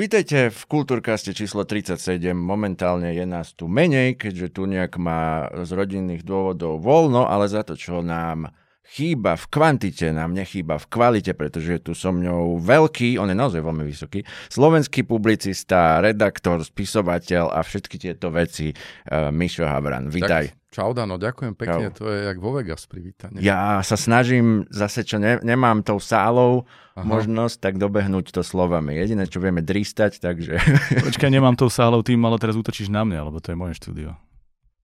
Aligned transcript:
Vítejte 0.00 0.48
v 0.48 0.62
Kultúrkaste 0.64 1.36
číslo 1.36 1.68
37. 1.68 2.32
Momentálne 2.32 3.12
je 3.12 3.28
nás 3.28 3.52
tu 3.52 3.68
menej, 3.68 4.16
keďže 4.16 4.56
tu 4.56 4.64
nejak 4.64 4.96
má 4.96 5.52
z 5.60 5.76
rodinných 5.76 6.24
dôvodov 6.24 6.80
voľno, 6.80 7.28
ale 7.28 7.52
za 7.52 7.60
to, 7.60 7.76
čo 7.76 8.00
nám 8.00 8.48
chýba 8.90 9.38
v 9.38 9.44
kvantite, 9.46 10.10
nám 10.10 10.34
nechýba 10.34 10.74
v 10.80 10.86
kvalite, 10.90 11.32
pretože 11.36 11.78
je 11.78 11.80
tu 11.80 11.92
so 11.94 12.10
mňou 12.10 12.58
veľký, 12.58 13.22
on 13.22 13.30
je 13.30 13.36
naozaj 13.38 13.62
veľmi 13.62 13.86
vysoký, 13.86 14.26
slovenský 14.50 15.06
publicista, 15.06 16.02
redaktor, 16.02 16.58
spisovateľ 16.66 17.54
a 17.54 17.62
všetky 17.62 17.96
tieto 18.02 18.34
veci, 18.34 18.74
uh, 18.74 19.30
Mišo 19.30 19.62
Havran. 19.62 20.10
Vítaj. 20.10 20.50
Tak, 20.50 20.58
Čau, 20.70 20.94
Dano, 20.94 21.18
ďakujem 21.18 21.54
pekne, 21.58 21.90
Čau. 21.90 22.02
to 22.02 22.04
je 22.14 22.30
jak 22.30 22.38
vo 22.38 22.54
Vegas 22.54 22.86
privítanie. 22.86 23.42
Ja 23.42 23.82
sa 23.82 23.98
snažím 23.98 24.70
zase, 24.70 25.02
čo 25.02 25.18
ne, 25.18 25.42
nemám 25.42 25.82
tou 25.82 25.98
sálou 25.98 26.62
Aha. 26.94 27.02
možnosť, 27.02 27.58
tak 27.58 27.74
dobehnúť 27.78 28.30
to 28.30 28.46
slovami. 28.46 28.94
Jediné, 28.94 29.26
čo 29.26 29.42
vieme 29.42 29.66
dristať, 29.66 30.22
takže... 30.22 30.62
Počkaj, 31.10 31.30
nemám 31.30 31.58
tou 31.58 31.66
sálou, 31.66 32.06
tým 32.06 32.22
ale 32.22 32.38
teraz 32.38 32.54
útočíš 32.54 32.86
na 32.86 33.02
mňa, 33.02 33.18
lebo 33.26 33.42
to 33.42 33.50
je 33.50 33.58
moje 33.58 33.74
štúdio. 33.82 34.14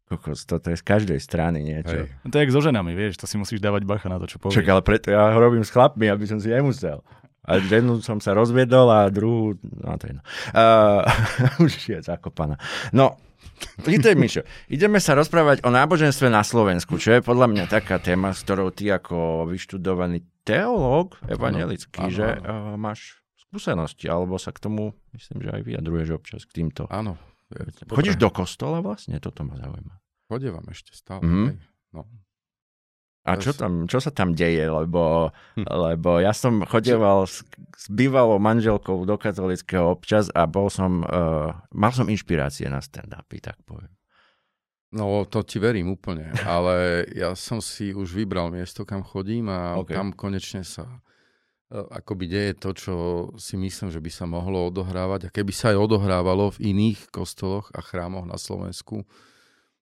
Kokos, 0.07 0.47
toto 0.47 0.71
je 0.71 0.79
z 0.79 0.85
každej 0.87 1.19
strany 1.19 1.67
niečo. 1.67 2.07
Hej. 2.07 2.15
No 2.23 2.31
to 2.31 2.39
je 2.39 2.43
jak 2.47 2.55
so 2.55 2.63
ženami, 2.63 2.95
vieš, 2.95 3.19
to 3.19 3.27
si 3.27 3.35
musíš 3.43 3.59
dávať 3.59 3.83
bacha 3.83 4.07
na 4.07 4.23
to, 4.23 4.31
čo 4.31 4.39
povieš. 4.39 4.63
Čak, 4.63 4.71
ale 4.71 4.83
preto 4.87 5.11
ja 5.11 5.35
ho 5.35 5.39
robím 5.43 5.67
s 5.67 5.75
chlapmi, 5.75 6.07
aby 6.07 6.25
som 6.31 6.39
si 6.39 6.47
nemusel. 6.47 7.03
A 7.47 7.59
jednu 7.59 7.99
som 8.03 8.19
sa 8.23 8.35
rozviedol 8.35 8.87
a 8.91 9.11
druhú, 9.11 9.59
no 9.63 9.99
to 9.99 10.11
je 10.11 10.15
no. 10.15 10.23
Uh, 10.55 11.03
už 11.67 11.73
je 11.91 11.99
zakopaná. 12.03 12.59
No, 12.95 13.19
Vítaj, 13.89 14.13
Mišo. 14.19 14.45
Ideme 14.69 15.01
sa 15.01 15.17
rozprávať 15.17 15.65
o 15.65 15.73
náboženstve 15.73 16.29
na 16.29 16.45
Slovensku, 16.45 17.01
čo 17.01 17.17
je 17.17 17.21
podľa 17.25 17.49
mňa 17.49 17.65
taká 17.73 17.97
téma, 17.97 18.37
s 18.37 18.45
ktorou 18.45 18.69
ty 18.69 18.93
ako 18.93 19.49
vyštudovaný 19.49 20.29
teológ 20.45 21.17
evangelický, 21.25 22.13
že 22.13 22.39
Uh, 22.47 22.77
máš 22.77 23.17
skúsenosti, 23.49 24.11
alebo 24.13 24.37
sa 24.37 24.53
k 24.53 24.61
tomu, 24.69 24.93
myslím, 25.17 25.49
že 25.49 25.51
aj 25.57 25.63
vyjadruješ 25.65 26.09
občas 26.13 26.43
k 26.45 26.63
týmto. 26.63 26.85
Áno. 26.93 27.17
Chodíš 27.87 28.19
do 28.19 28.31
kostola 28.35 28.83
vlastne? 28.83 29.23
Toto 29.23 29.47
ma 29.47 29.55
zaujíma. 29.55 29.95
Chodievam 30.27 30.67
ešte 30.67 30.91
stále. 30.95 31.23
Mm-hmm. 31.23 31.49
No. 31.95 32.03
A 33.27 33.35
čo, 33.43 33.51
tam, 33.51 33.91
čo 33.91 33.99
sa 33.99 34.15
tam 34.15 34.39
deje? 34.39 34.71
Lebo, 34.71 35.35
hm. 35.59 35.67
lebo 35.67 36.23
ja 36.23 36.31
som 36.31 36.63
chodieval 36.63 37.27
s, 37.27 37.43
s 37.75 37.91
bývalou 37.91 38.39
manželkou 38.39 39.03
do 39.03 39.19
katolického 39.19 39.99
občas 39.99 40.31
a 40.31 40.47
bol 40.47 40.71
som, 40.71 41.03
uh, 41.03 41.51
mal 41.75 41.91
som 41.91 42.07
inšpirácie 42.07 42.71
na 42.71 42.79
stand-upy, 42.79 43.43
tak 43.43 43.59
poviem. 43.67 43.91
No, 44.95 45.27
to 45.27 45.43
ti 45.43 45.59
verím 45.59 45.91
úplne, 45.91 46.31
ale 46.47 47.03
ja 47.19 47.35
som 47.35 47.59
si 47.59 47.91
už 47.91 48.15
vybral 48.15 48.55
miesto, 48.55 48.87
kam 48.87 49.03
chodím 49.03 49.51
a 49.51 49.75
okay. 49.75 49.99
tam 49.99 50.15
konečne 50.15 50.63
sa 50.63 50.87
akoby 51.71 52.25
deje 52.31 52.53
to, 52.63 52.71
čo 52.75 52.95
si 53.35 53.59
myslím, 53.59 53.91
že 53.91 53.99
by 53.99 54.11
sa 54.11 54.25
mohlo 54.27 54.71
odohrávať. 54.71 55.29
A 55.29 55.33
keby 55.35 55.51
sa 55.51 55.75
aj 55.75 55.83
odohrávalo 55.83 56.55
v 56.55 56.75
iných 56.75 57.11
kostoloch 57.11 57.75
a 57.75 57.83
chrámoch 57.83 58.23
na 58.23 58.39
Slovensku, 58.39 59.03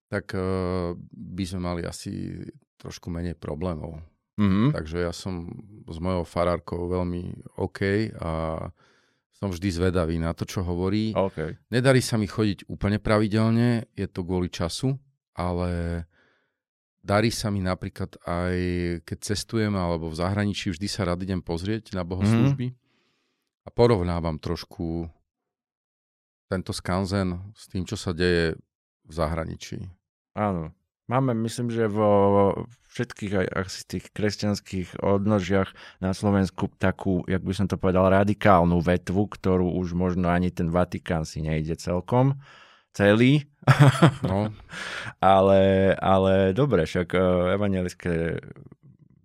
tak 0.08 0.32
uh, 0.32 0.96
by 1.12 1.44
sme 1.44 1.60
mali 1.60 1.82
asi 1.84 2.40
trošku 2.80 3.12
menej 3.12 3.36
problémov. 3.36 4.00
Mm-hmm. 4.34 4.74
Takže 4.74 4.96
ja 5.04 5.12
som 5.14 5.46
s 5.86 5.98
mojou 6.02 6.26
farárkou 6.26 6.90
veľmi 6.90 7.54
OK 7.60 8.10
a 8.18 8.66
som 9.34 9.50
vždy 9.50 9.68
zvedavý 9.70 10.16
na 10.18 10.32
to, 10.32 10.46
čo 10.46 10.64
hovorí. 10.64 11.12
Okay. 11.14 11.58
Nedarí 11.70 12.00
sa 12.00 12.18
mi 12.18 12.26
chodiť 12.26 12.66
úplne 12.66 12.98
pravidelne, 12.98 13.90
je 13.94 14.06
to 14.08 14.24
kvôli 14.24 14.50
času, 14.50 14.96
ale 15.34 16.02
darí 17.04 17.28
sa 17.28 17.52
mi 17.52 17.60
napríklad 17.60 18.16
aj, 18.24 18.56
keď 19.04 19.18
cestujem 19.20 19.76
alebo 19.76 20.08
v 20.08 20.16
zahraničí, 20.16 20.72
vždy 20.72 20.88
sa 20.88 21.04
rád 21.04 21.28
idem 21.28 21.44
pozrieť 21.44 21.92
na 21.92 22.00
bohoslužby 22.02 22.72
mm-hmm. 22.72 23.64
a 23.64 23.68
porovnávam 23.68 24.40
trošku 24.40 25.12
tento 26.48 26.72
skanzen 26.72 27.52
s 27.52 27.68
tým, 27.68 27.84
čo 27.84 28.00
sa 28.00 28.16
deje 28.16 28.56
v 29.04 29.12
zahraničí. 29.12 29.84
Áno. 30.32 30.72
Máme, 31.04 31.36
myslím, 31.44 31.68
že 31.68 31.84
vo 31.84 32.64
všetkých 32.88 33.32
aj 33.36 33.46
asi 33.52 33.80
tých 33.84 34.08
kresťanských 34.16 35.04
odnožiach 35.04 35.68
na 36.00 36.16
Slovensku 36.16 36.72
takú, 36.80 37.20
jak 37.28 37.44
by 37.44 37.52
som 37.52 37.68
to 37.68 37.76
povedal, 37.76 38.08
radikálnu 38.08 38.80
vetvu, 38.80 39.28
ktorú 39.28 39.76
už 39.84 39.92
možno 39.92 40.32
ani 40.32 40.48
ten 40.48 40.72
Vatikán 40.72 41.28
si 41.28 41.44
nejde 41.44 41.76
celkom 41.76 42.40
celý. 42.96 43.44
No. 44.28 44.52
ale, 45.20 45.92
ale 45.96 46.52
dobre, 46.52 46.84
však 46.84 47.08
uh, 47.16 47.56
evangelické 47.56 48.40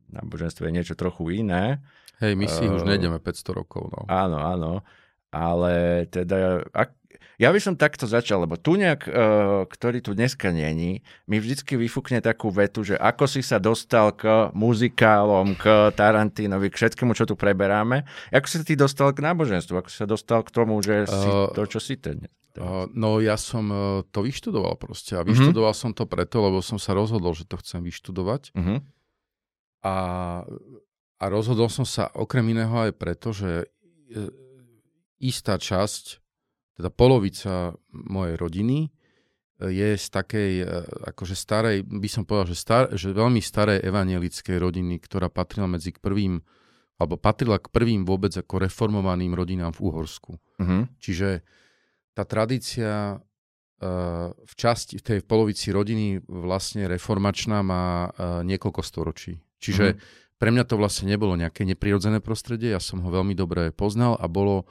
náboženstvo 0.10 0.66
je 0.68 0.76
niečo 0.76 0.96
trochu 0.96 1.44
iné. 1.44 1.84
Hej, 2.20 2.36
my 2.36 2.48
si 2.48 2.66
uh, 2.68 2.76
už 2.76 2.84
nejdeme 2.88 3.20
500 3.20 3.60
rokov. 3.60 3.92
No. 3.92 4.08
Áno, 4.08 4.40
áno. 4.40 4.72
Ale 5.30 6.04
teda, 6.10 6.66
ak, 6.74 6.96
ja 7.40 7.54
by 7.54 7.60
som 7.62 7.80
takto 7.80 8.04
začal, 8.04 8.44
lebo 8.44 8.60
tu 8.60 8.76
nejak, 8.76 9.08
uh, 9.08 9.64
ktorý 9.70 10.04
tu 10.04 10.12
dneska 10.12 10.52
není, 10.52 11.06
mi 11.30 11.38
vždycky 11.40 11.80
vyfúkne 11.80 12.20
takú 12.20 12.52
vetu, 12.52 12.84
že 12.84 13.00
ako 13.00 13.30
si 13.30 13.40
sa 13.46 13.62
dostal 13.62 14.12
k 14.16 14.52
muzikálom, 14.52 15.56
k 15.56 15.94
Tarantinovi, 15.96 16.68
k 16.68 16.80
všetkému, 16.80 17.16
čo 17.16 17.30
tu 17.30 17.40
preberáme. 17.40 18.04
Ako 18.34 18.46
si 18.48 18.56
sa 18.60 18.66
ty 18.66 18.76
dostal 18.76 19.16
k 19.16 19.24
náboženstvu? 19.24 19.76
Ako 19.80 19.90
si 19.92 19.98
sa 20.00 20.08
dostal 20.10 20.44
k 20.44 20.52
tomu, 20.52 20.80
že 20.84 21.08
si 21.08 21.30
uh, 21.30 21.52
to, 21.56 21.64
čo 21.70 21.80
si 21.80 21.96
ten? 21.96 22.28
Uh, 22.58 22.90
no 22.98 23.22
ja 23.22 23.38
som 23.38 23.70
uh, 23.70 24.02
to 24.10 24.26
vyštudoval 24.26 24.74
proste 24.82 25.14
a 25.14 25.22
mhm. 25.22 25.30
vyštudoval 25.32 25.74
uh-huh. 25.76 25.92
som 25.94 25.98
to 25.98 26.10
preto, 26.10 26.42
lebo 26.42 26.66
som 26.66 26.82
sa 26.82 26.98
rozhodol, 26.98 27.38
že 27.38 27.46
to 27.46 27.62
chcem 27.62 27.86
vyštudovať. 27.86 28.58
Uh-huh. 28.58 28.82
A, 29.86 29.96
a 31.22 31.26
rozhodol 31.30 31.70
som 31.70 31.86
sa 31.86 32.10
okrem 32.12 32.44
iného 32.52 32.74
aj 32.74 32.92
preto, 33.00 33.32
že 33.32 33.70
istá 35.22 35.56
časť 35.56 36.20
teda 36.76 36.90
polovica 36.92 37.78
mojej 37.92 38.36
rodiny 38.36 38.92
je 39.60 39.90
z 40.00 40.08
takej 40.08 40.52
akože 41.12 41.36
starej, 41.36 41.84
by 41.84 42.08
som 42.08 42.24
povedal, 42.24 42.56
že, 42.56 42.58
star, 42.58 42.84
že 42.96 43.12
veľmi 43.12 43.44
starej 43.44 43.84
evanielickej 43.84 44.56
rodiny, 44.56 45.04
ktorá 45.04 45.28
patrila 45.28 45.68
medzi 45.68 45.92
k 45.92 46.00
prvým, 46.00 46.40
alebo 46.96 47.20
patrila 47.20 47.60
k 47.60 47.68
prvým 47.68 48.08
vôbec 48.08 48.32
ako 48.32 48.64
reformovaným 48.64 49.36
rodinám 49.36 49.76
v 49.76 49.92
Uhorsku. 49.92 50.40
Uh-huh. 50.40 50.88
Čiže 51.04 51.44
tá 52.20 52.28
tradícia 52.28 53.16
uh, 53.16 54.28
v 54.36 54.54
časti, 54.60 55.00
v 55.00 55.06
tej 55.08 55.20
polovici 55.24 55.72
rodiny 55.72 56.20
vlastne 56.28 56.92
reformačná 56.92 57.64
má 57.64 58.12
uh, 58.12 58.44
niekoľko 58.44 58.82
storočí. 58.84 59.40
Čiže 59.64 59.96
uh-huh. 59.96 60.36
pre 60.36 60.52
mňa 60.52 60.68
to 60.68 60.76
vlastne 60.76 61.08
nebolo 61.08 61.40
nejaké 61.40 61.64
neprirodzené 61.64 62.20
prostredie, 62.20 62.76
ja 62.76 62.84
som 62.84 63.00
ho 63.00 63.10
veľmi 63.12 63.36
dobre 63.36 63.72
poznal 63.72 64.20
a 64.20 64.28
bolo 64.28 64.68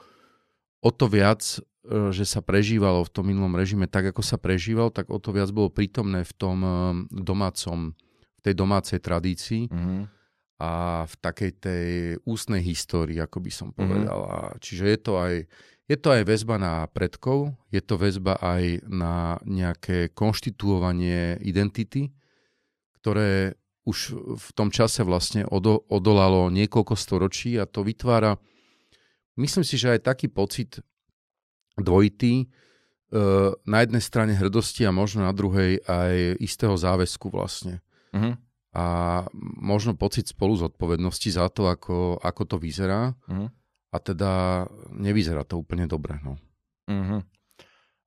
o 0.85 0.91
to 0.93 1.09
viac 1.09 1.65
E, 1.89 2.13
že 2.13 2.29
sa 2.29 2.45
prežívalo 2.45 3.01
v 3.01 3.13
tom 3.13 3.25
minulom 3.33 3.57
režime 3.57 3.89
tak, 3.89 4.13
ako 4.13 4.21
sa 4.21 4.37
prežíval, 4.37 4.93
tak 4.93 5.09
o 5.09 5.17
to 5.17 5.33
viac 5.33 5.49
bolo 5.49 5.73
prítomné 5.73 6.21
v 6.21 6.33
tom 6.37 6.57
domácom, 7.09 7.97
v 8.39 8.41
tej 8.45 8.55
domácej 8.55 9.01
tradícii 9.01 9.73
mm-hmm. 9.73 10.01
a 10.61 10.73
v 11.09 11.15
takej 11.17 11.53
tej 11.57 11.87
ústnej 12.29 12.61
histórii, 12.61 13.17
ako 13.17 13.41
by 13.41 13.51
som 13.51 13.69
mhm. 13.73 13.75
povedal. 13.75 14.19
Mm-hmm. 14.21 14.57
čiže 14.61 14.85
je 14.85 14.99
to 15.01 15.13
aj 15.17 15.35
je 15.89 15.97
to 15.97 16.13
aj 16.13 16.23
väzba 16.29 16.61
na 16.61 16.85
predkov, 16.93 17.57
je 17.73 17.81
to 17.81 17.97
väzba 17.97 18.37
aj 18.37 18.85
na 18.85 19.41
nejaké 19.49 20.13
konštituovanie 20.13 21.41
identity, 21.41 22.13
ktoré 23.01 23.57
už 23.89 24.13
v 24.37 24.49
tom 24.53 24.69
čase 24.69 25.01
vlastne 25.01 25.49
odo, 25.49 25.81
odolalo 25.89 26.53
niekoľko 26.53 26.93
storočí 26.93 27.57
a 27.57 27.65
to 27.65 27.81
vytvára, 27.81 28.37
myslím 29.41 29.65
si, 29.65 29.81
že 29.81 29.97
aj 29.97 30.13
taký 30.13 30.29
pocit 30.29 30.85
dvojitý. 31.81 32.45
E, 32.45 32.47
na 33.65 33.79
jednej 33.81 34.05
strane 34.05 34.37
hrdosti 34.37 34.85
a 34.85 34.93
možno 34.93 35.25
na 35.25 35.33
druhej 35.33 35.81
aj 35.89 36.37
istého 36.45 36.77
záväzku 36.77 37.33
vlastne. 37.33 37.81
Uh-huh. 38.13 38.37
A 38.77 38.85
možno 39.57 39.97
pocit 39.97 40.29
spolu 40.29 40.61
zodpovednosti 40.61 41.33
za 41.33 41.49
to, 41.49 41.73
ako, 41.73 42.21
ako 42.21 42.43
to 42.45 42.57
vyzerá. 42.61 43.17
Uh-huh. 43.25 43.49
A 43.89 43.97
teda 44.03 44.65
nevyzerá 44.93 45.49
to 45.49 45.61
úplne 45.61 45.89
dobre. 45.89 46.21
No. 46.21 46.37
Uh-huh. 46.89 47.21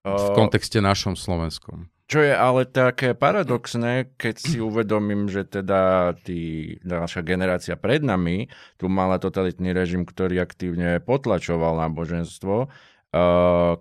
V 0.05 0.27
kontexte 0.37 0.81
našom 0.81 1.17
slovenskom. 1.17 1.89
Čo 2.11 2.19
je 2.27 2.35
ale 2.35 2.67
také 2.67 3.15
paradoxné, 3.15 4.11
keď 4.19 4.35
si 4.35 4.57
uvedomím, 4.59 5.31
že 5.31 5.47
teda 5.47 6.11
tí, 6.27 6.75
naša 6.83 7.23
generácia 7.23 7.79
pred 7.79 8.03
nami 8.03 8.51
tu 8.75 8.91
mala 8.91 9.15
totalitný 9.15 9.71
režim, 9.71 10.03
ktorý 10.03 10.43
aktívne 10.43 10.99
potlačoval 10.99 11.79
náboženstvo 11.87 12.67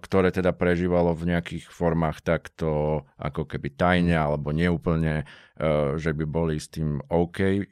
ktoré 0.02 0.34
teda 0.34 0.50
prežívalo 0.50 1.14
v 1.14 1.30
nejakých 1.30 1.70
formách 1.70 2.18
takto 2.18 3.02
ako 3.14 3.46
keby 3.46 3.78
tajne 3.78 4.18
alebo 4.18 4.50
neúplne, 4.50 5.22
že 5.94 6.10
by 6.10 6.24
boli 6.26 6.58
s 6.58 6.66
tým 6.66 6.98
OK 7.06 7.62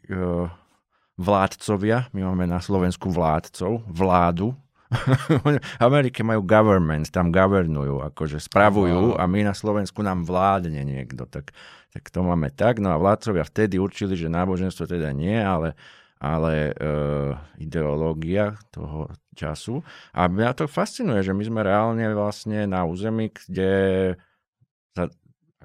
vládcovia. 1.18 2.06
My 2.14 2.24
máme 2.30 2.46
na 2.46 2.62
Slovensku 2.62 3.10
vládcov, 3.10 3.82
vládu. 3.90 4.54
v 5.44 5.60
Amerike 5.84 6.24
majú 6.24 6.40
government, 6.40 7.12
tam 7.12 7.28
governujú, 7.28 8.00
akože 8.08 8.40
spravujú 8.40 9.20
a 9.20 9.28
my 9.28 9.44
na 9.44 9.52
Slovensku 9.52 10.00
nám 10.00 10.24
vládne 10.24 10.80
niekto. 10.80 11.28
Tak, 11.28 11.52
tak 11.92 12.04
to 12.08 12.24
máme 12.24 12.48
tak. 12.56 12.80
No 12.80 12.96
a 12.96 12.96
vládcovia 12.96 13.44
vtedy 13.44 13.76
určili, 13.76 14.16
že 14.16 14.32
náboženstvo 14.32 14.88
teda 14.88 15.12
nie, 15.12 15.36
ale 15.36 15.76
ale 16.18 16.74
uh, 16.74 17.38
ideológia 17.62 18.58
toho 18.74 19.06
času. 19.38 19.86
A 20.10 20.26
mňa 20.26 20.50
to 20.58 20.66
fascinuje, 20.66 21.22
že 21.22 21.30
my 21.30 21.46
sme 21.46 21.60
reálne 21.62 22.10
vlastne 22.10 22.66
na 22.66 22.82
území, 22.82 23.30
kde 23.30 23.70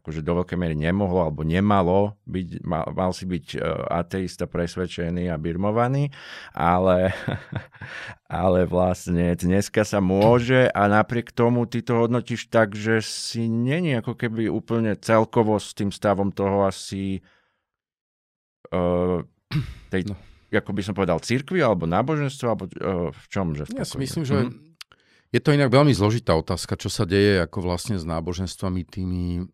akože 0.03 0.19
do 0.19 0.43
veľkej 0.43 0.59
miery 0.59 0.75
nemohlo 0.75 1.23
alebo 1.23 1.47
nemalo 1.47 2.19
byť, 2.27 2.59
mal, 2.67 2.91
mal 2.91 3.15
si 3.15 3.23
byť 3.23 3.55
uh, 3.55 3.87
ateista 3.87 4.51
presvedčený 4.51 5.31
a 5.31 5.39
birmovaný, 5.39 6.11
ale, 6.51 7.15
ale 8.27 8.67
vlastne 8.67 9.31
dneska 9.31 9.87
sa 9.87 10.03
môže 10.03 10.67
a 10.67 10.91
napriek 10.91 11.31
tomu 11.31 11.63
ty 11.71 11.79
to 11.79 12.03
hodnotíš 12.03 12.51
tak, 12.51 12.75
že 12.75 12.99
si 12.99 13.47
není 13.47 13.95
ako 13.95 14.19
keby 14.19 14.51
úplne 14.51 14.99
celkovo 14.99 15.55
s 15.55 15.71
tým 15.71 15.87
stavom 15.87 16.35
toho 16.35 16.67
asi 16.67 17.23
uh, 18.75 19.23
tej, 19.95 20.11
no. 20.11 20.19
ako 20.51 20.71
by 20.75 20.81
som 20.83 20.99
povedal, 20.99 21.23
cirkvi 21.23 21.63
alebo 21.63 21.87
náboženstvo, 21.87 22.45
alebo 22.51 22.67
uh, 22.67 23.07
v 23.07 23.25
čom? 23.31 23.55
Že 23.55 23.71
ja 23.79 23.87
si 23.87 23.95
myslím, 23.95 24.27
že 24.27 24.35
mm-hmm. 24.35 24.73
Je 25.33 25.41
to 25.41 25.49
inak 25.49 25.73
veľmi 25.73 25.97
zložitá 25.97 26.37
otázka, 26.37 26.77
čo 26.77 26.93
sa 26.93 27.09
deje 27.09 27.41
ako 27.41 27.65
vlastne 27.65 27.97
s 27.97 28.05
náboženstvami 28.05 28.85
tými 28.85 29.49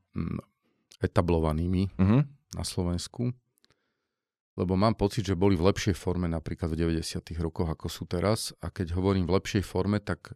etablovanými 0.99 1.89
uh-huh. 1.95 2.21
na 2.55 2.63
Slovensku. 2.63 3.31
Lebo 4.59 4.75
mám 4.75 4.99
pocit, 4.99 5.23
že 5.23 5.39
boli 5.39 5.55
v 5.55 5.71
lepšej 5.71 5.95
forme 5.95 6.27
napríklad 6.27 6.75
v 6.75 6.99
90. 6.99 7.23
rokoch, 7.39 7.71
ako 7.71 7.87
sú 7.87 8.03
teraz. 8.03 8.51
A 8.59 8.67
keď 8.67 8.91
hovorím 8.99 9.23
v 9.23 9.39
lepšej 9.39 9.63
forme, 9.63 10.03
tak 10.03 10.35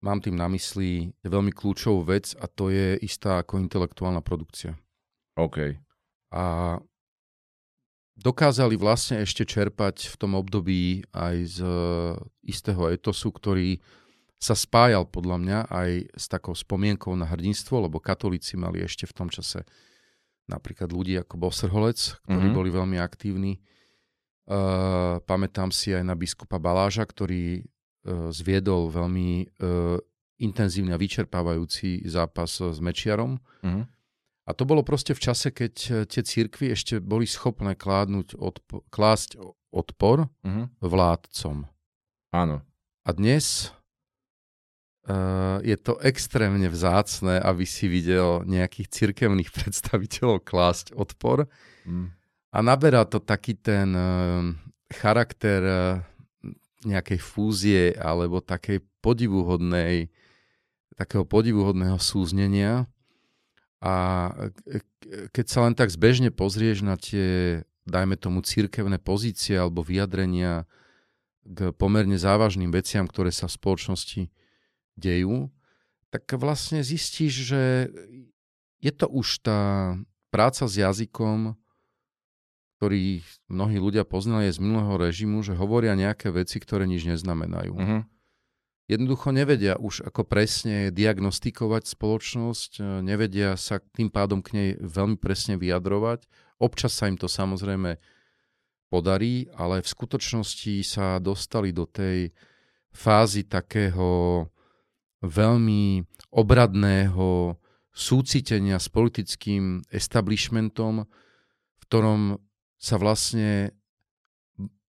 mám 0.00 0.24
tým 0.24 0.32
na 0.32 0.48
mysli 0.48 1.12
veľmi 1.20 1.52
kľúčovú 1.52 2.08
vec 2.08 2.32
a 2.40 2.48
to 2.48 2.72
je 2.72 2.96
istá 3.04 3.44
ako 3.44 3.60
intelektuálna 3.60 4.24
produkcia. 4.24 4.80
OK. 5.36 5.76
A 6.32 6.44
dokázali 8.16 8.80
vlastne 8.80 9.24
ešte 9.24 9.44
čerpať 9.44 10.08
v 10.08 10.16
tom 10.16 10.32
období 10.36 11.04
aj 11.12 11.36
z 11.48 11.58
e, 11.64 11.72
istého 12.48 12.88
etosu, 12.88 13.28
ktorý 13.32 13.80
sa 14.40 14.56
spájal 14.56 15.04
podľa 15.04 15.36
mňa 15.36 15.58
aj 15.68 15.90
s 16.16 16.24
takou 16.32 16.56
spomienkou 16.56 17.12
na 17.12 17.28
hrdinstvo, 17.28 17.84
lebo 17.84 18.00
katolíci 18.00 18.56
mali 18.56 18.80
ešte 18.80 19.04
v 19.04 19.12
tom 19.12 19.28
čase 19.28 19.68
napríklad 20.48 20.88
ľudí 20.90 21.14
ako 21.20 21.36
Boserholec, 21.36 22.18
ktorí 22.24 22.48
mm-hmm. 22.48 22.56
boli 22.56 22.70
veľmi 22.72 22.98
aktívni. 22.98 23.60
Uh, 24.50 25.22
pamätám 25.28 25.70
si 25.70 25.94
aj 25.94 26.02
na 26.02 26.18
biskupa 26.18 26.58
Baláža, 26.58 27.06
ktorý 27.06 27.62
uh, 27.62 28.34
zviedol 28.34 28.90
veľmi 28.90 29.46
uh, 29.46 30.00
intenzívny 30.40 30.90
a 30.90 30.98
vyčerpávajúci 30.98 32.08
zápas 32.08 32.58
s 32.58 32.80
Mečiarom. 32.80 33.38
Mm-hmm. 33.62 33.84
A 34.48 34.50
to 34.56 34.66
bolo 34.66 34.82
proste 34.82 35.14
v 35.14 35.22
čase, 35.22 35.54
keď 35.54 36.08
tie 36.10 36.22
církvy 36.26 36.74
ešte 36.74 36.98
boli 36.98 37.28
schopné 37.28 37.78
kládnuť 37.78 38.34
odpo- 38.34 38.82
klásť 38.90 39.38
odpor 39.70 40.26
mm-hmm. 40.42 40.82
vládcom. 40.82 41.68
Áno. 42.34 42.64
A 43.06 43.10
dnes 43.14 43.70
Uh, 45.00 45.64
je 45.64 45.80
to 45.80 45.96
extrémne 46.04 46.68
vzácne, 46.68 47.40
aby 47.40 47.64
si 47.64 47.88
videl 47.88 48.44
nejakých 48.44 48.88
cirkevných 48.92 49.48
predstaviteľov 49.56 50.44
klásť 50.44 50.92
odpor. 50.92 51.48
Mm. 51.88 52.12
A 52.50 52.58
naberá 52.60 53.08
to 53.08 53.16
taký 53.16 53.56
ten 53.56 53.96
uh, 53.96 54.44
charakter 54.92 55.60
uh, 55.64 55.80
nejakej 56.84 57.20
fúzie 57.20 57.92
alebo 57.96 58.40
takej 58.44 58.84
podivuhodnej, 59.00 60.08
takého 60.96 61.24
podivuhodného 61.24 61.96
súznenia. 62.00 62.88
A 63.80 64.28
keď 65.32 65.46
sa 65.48 65.64
len 65.64 65.72
tak 65.72 65.88
zbežne 65.88 66.28
pozrieš 66.28 66.84
na 66.84 67.00
tie, 67.00 67.60
dajme 67.88 68.16
tomu, 68.20 68.44
cirkevné 68.44 69.00
pozície 69.00 69.56
alebo 69.56 69.80
vyjadrenia 69.80 70.68
k 71.44 71.72
pomerne 71.72 72.20
závažným 72.20 72.68
veciam, 72.68 73.08
ktoré 73.08 73.32
sa 73.32 73.48
v 73.48 73.56
spoločnosti 73.56 74.22
dejú, 75.00 75.48
tak 76.12 76.28
vlastne 76.36 76.84
zistíš, 76.84 77.48
že 77.48 77.88
je 78.84 78.92
to 78.92 79.08
už 79.08 79.40
tá 79.40 79.96
práca 80.28 80.68
s 80.68 80.76
jazykom, 80.76 81.56
ktorý 82.76 83.20
mnohí 83.48 83.76
ľudia 83.76 84.08
poznali 84.08 84.48
z 84.48 84.60
minulého 84.60 84.96
režimu, 84.96 85.44
že 85.44 85.56
hovoria 85.56 85.92
nejaké 85.96 86.32
veci, 86.32 86.56
ktoré 86.60 86.88
nič 86.88 87.04
neznamenajú. 87.04 87.72
Uh-huh. 87.76 88.02
Jednoducho 88.88 89.30
nevedia 89.30 89.78
už 89.78 90.02
ako 90.02 90.26
presne 90.26 90.90
diagnostikovať 90.90 91.86
spoločnosť, 91.92 93.04
nevedia 93.04 93.54
sa 93.54 93.78
tým 93.94 94.10
pádom 94.10 94.42
k 94.42 94.48
nej 94.56 94.70
veľmi 94.82 95.14
presne 95.20 95.54
vyjadrovať. 95.60 96.26
Občas 96.58 96.98
sa 96.98 97.06
im 97.06 97.14
to 97.14 97.30
samozrejme 97.30 98.00
podarí, 98.90 99.46
ale 99.54 99.84
v 99.84 99.92
skutočnosti 99.92 100.74
sa 100.82 101.22
dostali 101.22 101.70
do 101.70 101.86
tej 101.86 102.34
fázy 102.90 103.46
takého 103.46 104.48
veľmi 105.20 106.04
obradného 106.32 107.56
súcitenia 107.90 108.80
s 108.80 108.88
politickým 108.88 109.84
establishmentom, 109.92 111.04
v 111.04 111.82
ktorom 111.84 112.38
sa 112.80 112.96
vlastne 112.96 113.76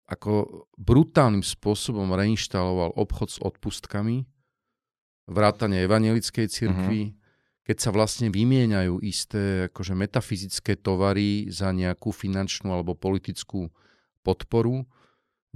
ako 0.08 0.64
brutálnym 0.80 1.44
spôsobom 1.44 2.16
reinštaloval 2.16 2.96
obchod 2.96 3.30
s 3.32 3.38
odpustkami, 3.44 4.24
vrátanie 5.28 5.84
evangelickej 5.84 6.48
cirkvi, 6.48 7.12
uh-huh. 7.12 7.16
keď 7.68 7.78
sa 7.78 7.90
vlastne 7.92 8.32
vymieňajú 8.32 9.04
isté 9.04 9.68
akože 9.68 9.94
metafyzické 10.00 10.80
tovary 10.80 11.52
za 11.52 11.76
nejakú 11.76 12.16
finančnú 12.16 12.72
alebo 12.72 12.96
politickú 12.96 13.68
podporu. 14.24 14.88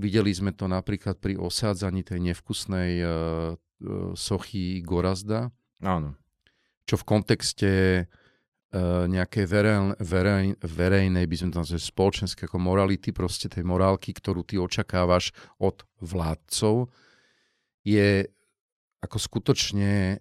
Videli 0.02 0.34
sme 0.34 0.50
to 0.58 0.66
napríklad 0.66 1.22
pri 1.22 1.38
osádzaní 1.38 2.02
tej 2.02 2.34
nevkusnej 2.34 2.92
uh, 3.06 3.54
E, 3.82 4.14
sochy 4.14 4.82
Gorazda. 4.86 5.50
Áno. 5.82 6.14
Čo 6.86 7.02
v 7.02 7.08
kontexte 7.08 7.72
uh, 8.04 9.08
nejakej 9.08 9.46
verej, 9.48 9.96
verej, 10.02 10.46
verejnej, 10.60 11.26
by 11.26 11.36
sme 11.38 11.50
to 11.54 11.62
nazvali 11.62 11.82
spoločenské 11.82 12.46
ako 12.46 12.58
morality, 12.62 13.10
proste 13.16 13.48
tej 13.48 13.64
morálky, 13.64 14.12
ktorú 14.12 14.44
ty 14.44 14.60
očakávaš 14.60 15.32
od 15.58 15.82
vládcov, 16.04 16.92
je 17.86 18.28
ako 19.02 19.18
skutočne, 19.18 20.20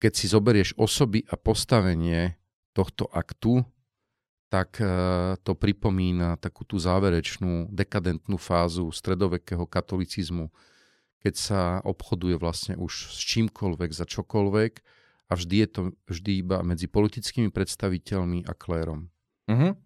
keď 0.00 0.12
si 0.16 0.26
zoberieš 0.30 0.78
osoby 0.80 1.26
a 1.28 1.34
postavenie 1.36 2.40
tohto 2.72 3.10
aktu, 3.10 3.64
tak 4.50 4.82
uh, 4.82 5.38
to 5.46 5.54
pripomína 5.54 6.34
takú 6.42 6.66
tú 6.66 6.74
záverečnú 6.76 7.70
dekadentnú 7.70 8.34
fázu 8.34 8.90
stredovekého 8.90 9.62
katolicizmu, 9.62 10.50
keď 11.22 11.34
sa 11.38 11.60
obchoduje 11.86 12.34
vlastne 12.34 12.74
už 12.74 13.14
s 13.14 13.18
čímkoľvek 13.30 13.90
za 13.94 14.04
čokoľvek 14.10 14.72
a 15.30 15.32
vždy 15.38 15.56
je 15.62 15.68
to 15.70 15.80
vždy 16.10 16.32
iba 16.42 16.58
medzi 16.66 16.90
politickými 16.90 17.54
predstaviteľmi 17.54 18.50
a 18.50 18.52
klérom. 18.58 19.06
Uh-huh. 19.46 19.78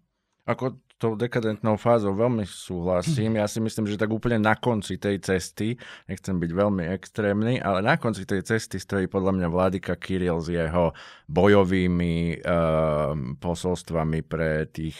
Ako 0.49 0.81
tou 0.95 1.13
dekadentnou 1.19 1.75
fázou 1.75 2.15
veľmi 2.15 2.47
súhlasím. 2.47 3.37
Ja 3.39 3.47
si 3.51 3.59
myslím, 3.59 3.85
že 3.85 3.99
tak 3.99 4.11
úplne 4.11 4.39
na 4.39 4.55
konci 4.55 4.95
tej 4.95 5.19
cesty, 5.19 5.75
nechcem 6.07 6.39
byť 6.39 6.51
veľmi 6.55 6.83
extrémny, 6.95 7.59
ale 7.59 7.83
na 7.83 7.99
konci 7.99 8.23
tej 8.23 8.47
cesty 8.47 8.79
stojí 8.79 9.11
podľa 9.11 9.35
mňa 9.35 9.47
vládika 9.51 9.99
Kiril 9.99 10.39
s 10.39 10.47
jeho 10.49 10.95
bojovými 11.27 12.39
uh, 12.39 13.11
posolstvami 13.39 14.23
pre 14.23 14.71
tých 14.71 14.97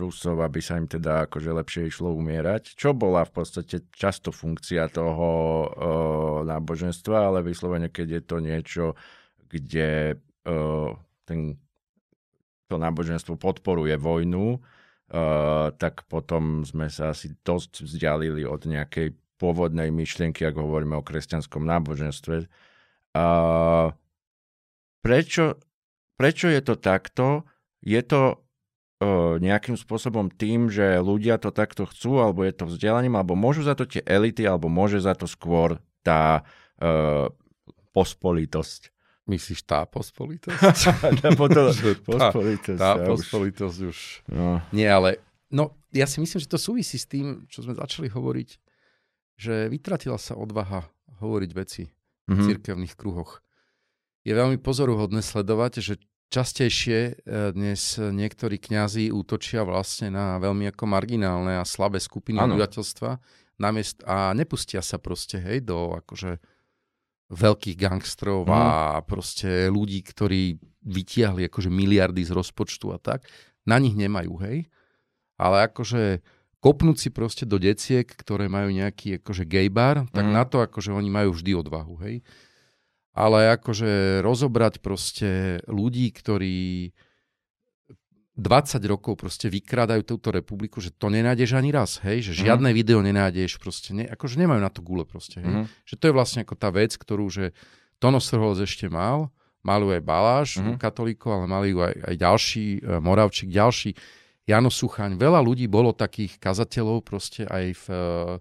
Rusov, 0.00 0.40
aby 0.40 0.58
sa 0.64 0.80
im 0.80 0.88
teda 0.88 1.28
akože 1.28 1.52
lepšie 1.52 1.82
išlo 1.92 2.16
umierať, 2.16 2.74
čo 2.74 2.96
bola 2.96 3.28
v 3.28 3.38
podstate 3.38 3.86
často 3.92 4.32
funkcia 4.32 4.88
toho 4.88 5.28
uh, 5.28 5.68
náboženstva, 6.48 7.28
ale 7.28 7.44
vyslovene, 7.44 7.92
keď 7.92 8.08
je 8.08 8.22
to 8.24 8.36
niečo, 8.40 8.84
kde 9.46 10.16
uh, 10.48 10.90
ten, 11.28 11.60
to 12.66 12.76
náboženstvo 12.78 13.38
podporuje 13.38 13.94
vojnu, 13.98 14.58
uh, 14.58 15.70
tak 15.74 16.06
potom 16.10 16.66
sme 16.66 16.90
sa 16.90 17.14
asi 17.14 17.34
dosť 17.42 17.86
vzdialili 17.86 18.42
od 18.46 18.66
nejakej 18.66 19.14
pôvodnej 19.36 19.92
myšlienky, 19.92 20.48
ako 20.48 20.64
hovoríme 20.64 20.96
o 20.96 21.04
kresťanskom 21.04 21.62
náboženstve. 21.64 22.48
Uh, 23.16 23.92
prečo, 25.04 25.60
prečo 26.16 26.48
je 26.48 26.60
to 26.64 26.74
takto? 26.80 27.44
Je 27.84 28.00
to 28.00 28.46
nejakým 29.36 29.76
spôsobom 29.76 30.32
tým, 30.32 30.72
že 30.72 31.04
ľudia 31.04 31.36
to 31.36 31.52
takto 31.52 31.84
chcú, 31.84 32.16
alebo 32.16 32.48
je 32.48 32.56
to 32.56 32.64
vzdelaním, 32.64 33.20
alebo 33.20 33.36
môžu 33.36 33.60
za 33.60 33.76
to 33.76 33.84
tie 33.84 34.00
elity, 34.08 34.48
alebo 34.48 34.72
môže 34.72 35.04
za 35.04 35.12
to 35.12 35.28
skôr 35.28 35.76
tá 36.00 36.40
uh, 36.80 37.28
pospolitosť. 37.92 38.95
Myslíš 39.26 39.66
tá 39.66 39.82
pospolitosť? 39.86 40.54
tá, 41.22 41.28
potom, 41.34 41.70
pospolitosť. 42.06 42.78
Tá, 42.78 42.94
tá 42.94 43.04
pospolitosť 43.10 43.78
už. 43.82 43.98
No. 44.30 44.62
Nie, 44.70 44.94
ale 44.94 45.18
no, 45.50 45.74
ja 45.90 46.06
si 46.06 46.22
myslím, 46.22 46.38
že 46.38 46.50
to 46.50 46.58
súvisí 46.58 46.94
s 46.94 47.10
tým, 47.10 47.46
čo 47.50 47.66
sme 47.66 47.74
začali 47.74 48.06
hovoriť, 48.06 48.48
že 49.34 49.66
vytratila 49.66 50.16
sa 50.16 50.38
odvaha 50.38 50.86
hovoriť 51.18 51.50
veci 51.58 51.84
mm-hmm. 51.90 52.32
v 52.32 52.38
mhm. 52.38 52.46
cirkevných 52.46 52.94
kruhoch. 52.94 53.42
Je 54.26 54.34
veľmi 54.34 54.58
pozoruhodné 54.58 55.22
sledovať, 55.22 55.82
že 55.82 55.94
Častejšie 56.26 56.98
e, 56.98 57.12
dnes 57.54 58.02
niektorí 58.02 58.58
kňazi 58.58 59.14
útočia 59.14 59.62
vlastne 59.62 60.10
na 60.10 60.42
veľmi 60.42 60.66
ako 60.74 60.84
marginálne 60.90 61.54
a 61.54 61.62
slabé 61.62 62.02
skupiny 62.02 62.42
ano. 62.42 62.58
obyvateľstva 62.58 63.10
a 64.04 64.16
nepustia 64.34 64.82
sa 64.82 64.98
proste, 64.98 65.38
hej, 65.38 65.62
do 65.64 65.94
akože 65.96 66.42
veľkých 67.26 67.74
gangstrov 67.74 68.46
a 68.46 69.02
proste 69.02 69.66
ľudí, 69.66 69.98
ktorí 70.06 70.62
vytiahli 70.86 71.50
akože 71.50 71.66
miliardy 71.66 72.22
z 72.22 72.30
rozpočtu 72.30 72.94
a 72.94 72.98
tak. 73.02 73.26
Na 73.66 73.82
nich 73.82 73.98
nemajú, 73.98 74.38
hej. 74.46 74.70
Ale 75.34 75.66
akože 75.66 76.22
kopnúť 76.62 76.96
si 77.02 77.08
proste 77.10 77.42
do 77.42 77.58
deciek, 77.58 78.06
ktoré 78.06 78.46
majú 78.46 78.70
nejaký 78.70 79.18
akože 79.22 79.42
gay 79.42 79.66
bar, 79.66 80.06
tak 80.14 80.22
mm. 80.22 80.32
na 80.32 80.46
to 80.46 80.62
akože 80.62 80.94
oni 80.94 81.10
majú 81.10 81.34
vždy 81.34 81.52
odvahu, 81.58 81.94
hej. 82.06 82.22
Ale 83.16 83.58
akože 83.58 84.22
rozobrať 84.22 84.78
proste 84.78 85.58
ľudí, 85.66 86.12
ktorí 86.14 86.92
20 88.36 88.84
rokov 88.84 89.16
proste 89.16 89.48
vykrádajú 89.48 90.04
túto 90.04 90.28
republiku, 90.28 90.76
že 90.76 90.92
to 90.92 91.08
nenájdeš 91.08 91.56
ani 91.56 91.72
raz, 91.72 92.04
hej, 92.04 92.20
že 92.20 92.44
žiadne 92.44 92.68
mm. 92.68 92.76
video 92.76 93.00
nenájdeš, 93.00 93.56
proste, 93.56 93.96
ne, 93.96 94.04
akože 94.04 94.36
nemajú 94.36 94.60
na 94.60 94.68
to 94.68 94.84
gule 94.84 95.08
proste, 95.08 95.40
hej. 95.40 95.48
Mm. 95.48 95.64
Že 95.88 95.94
to 95.96 96.04
je 96.04 96.12
vlastne 96.12 96.40
ako 96.44 96.54
tá 96.60 96.68
vec, 96.68 96.92
ktorú, 96.92 97.32
že 97.32 97.56
Tono 97.96 98.20
Srholc 98.20 98.60
ešte 98.60 98.92
mal, 98.92 99.32
mali 99.64 99.88
aj 99.96 100.02
Baláš 100.04 100.50
mm. 100.60 100.76
katolíkov, 100.76 101.32
ale 101.32 101.48
mali 101.48 101.72
ju 101.72 101.80
aj, 101.80 101.96
aj 101.96 102.14
ďalší, 102.20 102.66
uh, 102.84 103.00
Moravčík, 103.00 103.48
ďalší, 103.48 103.96
Jano 104.46 104.70
Suchaň, 104.70 105.18
veľa 105.18 105.42
ľudí 105.42 105.66
bolo 105.66 105.96
takých 105.96 106.36
kazateľov 106.36 107.02
proste 107.02 107.48
aj 107.48 107.64
v, 107.72 107.84
uh, 107.88 108.36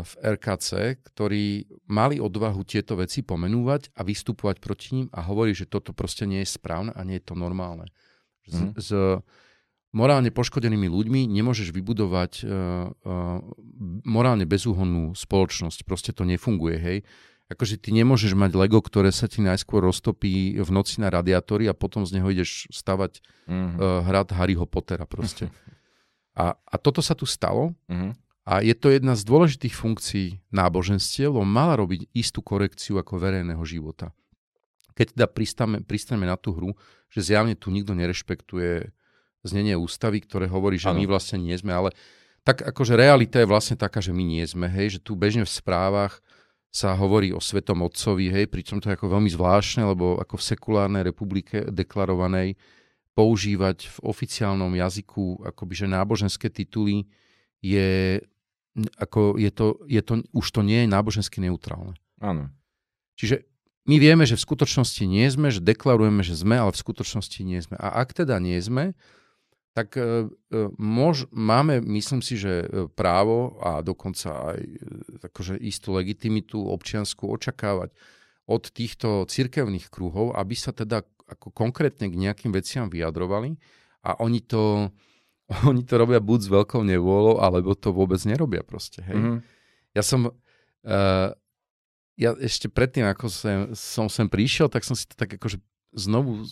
v 0.00 0.12
RKC, 0.22 1.02
ktorí 1.02 1.66
mali 1.90 2.22
odvahu 2.22 2.62
tieto 2.62 2.94
veci 2.94 3.26
pomenúvať 3.26 3.90
a 3.98 4.06
vystupovať 4.06 4.56
proti 4.62 5.02
ním 5.02 5.06
a 5.10 5.26
hovoriť, 5.26 5.66
že 5.66 5.66
toto 5.66 5.90
proste 5.90 6.30
nie 6.30 6.46
je 6.46 6.48
správne 6.48 6.94
a 6.94 7.02
nie 7.02 7.18
je 7.18 7.26
to 7.26 7.34
normálne. 7.34 7.90
Mm. 8.50 8.72
S, 8.78 8.88
s 8.88 8.90
morálne 9.96 10.28
poškodenými 10.28 10.92
ľuďmi 10.92 11.24
nemôžeš 11.32 11.72
vybudovať 11.72 12.32
uh, 12.44 12.48
uh, 12.92 13.40
morálne 14.04 14.44
bezúhonnú 14.44 15.16
spoločnosť. 15.16 15.88
Proste 15.88 16.12
to 16.12 16.28
nefunguje, 16.28 16.76
hej. 16.76 16.98
Akože 17.46 17.78
ty 17.78 17.94
nemôžeš 17.94 18.34
mať 18.34 18.58
Lego, 18.58 18.82
ktoré 18.82 19.14
sa 19.14 19.30
ti 19.30 19.38
najskôr 19.38 19.78
roztopí 19.78 20.58
v 20.58 20.70
noci 20.74 20.98
na 20.98 21.08
radiátory 21.08 21.70
a 21.70 21.78
potom 21.78 22.02
z 22.02 22.18
neho 22.18 22.28
ideš 22.28 22.66
stavať 22.74 23.22
mm-hmm. 23.48 23.78
uh, 23.78 24.02
hrad 24.04 24.28
Harryho 24.34 24.66
Pottera 24.66 25.06
proste. 25.06 25.48
a, 26.34 26.58
a 26.58 26.74
toto 26.76 26.98
sa 27.00 27.14
tu 27.14 27.22
stalo 27.22 27.70
mm-hmm. 27.86 28.10
a 28.50 28.52
je 28.66 28.74
to 28.74 28.90
jedna 28.90 29.14
z 29.14 29.22
dôležitých 29.22 29.78
funkcií 29.78 30.28
náboženstiev, 30.50 31.30
lebo 31.30 31.46
mala 31.46 31.78
robiť 31.78 32.10
istú 32.18 32.42
korekciu 32.42 32.98
ako 32.98 33.14
verejného 33.22 33.62
života 33.62 34.10
keď 34.96 35.12
teda 35.12 35.26
pristaneme, 35.28 35.84
pristaneme 35.84 36.24
na 36.24 36.40
tú 36.40 36.56
hru, 36.56 36.72
že 37.10 37.20
zjavne 37.22 37.54
tu 37.56 37.72
nikto 37.72 37.94
nerešpektuje 37.94 38.90
znenie 39.46 39.78
ústavy, 39.78 40.20
ktoré 40.20 40.50
hovorí, 40.50 40.76
že 40.76 40.90
ano. 40.90 40.98
my 41.00 41.04
vlastne 41.06 41.38
nie 41.38 41.54
sme, 41.54 41.72
ale 41.72 41.90
tak 42.46 42.62
akože 42.62 42.94
realita 42.94 43.42
je 43.42 43.50
vlastne 43.50 43.74
taká, 43.78 43.98
že 43.98 44.14
my 44.14 44.22
nie 44.22 44.44
sme, 44.46 44.70
hej, 44.70 44.98
že 44.98 45.00
tu 45.02 45.18
bežne 45.18 45.42
v 45.42 45.50
správach 45.50 46.22
sa 46.70 46.92
hovorí 46.92 47.32
o 47.32 47.40
Svetom 47.40 47.82
Otcovi, 47.82 48.28
hej, 48.28 48.46
pričom 48.52 48.78
to 48.78 48.92
je 48.92 48.96
ako 48.98 49.08
veľmi 49.16 49.30
zvláštne, 49.32 49.86
lebo 49.86 50.20
ako 50.20 50.36
v 50.36 50.46
sekulárnej 50.54 51.02
republike 51.08 51.64
deklarovanej 51.72 52.54
používať 53.16 53.88
v 53.88 53.98
oficiálnom 54.04 54.76
jazyku 54.76 55.40
akoby, 55.40 55.72
že 55.72 55.86
náboženské 55.88 56.52
tituly 56.52 57.08
je, 57.64 58.20
ako 59.00 59.40
je 59.40 59.50
to, 59.50 59.66
je 59.88 60.02
to, 60.04 60.20
už 60.36 60.46
to 60.52 60.60
nie 60.60 60.84
je 60.84 60.92
nábožensky 60.92 61.40
neutrálne. 61.40 61.96
Áno. 62.20 62.52
Čiže 63.16 63.48
my 63.86 63.96
vieme, 64.02 64.26
že 64.26 64.34
v 64.34 64.44
skutočnosti 64.44 65.02
nie 65.06 65.26
sme, 65.30 65.54
že 65.54 65.62
deklarujeme, 65.62 66.26
že 66.26 66.34
sme, 66.34 66.58
ale 66.58 66.74
v 66.74 66.82
skutočnosti 66.82 67.40
nie 67.46 67.62
sme. 67.62 67.78
A 67.78 68.02
ak 68.02 68.18
teda 68.18 68.42
nie 68.42 68.58
sme, 68.58 68.98
tak 69.76 69.94
e, 70.00 70.26
e, 70.26 70.72
mož, 70.80 71.28
máme, 71.30 71.84
myslím 71.84 72.24
si, 72.24 72.40
že 72.40 72.64
e, 72.64 72.88
právo 72.90 73.60
a 73.60 73.84
dokonca 73.84 74.56
aj 74.56 74.60
akože 75.30 75.60
istú 75.60 75.92
legitimitu 75.94 76.58
občiansku 76.64 77.28
očakávať 77.28 77.92
od 78.48 78.62
týchto 78.72 79.28
cirkevných 79.28 79.92
kruhov, 79.92 80.32
aby 80.32 80.56
sa 80.56 80.72
teda 80.72 81.04
ako 81.28 81.52
konkrétne 81.52 82.08
k 82.08 82.16
nejakým 82.16 82.56
veciam 82.56 82.88
vyjadrovali 82.88 83.60
a 84.00 84.16
oni 84.18 84.40
to, 84.40 84.88
oni 85.70 85.84
to 85.84 85.94
robia 85.94 86.24
buď 86.24 86.38
s 86.40 86.48
veľkou 86.48 86.80
nevôľou, 86.80 87.44
alebo 87.44 87.76
to 87.76 87.92
vôbec 87.92 88.18
nerobia 88.24 88.64
proste. 88.64 89.04
Hej. 89.04 89.18
Mm-hmm. 89.18 89.38
Ja 89.92 90.02
som 90.04 90.28
uh, 90.28 91.30
ja 92.16 92.32
ešte 92.40 92.72
predtým, 92.72 93.04
ako 93.04 93.28
sem, 93.28 93.58
som 93.76 94.08
sem 94.08 94.24
prišiel, 94.24 94.72
tak 94.72 94.82
som 94.82 94.96
si 94.96 95.04
to 95.04 95.14
tak 95.14 95.36
akože 95.36 95.60
znovu 95.92 96.48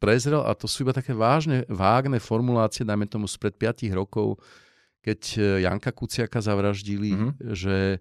prezrel 0.00 0.40
a 0.46 0.54
to 0.56 0.70
sú 0.70 0.86
iba 0.86 0.94
také 0.94 1.12
vážne, 1.12 1.66
vágne 1.68 2.22
formulácie, 2.22 2.86
dajme 2.86 3.10
tomu 3.10 3.26
spred 3.26 3.58
5 3.58 3.90
rokov, 3.92 4.40
keď 5.04 5.20
e, 5.36 5.40
Janka 5.66 5.92
Kuciaka 5.92 6.40
zavraždili, 6.40 7.10
mm-hmm. 7.12 7.32
že 7.52 8.00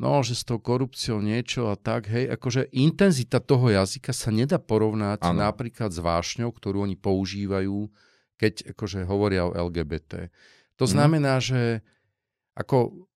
no, 0.00 0.24
že 0.24 0.32
s 0.32 0.42
tou 0.48 0.56
korupciou 0.56 1.20
niečo 1.20 1.68
a 1.68 1.76
tak, 1.76 2.08
hej, 2.08 2.32
akože 2.32 2.72
intenzita 2.72 3.38
toho 3.38 3.68
jazyka 3.68 4.16
sa 4.16 4.32
nedá 4.32 4.56
porovnať 4.56 5.22
ano. 5.22 5.44
napríklad 5.44 5.92
s 5.92 6.00
vášňou, 6.00 6.50
ktorú 6.50 6.88
oni 6.88 6.96
používajú, 6.96 7.86
keď 8.40 8.72
akože 8.72 9.04
hovoria 9.04 9.44
o 9.44 9.52
LGBT. 9.52 10.32
To 10.80 10.88
mm. 10.88 10.90
znamená, 10.90 11.36
že 11.38 11.84
ako 12.56 13.06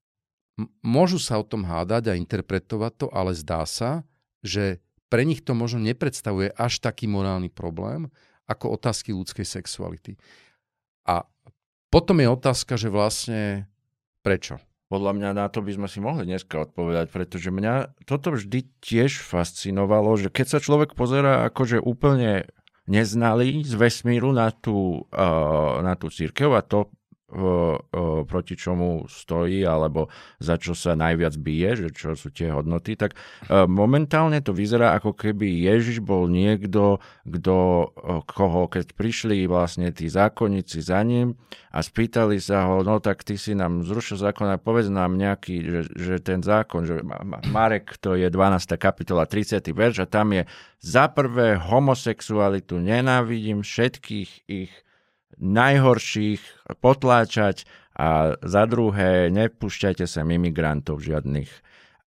môžu 0.83 1.19
sa 1.19 1.41
o 1.41 1.45
tom 1.47 1.67
hádať 1.67 2.15
a 2.15 2.19
interpretovať 2.19 2.93
to, 3.05 3.07
ale 3.11 3.35
zdá 3.35 3.67
sa, 3.67 4.07
že 4.45 4.79
pre 5.11 5.27
nich 5.27 5.43
to 5.43 5.55
možno 5.55 5.83
nepredstavuje 5.83 6.51
až 6.55 6.83
taký 6.83 7.07
morálny 7.07 7.51
problém, 7.51 8.11
ako 8.45 8.77
otázky 8.77 9.15
ľudskej 9.15 9.47
sexuality. 9.47 10.21
A 11.09 11.25
potom 11.89 12.19
je 12.19 12.29
otázka, 12.29 12.75
že 12.75 12.91
vlastne 12.91 13.71
prečo? 14.25 14.59
Podľa 14.93 15.13
mňa 15.17 15.31
na 15.33 15.47
to 15.49 15.65
by 15.65 15.73
sme 15.75 15.89
si 15.89 15.99
mohli 15.99 16.29
dneska 16.29 16.71
odpovedať, 16.71 17.09
pretože 17.09 17.49
mňa 17.49 18.05
toto 18.05 18.37
vždy 18.37 18.69
tiež 18.85 19.23
fascinovalo, 19.23 20.15
že 20.21 20.29
keď 20.29 20.47
sa 20.47 20.59
človek 20.61 20.93
pozera 20.93 21.49
akože 21.49 21.81
úplne 21.81 22.47
neznalý 22.85 23.65
z 23.65 23.75
vesmíru 23.81 24.31
na 24.37 24.53
tú, 24.53 25.09
uh, 25.09 25.81
na 25.81 25.97
tú 25.97 26.13
církev 26.13 26.53
a 26.53 26.61
to 26.61 26.93
proti 28.29 28.55
čomu 28.55 29.09
stojí 29.09 29.65
alebo 29.65 30.13
za 30.39 30.61
čo 30.61 30.77
sa 30.77 30.93
najviac 30.95 31.35
bije, 31.41 31.71
že 31.75 31.89
čo 31.91 32.13
sú 32.15 32.31
tie 32.31 32.53
hodnoty, 32.53 32.95
tak 32.95 33.17
e, 33.17 33.65
momentálne 33.65 34.39
to 34.45 34.53
vyzerá 34.53 34.95
ako 35.01 35.17
keby 35.17 35.67
Ježiš 35.67 36.05
bol 36.05 36.29
niekto, 36.31 37.03
kto, 37.27 37.91
koho 38.29 38.69
keď 38.69 38.93
prišli 38.93 39.49
vlastne 39.49 39.91
tí 39.91 40.07
zákonníci 40.07 40.85
za 40.85 41.01
ním 41.03 41.35
a 41.73 41.81
spýtali 41.83 42.39
sa 42.39 42.69
ho, 42.71 42.85
no 42.87 43.01
tak 43.01 43.25
ty 43.27 43.41
si 43.41 43.57
nám 43.57 43.83
zrušil 43.83 44.21
zákon 44.21 44.47
a 44.53 44.61
povedz 44.61 44.93
nám 44.93 45.17
nejaký, 45.17 45.57
že, 45.65 45.81
že 45.97 46.15
ten 46.21 46.45
zákon, 46.45 46.87
že 46.87 47.01
Marek, 47.51 47.99
to 47.99 48.15
je 48.15 48.29
12. 48.29 48.77
kapitola, 48.77 49.27
30. 49.27 49.65
verš 49.73 50.05
a 50.05 50.07
tam 50.07 50.37
je 50.37 50.47
za 50.79 51.09
prvé 51.09 51.57
homosexualitu 51.57 52.79
nenávidím 52.79 53.65
všetkých 53.65 54.31
ich 54.47 54.73
najhorších 55.39 56.43
potláčať 56.79 57.65
a 57.95 58.35
za 58.43 58.65
druhé 58.67 59.31
nepúšťajte 59.31 60.05
sa 60.07 60.27
imigrantov 60.27 61.03
žiadnych. 61.03 61.51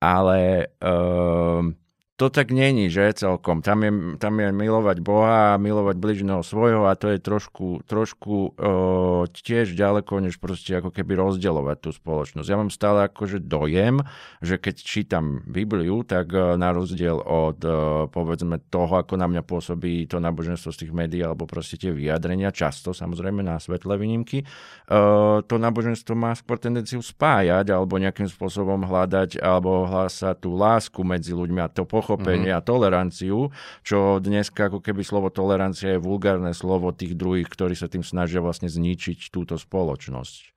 Ale 0.01 0.73
um, 0.81 1.77
to 2.15 2.31
tak 2.31 2.55
není, 2.55 2.87
že 2.87 3.27
celkom. 3.27 3.59
Tam 3.59 3.83
je, 3.83 3.91
tam 4.23 4.39
je 4.39 4.47
milovať 4.55 5.03
Boha 5.03 5.55
a 5.55 5.59
milovať 5.59 5.99
bližného 5.99 6.47
svojho 6.47 6.87
a 6.87 6.95
to 6.95 7.11
je 7.11 7.19
trošku, 7.19 7.83
trošku 7.83 8.55
o, 8.55 9.27
tiež 9.27 9.75
ďaleko, 9.75 10.23
než 10.23 10.39
proste 10.39 10.79
ako 10.79 10.95
keby 10.95 11.19
rozdeľovať 11.19 11.77
tú 11.83 11.91
spoločnosť. 11.91 12.47
Ja 12.47 12.55
mám 12.55 12.71
stále 12.71 13.11
akože 13.11 13.43
dojem, 13.43 13.99
že 14.39 14.55
keď 14.55 14.75
čítam 14.79 15.43
Bibliu, 15.43 16.07
tak 16.07 16.31
o, 16.31 16.55
na 16.55 16.71
rozdiel 16.71 17.19
od 17.19 17.59
o, 17.67 18.07
povedzme 18.07 18.63
toho, 18.71 18.95
ako 18.95 19.19
na 19.19 19.27
mňa 19.27 19.43
pôsobí 19.43 20.07
to 20.07 20.23
náboženstvo 20.23 20.71
z 20.71 20.87
tých 20.87 20.95
médií 20.95 21.19
alebo 21.19 21.43
proste 21.43 21.75
tie 21.75 21.91
vyjadrenia, 21.91 22.55
často 22.55 22.95
samozrejme 22.95 23.43
na 23.43 23.59
svetlé 23.59 23.99
výnimky, 23.99 24.47
o, 24.87 25.43
to 25.43 25.59
náboženstvo 25.59 26.15
má 26.15 26.31
skôr 26.31 26.63
tendenciu 26.63 27.03
spájať 27.03 27.75
alebo 27.75 27.99
nejakým 27.99 28.31
spôsobom 28.31 28.87
hľadať 28.87 29.43
alebo 29.43 29.83
hlásať 29.83 30.39
tú 30.39 30.55
lásku 30.55 31.03
medzi 31.03 31.35
ľuďmi 31.35 31.59
a 31.59 31.67
to 31.67 31.83
pochopenie 32.05 32.53
mm-hmm. 32.53 32.61
a 32.61 32.67
toleranciu, 32.69 33.49
čo 33.81 34.21
dnes 34.21 34.53
ako 34.53 34.77
keby 34.77 35.01
slovo 35.01 35.33
tolerancia 35.33 35.97
je 35.97 36.03
vulgárne 36.05 36.53
slovo 36.53 36.93
tých 36.93 37.17
druhých, 37.17 37.49
ktorí 37.49 37.73
sa 37.73 37.89
tým 37.89 38.05
snažia 38.05 38.45
vlastne 38.45 38.69
zničiť 38.69 39.33
túto 39.33 39.57
spoločnosť. 39.57 40.53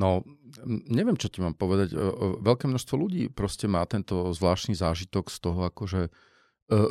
No, 0.00 0.24
neviem, 0.88 1.20
čo 1.20 1.28
ti 1.28 1.44
mám 1.44 1.52
povedať. 1.52 1.92
Veľké 2.40 2.64
množstvo 2.64 2.96
ľudí 2.96 3.28
proste 3.28 3.68
má 3.68 3.84
tento 3.84 4.32
zvláštny 4.32 4.72
zážitok 4.72 5.28
z 5.28 5.38
toho 5.40 5.68
akože 5.68 6.08
e, 6.08 6.10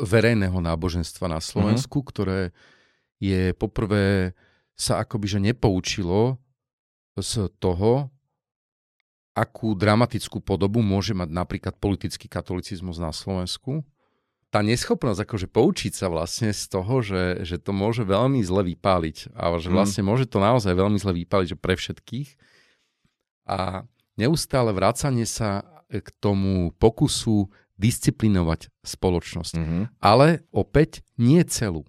verejného 0.06 0.58
náboženstva 0.58 1.26
na 1.26 1.42
Slovensku, 1.42 2.02
mm-hmm. 2.02 2.12
ktoré 2.14 2.40
je 3.18 3.58
poprvé 3.58 4.38
sa 4.78 5.02
akoby 5.02 5.26
že 5.26 5.40
nepoučilo 5.42 6.38
z 7.18 7.48
toho, 7.58 8.14
akú 9.36 9.76
dramatickú 9.76 10.40
podobu 10.40 10.80
môže 10.80 11.12
mať 11.12 11.30
napríklad 11.32 11.76
politický 11.76 12.32
katolicizmus 12.32 12.96
na 12.98 13.12
Slovensku 13.12 13.84
tá 14.54 14.64
neschopnosť 14.64 15.20
akože 15.26 15.48
poučiť 15.52 15.94
sa 15.94 16.08
vlastne 16.08 16.56
z 16.56 16.64
toho, 16.72 17.04
že, 17.04 17.44
že 17.44 17.58
to 17.60 17.76
môže 17.76 18.08
veľmi 18.08 18.40
zle 18.46 18.64
vypáliť 18.76 19.36
a 19.36 19.56
že 19.60 19.70
mhm. 19.70 19.76
vlastne 19.76 20.04
môže 20.06 20.26
to 20.30 20.40
naozaj 20.40 20.72
veľmi 20.72 20.98
zle 21.02 21.12
vypáliť 21.12 21.56
že 21.56 21.60
pre 21.60 21.76
všetkých. 21.76 22.30
A 23.46 23.86
neustále 24.18 24.74
vracanie 24.74 25.30
sa 25.30 25.62
k 25.90 26.08
tomu 26.18 26.74
pokusu 26.82 27.52
disciplinovať 27.76 28.72
spoločnosť. 28.82 29.54
Mm-hmm. 29.60 29.84
Ale 30.00 30.48
opäť 30.56 31.04
nie 31.20 31.44
celú. 31.46 31.84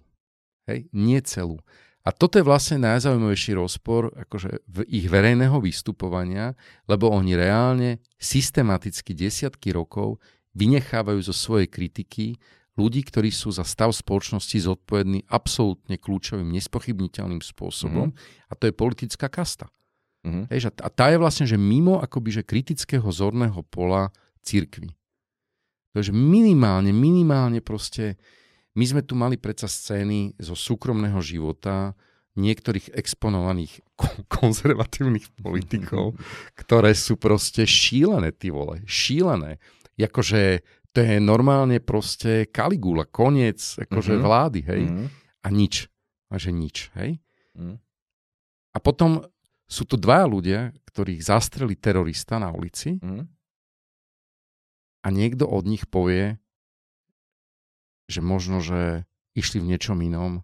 Hej, 0.67 0.91
nie 0.91 1.17
celú. 1.23 1.63
A 2.03 2.15
toto 2.15 2.39
je 2.39 2.47
vlastne 2.47 2.79
najzaujímavejší 2.87 3.59
rozpor 3.59 4.15
akože 4.15 4.63
v 4.63 4.77
ich 4.87 5.11
verejného 5.11 5.59
vystupovania, 5.59 6.55
lebo 6.87 7.11
oni 7.11 7.35
reálne 7.35 7.99
systematicky 8.15 9.11
desiatky 9.11 9.75
rokov 9.75 10.19
vynechávajú 10.57 11.21
zo 11.21 11.35
svojej 11.37 11.69
kritiky 11.69 12.41
ľudí, 12.77 13.05
ktorí 13.05 13.33
sú 13.33 13.53
za 13.53 13.65
stav 13.65 13.89
spoločnosti 13.93 14.57
zodpovední 14.57 15.25
absolútne 15.29 15.97
kľúčovým, 15.97 16.49
nespochybniteľným 16.53 17.41
spôsobom 17.41 18.13
mm-hmm. 18.13 18.49
a 18.49 18.53
to 18.53 18.69
je 18.69 18.73
politická 18.73 19.29
kasta. 19.29 19.69
Mm-hmm. 20.25 20.45
Hej, 20.49 20.59
a 20.69 20.89
tá 20.89 21.09
je 21.09 21.17
vlastne, 21.21 21.45
že 21.49 21.57
mimo 21.57 22.01
akoby, 22.01 22.41
že 22.41 22.47
kritického 22.47 23.05
zorného 23.09 23.61
pola 23.69 24.13
církvy. 24.45 24.93
Takže 25.97 26.13
minimálne, 26.13 26.93
minimálne 26.93 27.61
proste, 27.61 28.21
my 28.77 28.85
sme 28.85 29.01
tu 29.01 29.17
mali 29.17 29.41
predsa 29.41 29.65
scény 29.65 30.37
zo 30.37 30.53
súkromného 30.53 31.17
života 31.25 31.97
niektorých 32.37 32.93
exponovaných 32.93 33.81
konzervatívnych 34.37 35.33
politikov, 35.41 36.13
ktoré 36.61 36.93
sú 36.93 37.17
proste 37.17 37.65
šílené, 37.65 38.29
ty 38.29 38.53
vole, 38.53 38.85
šílené. 38.85 39.57
Jakože 39.97 40.61
to 40.93 40.97
je 41.01 41.17
normálne 41.17 41.81
proste 41.81 42.47
Kaligula, 42.49 43.05
koniec 43.09 43.59
akože 43.81 44.17
mm-hmm. 44.17 44.25
vlády, 44.25 44.59
hej. 44.65 44.81
Mm-hmm. 44.85 45.07
A 45.43 45.47
nič. 45.49 45.89
A 46.29 46.35
že 46.37 46.49
nič, 46.53 46.93
hej. 46.97 47.21
Mm. 47.57 47.81
A 48.73 48.77
potom 48.77 49.25
sú 49.65 49.83
tu 49.89 49.97
dva 49.97 50.23
ľudia, 50.29 50.71
ktorých 50.85 51.21
zastreli 51.25 51.75
terorista 51.75 52.37
na 52.37 52.53
ulici 52.53 53.01
mm 53.01 53.37
a 55.05 55.07
niekto 55.07 55.47
od 55.47 55.63
nich 55.63 55.87
povie, 55.87 56.35
že 58.11 58.19
možno, 58.19 58.59
že 58.59 59.07
išli 59.39 59.63
v 59.63 59.71
niečom 59.71 59.95
inom 60.03 60.43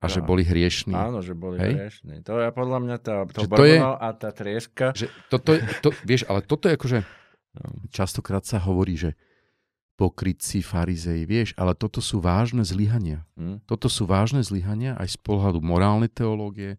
a 0.00 0.06
no. 0.06 0.12
že 0.12 0.24
boli 0.24 0.40
hriešní. 0.40 0.96
Áno, 0.96 1.20
že 1.20 1.36
boli 1.36 1.60
Hej? 1.60 1.72
hriešní. 1.76 2.24
To 2.24 2.40
je 2.40 2.48
podľa 2.48 2.78
mňa 2.80 2.96
tá, 3.04 3.28
to 3.28 3.44
to 3.44 3.64
je, 3.68 3.76
a 3.76 4.08
tá 4.16 4.30
trieska. 4.32 4.96
Že 4.96 5.12
toto 5.28 5.52
je, 5.52 5.60
to, 5.84 5.88
vieš, 6.06 6.24
ale 6.32 6.40
toto 6.40 6.70
je 6.70 6.80
akože. 6.80 6.98
Častokrát 7.90 8.44
sa 8.44 8.62
hovorí, 8.62 8.94
že 8.98 9.10
pokrytci, 9.98 10.62
farizej, 10.62 11.26
vieš, 11.26 11.48
ale 11.58 11.74
toto 11.74 11.98
sú 11.98 12.22
vážne 12.22 12.62
zlyhania. 12.62 13.26
Hmm. 13.34 13.58
Toto 13.66 13.90
sú 13.90 14.06
vážne 14.06 14.46
zlyhania 14.46 14.94
aj 14.94 15.14
z 15.14 15.18
pohľadu 15.18 15.58
morálnej 15.58 16.06
teológie, 16.06 16.78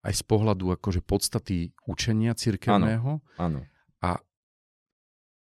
aj 0.00 0.16
z 0.16 0.22
pohľadu 0.24 0.72
akože 0.80 1.04
podstaty 1.04 1.76
učenia 1.84 2.32
cirkevného. 2.32 3.20
Áno. 3.36 3.60
A 4.00 4.16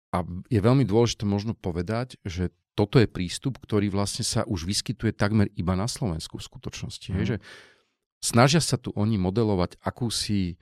a 0.08 0.24
je 0.48 0.60
veľmi 0.60 0.88
dôležité 0.88 1.28
možno 1.28 1.52
povedať, 1.52 2.16
že 2.24 2.48
toto 2.72 2.96
je 3.02 3.10
prístup, 3.10 3.60
ktorý 3.60 3.92
vlastne 3.92 4.24
sa 4.24 4.46
už 4.46 4.64
vyskytuje 4.64 5.12
takmer 5.12 5.50
iba 5.58 5.74
na 5.74 5.90
Slovensku 5.90 6.38
v 6.38 6.46
skutočnosti. 6.46 7.08
Mm. 7.10 7.14
Hej, 7.18 7.24
mhm. 7.24 7.28
že 7.28 7.36
snažia 8.22 8.62
sa 8.62 8.80
tu 8.80 8.94
oni 8.96 9.20
modelovať 9.20 9.76
akúsi 9.82 10.54
e, 10.54 10.56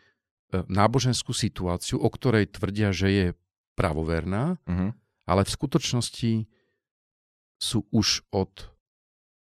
náboženskú 0.66 1.30
situáciu, 1.30 2.00
o 2.00 2.08
ktorej 2.10 2.50
tvrdia, 2.50 2.90
že 2.90 3.08
je 3.12 3.26
pravoverná, 3.76 4.56
mm. 4.64 4.90
ale 5.28 5.42
v 5.44 5.54
skutočnosti 5.54 6.32
sú 7.60 7.84
už 7.92 8.24
od 8.32 8.72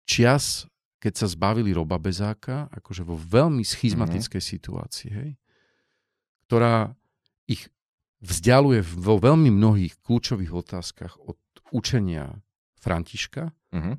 čias, 0.03 0.67
keď 0.99 1.13
sa 1.23 1.27
zbavili 1.31 1.71
roba 1.71 1.95
bezáka, 1.95 2.67
akože 2.71 3.07
vo 3.07 3.15
veľmi 3.15 3.63
schizmatickej 3.63 4.41
mm. 4.43 4.50
situácii, 4.51 5.09
hej, 5.11 5.31
ktorá 6.45 6.93
ich 7.50 7.71
vzdialuje 8.21 8.81
vo 8.81 9.21
veľmi 9.21 9.53
mnohých 9.53 10.01
kľúčových 10.01 10.51
otázkach 10.51 11.17
od 11.21 11.37
učenia 11.74 12.41
Františka, 12.81 13.50
uh-huh. 13.50 13.95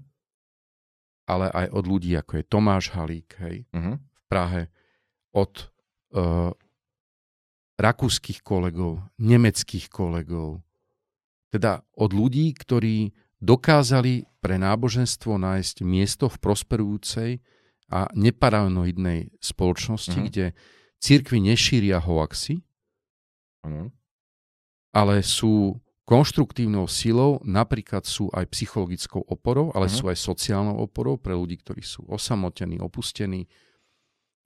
ale 1.26 1.46
aj 1.50 1.66
od 1.74 1.84
ľudí, 1.86 2.14
ako 2.14 2.42
je 2.42 2.44
Tomáš 2.46 2.94
Halík 2.94 3.38
hej, 3.42 3.66
uh-huh. 3.70 3.98
v 3.98 4.22
Prahe, 4.30 4.62
od 5.34 5.52
uh, 6.14 6.54
rakúskych 7.76 8.40
kolegov, 8.40 9.04
nemeckých 9.20 9.92
kolegov, 9.92 10.64
teda 11.52 11.84
od 11.96 12.10
ľudí, 12.12 12.52
ktorí 12.56 13.12
dokázali 13.40 14.24
pre 14.40 14.56
náboženstvo 14.56 15.36
nájsť 15.36 15.76
miesto 15.84 16.26
v 16.32 16.36
prosperujúcej 16.40 17.30
a 17.92 18.08
neparanoidnej 18.16 19.36
spoločnosti, 19.38 20.16
uh-huh. 20.16 20.28
kde 20.32 20.44
církvy 20.98 21.38
nešíria 21.38 22.00
hoaxy, 22.00 22.64
uh-huh 23.62 23.92
ale 24.96 25.20
sú 25.20 25.76
konštruktívnou 26.08 26.88
silou, 26.88 27.36
napríklad 27.44 28.08
sú 28.08 28.32
aj 28.32 28.48
psychologickou 28.48 29.20
oporou, 29.28 29.68
ale 29.76 29.92
uh-huh. 29.92 30.00
sú 30.00 30.04
aj 30.08 30.16
sociálnou 30.16 30.80
oporou 30.80 31.20
pre 31.20 31.36
ľudí, 31.36 31.60
ktorí 31.60 31.84
sú 31.84 32.08
osamotení, 32.08 32.80
opustení, 32.80 33.44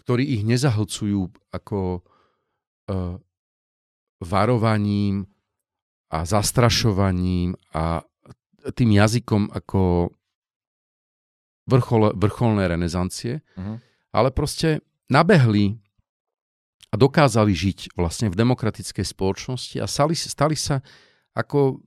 ktorí 0.02 0.26
ich 0.26 0.42
nezahlcujú 0.42 1.30
ako 1.54 2.02
varovaním 4.20 5.24
a 6.10 6.26
zastrašovaním 6.26 7.56
a 7.72 8.02
tým 8.76 8.90
jazykom 8.92 9.48
ako 9.56 10.12
vrchol, 11.70 12.12
vrcholné 12.18 12.68
renesancie, 12.68 13.40
uh-huh. 13.56 13.80
ale 14.12 14.28
proste 14.34 14.84
nabehli 15.08 15.80
a 16.90 16.98
dokázali 16.98 17.54
žiť 17.54 17.94
vlastne 17.94 18.28
v 18.28 18.36
demokratickej 18.36 19.06
spoločnosti 19.06 19.78
a 19.78 19.86
stali, 19.86 20.18
stali 20.18 20.58
sa 20.58 20.82
ako 21.32 21.78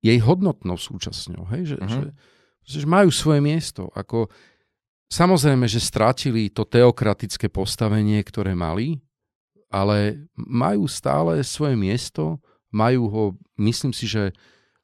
jej 0.00 0.18
hodnotnou 0.24 0.80
súčasťou. 0.80 1.44
Hej? 1.52 1.62
Že, 1.62 1.76
uh-huh. 1.76 1.92
že, 2.64 2.80
že 2.80 2.88
majú 2.88 3.12
svoje 3.12 3.44
miesto. 3.44 3.92
Ako, 3.92 4.32
samozrejme, 5.12 5.68
že 5.68 5.78
strátili 5.78 6.48
to 6.48 6.64
teokratické 6.64 7.52
postavenie, 7.52 8.24
ktoré 8.24 8.56
mali, 8.56 9.04
ale 9.70 10.26
majú 10.34 10.90
stále 10.90 11.40
svoje 11.46 11.78
miesto, 11.78 12.42
majú 12.74 13.06
ho, 13.06 13.24
myslím 13.54 13.94
si, 13.94 14.10
že 14.10 14.34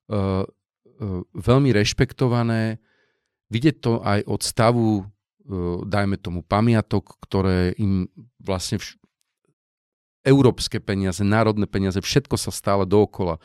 uh, 0.09 0.47
uh, 0.47 1.23
veľmi 1.35 1.75
rešpektované. 1.75 2.79
Vidieť 3.51 3.77
to 3.83 3.93
aj 4.03 4.23
od 4.27 4.41
stavu, 4.47 4.89
uh, 5.03 5.83
dajme 5.83 6.17
tomu, 6.23 6.47
pamiatok, 6.47 7.19
ktoré 7.27 7.75
im 7.79 8.07
vlastne 8.39 8.79
vš- 8.79 8.99
európske 10.27 10.83
peniaze, 10.83 11.23
národné 11.23 11.71
peniaze, 11.71 12.03
všetko 12.03 12.35
sa 12.35 12.51
stále 12.51 12.83
dookola 12.83 13.39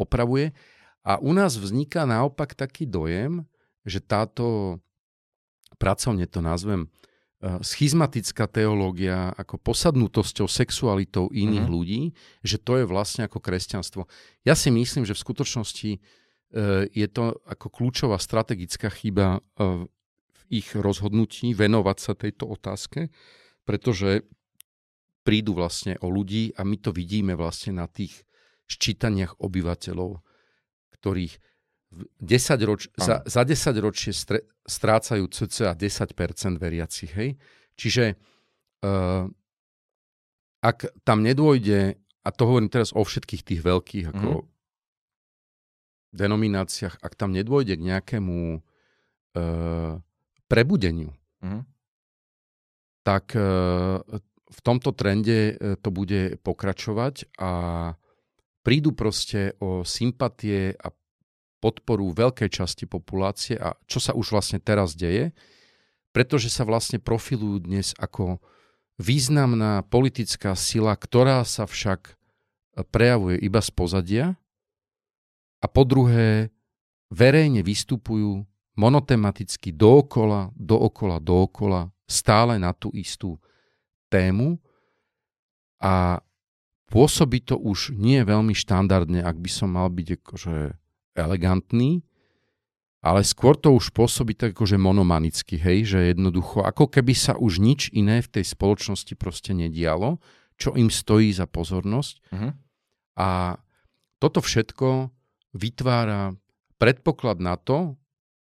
opravuje. 0.00 0.56
A 1.04 1.20
u 1.20 1.36
nás 1.36 1.60
vzniká 1.60 2.08
naopak 2.08 2.56
taký 2.56 2.88
dojem, 2.88 3.44
že 3.84 4.00
táto, 4.00 4.78
pracovne 5.76 6.24
to 6.24 6.40
nazvem, 6.40 6.88
schizmatická 7.42 8.46
teológia 8.46 9.34
ako 9.34 9.58
posadnutosťou 9.58 10.46
sexualitou 10.46 11.26
iných 11.34 11.66
mm-hmm. 11.66 11.74
ľudí, 11.74 12.02
že 12.46 12.62
to 12.62 12.78
je 12.78 12.84
vlastne 12.86 13.26
ako 13.26 13.42
kresťanstvo. 13.42 14.06
Ja 14.46 14.54
si 14.54 14.70
myslím, 14.70 15.02
že 15.02 15.18
v 15.18 15.24
skutočnosti 15.26 15.90
eh, 15.90 16.00
je 16.86 17.06
to 17.10 17.42
ako 17.42 17.66
kľúčová 17.66 18.22
strategická 18.22 18.94
chyba 18.94 19.42
eh, 19.58 19.90
v 20.30 20.42
ich 20.54 20.70
rozhodnutí 20.78 21.50
venovať 21.58 21.96
sa 21.98 22.12
tejto 22.14 22.46
otázke, 22.46 23.10
pretože 23.66 24.22
prídu 25.26 25.58
vlastne 25.58 25.98
o 25.98 26.10
ľudí 26.14 26.54
a 26.54 26.62
my 26.62 26.78
to 26.78 26.94
vidíme 26.94 27.34
vlastne 27.34 27.74
na 27.82 27.90
tých 27.90 28.22
ščítaniach 28.70 29.42
obyvateľov, 29.42 30.22
ktorých 30.94 31.34
10 31.92 32.68
roč, 32.68 32.88
za, 32.96 33.20
za 33.26 33.42
10 33.44 33.84
ročie 33.84 34.12
stre, 34.16 34.48
strácajú 34.64 35.28
cca 35.28 35.76
10% 35.76 36.56
veriacich. 36.56 37.12
Hej? 37.12 37.36
Čiže 37.76 38.16
uh, 38.84 39.28
ak 40.62 40.78
tam 41.04 41.20
nedôjde, 41.20 42.00
a 42.22 42.28
to 42.32 42.42
hovorím 42.48 42.72
teraz 42.72 42.94
o 42.96 43.02
všetkých 43.02 43.42
tých 43.42 43.60
veľkých 43.60 44.06
ako 44.14 44.30
mm. 44.40 44.48
denomináciách, 46.16 47.02
ak 47.02 47.12
tam 47.18 47.34
nedôjde 47.34 47.76
k 47.76 47.86
nejakému 47.92 48.38
uh, 48.56 49.92
prebudeniu, 50.48 51.12
mm. 51.44 51.62
tak 53.04 53.36
uh, 53.36 54.00
v 54.52 54.60
tomto 54.60 54.92
trende 54.92 55.56
to 55.80 55.88
bude 55.88 56.36
pokračovať 56.44 57.40
a 57.40 57.50
prídu 58.62 58.92
proste 58.94 59.56
o 59.64 59.80
sympatie 59.82 60.76
a 60.76 60.92
podporu 61.62 62.10
veľkej 62.10 62.50
časti 62.50 62.90
populácie. 62.90 63.54
A 63.54 63.78
čo 63.86 64.02
sa 64.02 64.10
už 64.18 64.34
vlastne 64.34 64.58
teraz 64.58 64.98
deje, 64.98 65.30
pretože 66.10 66.50
sa 66.50 66.66
vlastne 66.66 66.98
profilujú 66.98 67.62
dnes 67.62 67.94
ako 68.02 68.42
významná 68.98 69.86
politická 69.86 70.58
sila, 70.58 70.98
ktorá 70.98 71.46
sa 71.46 71.70
však 71.70 72.18
prejavuje 72.90 73.38
iba 73.38 73.62
z 73.62 73.70
pozadia. 73.70 74.26
A 75.62 75.70
po 75.70 75.86
druhé 75.86 76.50
verejne 77.06 77.62
vystupujú 77.62 78.42
monotematicky 78.74 79.70
dookola, 79.70 80.50
dookola, 80.58 81.22
dookola, 81.22 81.94
stále 82.08 82.58
na 82.58 82.74
tú 82.74 82.90
istú 82.92 83.38
tému. 84.10 84.58
A 85.78 86.20
pôsobí 86.90 87.40
to 87.44 87.56
už 87.56 87.96
nie 87.96 88.20
veľmi 88.20 88.52
štandardne, 88.52 89.24
ak 89.24 89.36
by 89.38 89.50
som 89.50 89.72
mal 89.76 89.88
byť 89.88 90.08
akože 90.20 90.56
elegantný, 91.14 92.02
ale 93.02 93.26
skôr 93.26 93.58
to 93.58 93.74
už 93.74 93.90
pôsobí 93.90 94.38
tak 94.38 94.54
akože 94.54 94.78
monomanicky, 94.78 95.58
hej, 95.58 95.90
že 95.90 96.14
jednoducho, 96.14 96.62
ako 96.62 96.86
keby 96.86 97.12
sa 97.18 97.34
už 97.34 97.58
nič 97.58 97.90
iné 97.90 98.22
v 98.22 98.30
tej 98.30 98.44
spoločnosti 98.46 99.18
proste 99.18 99.50
nedialo, 99.50 100.22
čo 100.54 100.78
im 100.78 100.86
stojí 100.86 101.34
za 101.34 101.50
pozornosť. 101.50 102.14
Uh-huh. 102.30 102.54
A 103.18 103.58
toto 104.22 104.38
všetko 104.38 105.10
vytvára 105.58 106.38
predpoklad 106.78 107.42
na 107.42 107.58
to, 107.58 107.98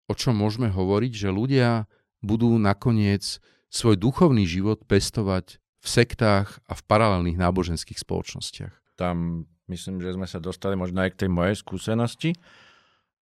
o 0.10 0.14
čom 0.18 0.42
môžeme 0.42 0.74
hovoriť, 0.74 1.14
že 1.14 1.30
ľudia 1.30 1.86
budú 2.26 2.58
nakoniec 2.58 3.38
svoj 3.70 4.00
duchovný 4.00 4.50
život 4.50 4.82
pestovať 4.90 5.62
v 5.62 5.88
sektách 5.88 6.58
a 6.66 6.74
v 6.74 6.82
paralelných 6.90 7.38
náboženských 7.38 8.02
spoločnostiach. 8.02 8.74
Tam 8.98 9.46
myslím, 9.68 10.00
že 10.00 10.16
sme 10.16 10.28
sa 10.28 10.40
dostali 10.40 10.80
možno 10.80 11.04
aj 11.04 11.16
k 11.16 11.20
tej 11.26 11.30
mojej 11.32 11.56
skúsenosti. 11.60 12.32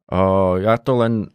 Uh, 0.05 0.61
ja 0.61 0.77
to 0.77 1.01
len, 1.01 1.33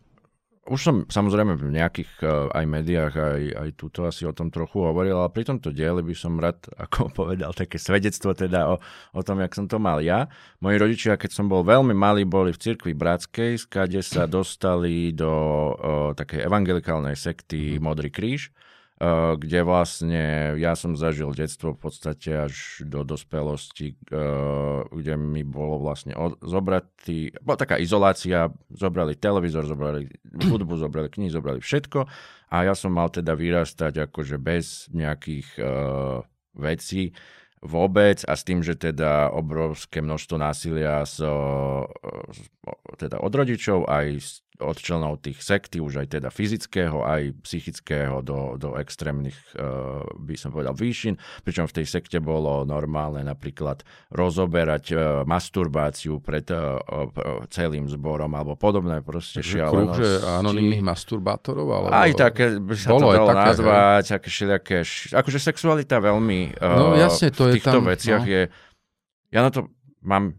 už 0.71 0.79
som 0.79 0.97
samozrejme 1.11 1.59
v 1.59 1.75
nejakých 1.75 2.11
uh, 2.23 2.47
aj 2.55 2.65
médiách, 2.71 3.15
aj, 3.19 3.43
aj 3.59 3.69
túto 3.75 4.07
asi 4.07 4.23
o 4.23 4.31
tom 4.31 4.55
trochu 4.55 4.79
hovoril, 4.79 5.19
ale 5.19 5.35
pri 5.35 5.51
tomto 5.51 5.75
diele 5.75 6.07
by 6.07 6.15
som 6.15 6.39
rád, 6.39 6.63
ako 6.87 7.11
povedal, 7.11 7.51
také 7.51 7.83
svedectvo 7.83 8.31
teda 8.31 8.71
o, 8.71 8.79
o 9.11 9.21
tom, 9.27 9.43
jak 9.43 9.51
som 9.59 9.67
to 9.67 9.83
mal 9.83 9.99
ja. 9.99 10.31
Moji 10.63 10.79
rodičia, 10.79 11.19
keď 11.19 11.35
som 11.35 11.51
bol 11.51 11.67
veľmi 11.67 11.93
malý, 11.93 12.23
boli 12.23 12.55
v 12.55 12.63
cirkvi 12.63 12.95
bratskej, 12.95 13.59
skade 13.59 13.99
sa 14.07 14.31
dostali 14.31 15.11
do 15.11 15.31
uh, 15.31 16.11
takej 16.15 16.47
evangelikálnej 16.47 17.19
sekty 17.19 17.83
Modrý 17.83 18.15
kríž 18.15 18.55
kde 19.41 19.65
vlastne 19.65 20.53
ja 20.61 20.77
som 20.77 20.93
zažil 20.93 21.33
detstvo 21.33 21.73
v 21.73 21.89
podstate 21.89 22.37
až 22.37 22.85
do 22.85 23.01
dospelosti, 23.01 23.97
eh, 23.97 24.81
kde 24.93 25.17
mi 25.17 25.41
bolo 25.41 25.81
vlastne 25.81 26.13
zobratý, 26.45 27.33
bola 27.41 27.57
taká 27.57 27.81
izolácia, 27.81 28.53
zobrali 28.69 29.17
televízor, 29.17 29.65
zobrali 29.65 30.13
hudbu, 30.29 30.77
zobrali 30.77 31.09
knihy, 31.09 31.33
zobrali 31.33 31.65
všetko 31.65 32.05
a 32.53 32.57
ja 32.69 32.77
som 32.77 32.93
mal 32.93 33.09
teda 33.09 33.33
vyrastať 33.33 34.11
akože 34.11 34.37
bez 34.37 34.93
nejakých 34.93 35.49
uh, 35.63 36.21
vecí 36.59 37.17
vôbec 37.65 38.25
a 38.25 38.33
s 38.37 38.43
tým, 38.43 38.65
že 38.65 38.77
teda 38.77 39.33
obrovské 39.33 40.01
množstvo 40.01 40.37
násilia 40.41 41.05
z, 41.05 41.29
teda 42.97 43.21
od 43.21 43.33
rodičov 43.33 43.85
aj 43.85 44.07
z 44.17 44.33
od 44.61 44.77
členov 44.77 45.25
tých 45.25 45.41
sekty, 45.41 45.81
už 45.81 46.05
aj 46.05 46.21
teda 46.21 46.29
fyzického, 46.29 47.03
aj 47.03 47.35
psychického 47.43 48.21
do, 48.21 48.61
do 48.61 48.77
extrémnych, 48.77 49.37
uh, 49.57 50.05
by 50.21 50.37
som 50.37 50.53
povedal, 50.53 50.77
výšin. 50.77 51.17
Pričom 51.43 51.65
v 51.67 51.81
tej 51.81 51.87
sekte 51.89 52.21
bolo 52.21 52.69
normálne 52.69 53.25
napríklad 53.25 53.83
rozoberať 54.13 54.85
uh, 54.93 55.01
masturbáciu 55.25 56.21
pred 56.21 56.45
uh, 56.53 56.79
celým 57.49 57.89
zborom 57.89 58.31
alebo 58.37 58.55
podobné 58.55 59.01
proste 59.01 59.41
šialenosti. 59.41 59.99
Kruh, 59.99 60.39
anonimných 60.45 60.85
masturbátorov? 60.85 61.67
Alebo... 61.67 61.91
Aj 61.91 62.13
také 62.13 62.61
by 62.61 62.75
sa 62.77 62.89
bolo 62.93 63.09
to 63.09 63.17
dalo 63.17 63.29
také, 63.33 63.47
nazvať, 63.49 64.05
také 64.21 64.29
všelijaké, 64.29 64.77
akože 65.17 65.39
sexualita 65.41 65.97
veľmi 65.99 66.61
no, 66.61 66.95
jasne, 66.95 67.33
to 67.33 67.49
v 67.49 67.57
týchto 67.57 67.81
je 67.81 67.83
tam, 67.83 67.89
veciach 67.89 68.25
no. 68.25 68.31
je... 68.31 68.43
Ja 69.31 69.41
na 69.47 69.51
to 69.55 69.71
mám, 70.05 70.37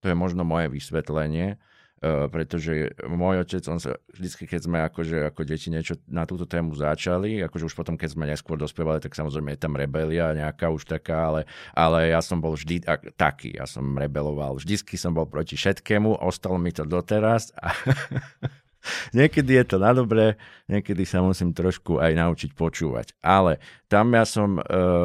to 0.00 0.10
je 0.10 0.16
možno 0.16 0.42
moje 0.42 0.66
vysvetlenie, 0.72 1.60
pretože 2.02 2.98
môj 3.06 3.46
otec, 3.46 3.62
on 3.70 3.78
sa 3.78 3.94
vždycky, 4.10 4.50
keď 4.50 4.60
sme 4.66 4.78
akože, 4.90 5.30
ako 5.30 5.46
deti 5.46 5.70
niečo 5.70 5.94
na 6.10 6.26
túto 6.26 6.50
tému 6.50 6.74
začali, 6.74 7.38
akože 7.46 7.70
už 7.70 7.74
potom, 7.78 7.94
keď 7.94 8.08
sme 8.10 8.26
neskôr 8.26 8.58
dospievali, 8.58 8.98
tak 8.98 9.14
samozrejme 9.14 9.54
je 9.54 9.62
tam 9.62 9.78
rebelia 9.78 10.34
nejaká 10.34 10.66
už 10.74 10.82
taká, 10.82 11.30
ale, 11.30 11.40
ale 11.70 12.10
ja 12.10 12.18
som 12.18 12.42
bol 12.42 12.58
vždy 12.58 12.82
ak, 12.82 13.14
taký, 13.14 13.54
ja 13.54 13.70
som 13.70 13.86
rebeloval, 13.94 14.58
vždycky 14.58 14.98
som 14.98 15.14
bol 15.14 15.30
proti 15.30 15.54
všetkému, 15.54 16.18
ostalo 16.18 16.58
mi 16.58 16.74
to 16.74 16.82
doteraz. 16.82 17.54
a 17.54 17.70
niekedy 19.18 19.58
je 19.62 19.64
to 19.64 19.76
na 19.78 19.94
dobré, 19.94 20.36
niekedy 20.66 21.06
sa 21.06 21.22
musím 21.22 21.54
trošku 21.54 22.02
aj 22.02 22.12
naučiť 22.18 22.50
počúvať. 22.54 23.14
Ale 23.22 23.62
tam 23.86 24.12
ja 24.14 24.26
som 24.26 24.58
e, 24.58 24.62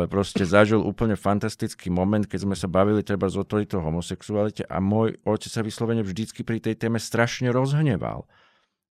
proste 0.10 0.44
zažil 0.44 0.82
úplne 0.82 1.14
fantastický 1.14 1.94
moment, 1.94 2.26
keď 2.26 2.40
sme 2.50 2.56
sa 2.58 2.66
bavili 2.70 3.06
treba 3.06 3.30
z 3.30 3.42
o 3.42 3.80
homosexualite 3.82 4.66
a 4.66 4.78
môj 4.82 5.18
otec 5.24 5.52
sa 5.52 5.62
vyslovene 5.62 6.02
vždycky 6.02 6.42
pri 6.42 6.62
tej 6.62 6.78
téme 6.78 6.98
strašne 6.98 7.54
rozhneval. 7.54 8.26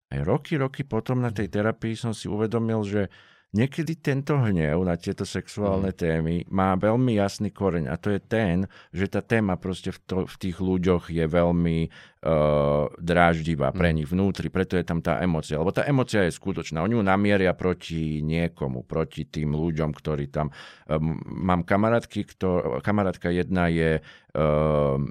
Aj 0.07 0.20
roky, 0.22 0.55
roky 0.55 0.87
potom 0.87 1.18
na 1.18 1.35
tej 1.35 1.51
terapii 1.51 1.99
som 1.99 2.14
si 2.14 2.31
uvedomil, 2.31 2.87
že 2.87 3.11
Niekedy 3.56 3.96
tento 4.04 4.36
hnev 4.36 4.84
na 4.84 5.00
tieto 5.00 5.24
sexuálne 5.24 5.88
mm. 5.88 5.96
témy 5.96 6.36
má 6.52 6.76
veľmi 6.76 7.16
jasný 7.16 7.48
koreň 7.48 7.88
a 7.88 7.96
to 7.96 8.12
je 8.12 8.20
ten, 8.20 8.68
že 8.92 9.08
tá 9.08 9.24
téma 9.24 9.56
proste 9.56 9.96
v, 9.96 9.98
to, 10.04 10.16
v 10.28 10.36
tých 10.36 10.60
ľuďoch 10.60 11.08
je 11.08 11.24
veľmi 11.24 11.78
uh, 11.88 12.92
dráždivá 13.00 13.72
pre 13.72 13.88
mm. 13.90 13.94
nich 13.96 14.08
vnútri, 14.12 14.52
preto 14.52 14.76
je 14.76 14.84
tam 14.84 15.00
tá 15.00 15.24
emocia. 15.24 15.56
Lebo 15.56 15.72
tá 15.72 15.88
emocia 15.88 16.28
je 16.28 16.36
skutočná. 16.36 16.84
Oni 16.84 17.00
ju 17.00 17.00
namieria 17.00 17.56
proti 17.56 18.20
niekomu, 18.20 18.84
proti 18.84 19.24
tým 19.24 19.56
ľuďom, 19.56 19.96
ktorí 19.96 20.28
tam... 20.28 20.52
Um, 20.84 21.16
mám 21.24 21.64
kamarátky, 21.64 22.28
kto, 22.36 22.80
kamarátka 22.84 23.32
jedna 23.32 23.72
je... 23.72 24.04
Um, 24.36 25.08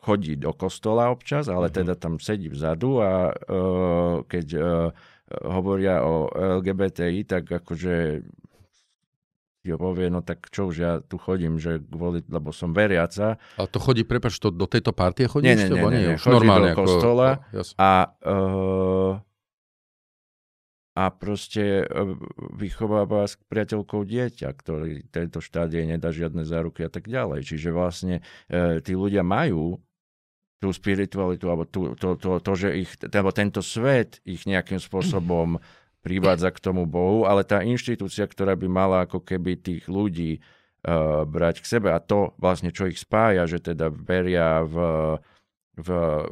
chodí 0.00 0.32
do 0.40 0.56
kostola 0.56 1.12
občas, 1.12 1.52
ale 1.52 1.68
mm-hmm. 1.68 1.76
teda 1.76 1.92
tam 1.92 2.16
sedí 2.16 2.48
vzadu 2.48 3.04
a 3.04 3.36
uh, 3.36 4.24
keď 4.24 4.46
uh, 4.56 4.64
hovoria 5.46 6.02
o 6.02 6.26
LGBTI, 6.34 7.22
tak 7.24 7.46
akože 7.46 8.22
jo 9.60 9.76
povie, 9.76 10.08
no 10.08 10.24
tak 10.24 10.48
čo 10.48 10.72
už 10.72 10.76
ja 10.76 10.92
tu 11.04 11.20
chodím, 11.20 11.60
že 11.60 11.84
kvôli, 11.84 12.24
lebo 12.26 12.48
som 12.50 12.72
veriaca. 12.72 13.36
Ale 13.60 13.68
to 13.68 13.76
chodí, 13.76 14.08
prepač, 14.08 14.40
to 14.40 14.48
do 14.48 14.64
tejto 14.64 14.96
partie 14.96 15.28
chodí? 15.28 15.52
Nie, 15.52 15.56
nie, 15.56 15.68
nie, 15.68 15.84
nie, 15.84 16.00
nie. 16.12 16.16
chodí 16.16 16.32
normálne, 16.32 16.72
do 16.72 16.80
kostola 16.80 17.44
ako, 17.52 17.76
a, 17.76 17.92
uh, 18.24 19.12
a 20.96 21.04
proste 21.12 21.84
uh, 21.84 22.16
vychováva 22.56 23.28
s 23.28 23.36
priateľkou 23.52 24.00
dieťa, 24.08 24.48
ktorý 24.48 25.04
tejto 25.12 25.44
štádie 25.44 25.84
nedá 25.84 26.08
žiadne 26.08 26.48
záruky 26.48 26.88
a 26.88 26.90
tak 26.90 27.04
ďalej. 27.04 27.44
Čiže 27.44 27.68
vlastne 27.68 28.24
uh, 28.48 28.80
tí 28.80 28.96
ľudia 28.96 29.20
majú 29.20 29.76
tú 30.60 30.68
spiritualitu, 30.70 31.48
alebo 31.48 31.64
tú, 31.64 31.96
to, 31.96 32.20
to, 32.20 32.36
to, 32.38 32.52
že 32.52 32.68
ich, 32.84 32.90
alebo 33.08 33.32
tento 33.32 33.64
svet 33.64 34.20
ich 34.28 34.44
nejakým 34.44 34.76
spôsobom 34.76 35.56
privádza 36.06 36.52
k 36.52 36.62
tomu 36.62 36.84
Bohu, 36.84 37.24
ale 37.24 37.48
tá 37.48 37.64
inštitúcia, 37.64 38.28
ktorá 38.28 38.56
by 38.56 38.68
mala 38.68 39.08
ako 39.08 39.24
keby 39.24 39.56
tých 39.56 39.88
ľudí 39.88 40.40
uh, 40.84 41.24
brať 41.24 41.64
k 41.64 41.70
sebe. 41.76 41.88
A 41.92 42.00
to 42.00 42.36
vlastne, 42.36 42.72
čo 42.72 42.88
ich 42.88 43.00
spája, 43.00 43.48
že 43.48 43.60
teda 43.60 43.88
veria 43.88 44.64
v, 44.64 44.76
v 45.78 45.88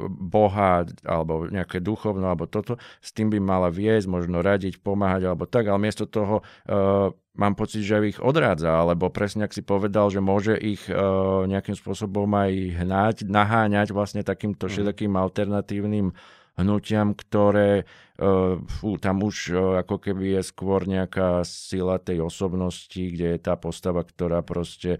Boha 0.09 0.83
alebo 1.07 1.47
nejaké 1.47 1.79
duchovno 1.79 2.27
alebo 2.27 2.45
toto, 2.45 2.75
s 2.99 3.15
tým 3.15 3.31
by 3.31 3.39
mala 3.39 3.69
viesť, 3.71 4.05
možno 4.11 4.43
radiť, 4.43 4.83
pomáhať 4.83 5.31
alebo 5.31 5.47
tak, 5.47 5.71
ale 5.71 5.79
miesto 5.89 6.05
toho 6.05 6.43
uh, 6.43 7.09
mám 7.39 7.53
pocit, 7.55 7.87
že 7.87 8.03
ich 8.03 8.19
odrádza, 8.19 8.83
alebo 8.83 9.07
presne 9.07 9.47
ak 9.47 9.55
si 9.55 9.63
povedal, 9.63 10.11
že 10.11 10.19
môže 10.19 10.59
ich 10.59 10.83
uh, 10.91 11.47
nejakým 11.47 11.75
spôsobom 11.79 12.27
aj 12.35 12.51
hnať, 12.83 13.15
naháňať 13.25 13.95
vlastne 13.95 14.21
takýmto 14.27 14.67
mm. 14.67 14.71
všetkým 14.75 15.13
alternatívnym 15.15 16.11
hnutiam, 16.59 17.15
ktoré 17.15 17.87
uh, 18.19 18.59
fú, 18.59 18.99
tam 18.99 19.23
už 19.23 19.35
uh, 19.55 19.59
ako 19.79 20.03
keby 20.03 20.39
je 20.39 20.41
skôr 20.43 20.83
nejaká 20.83 21.47
sila 21.47 21.95
tej 21.97 22.27
osobnosti, 22.27 22.99
kde 22.99 23.35
je 23.35 23.39
tá 23.39 23.55
postava, 23.55 24.03
ktorá 24.03 24.43
proste 24.43 24.99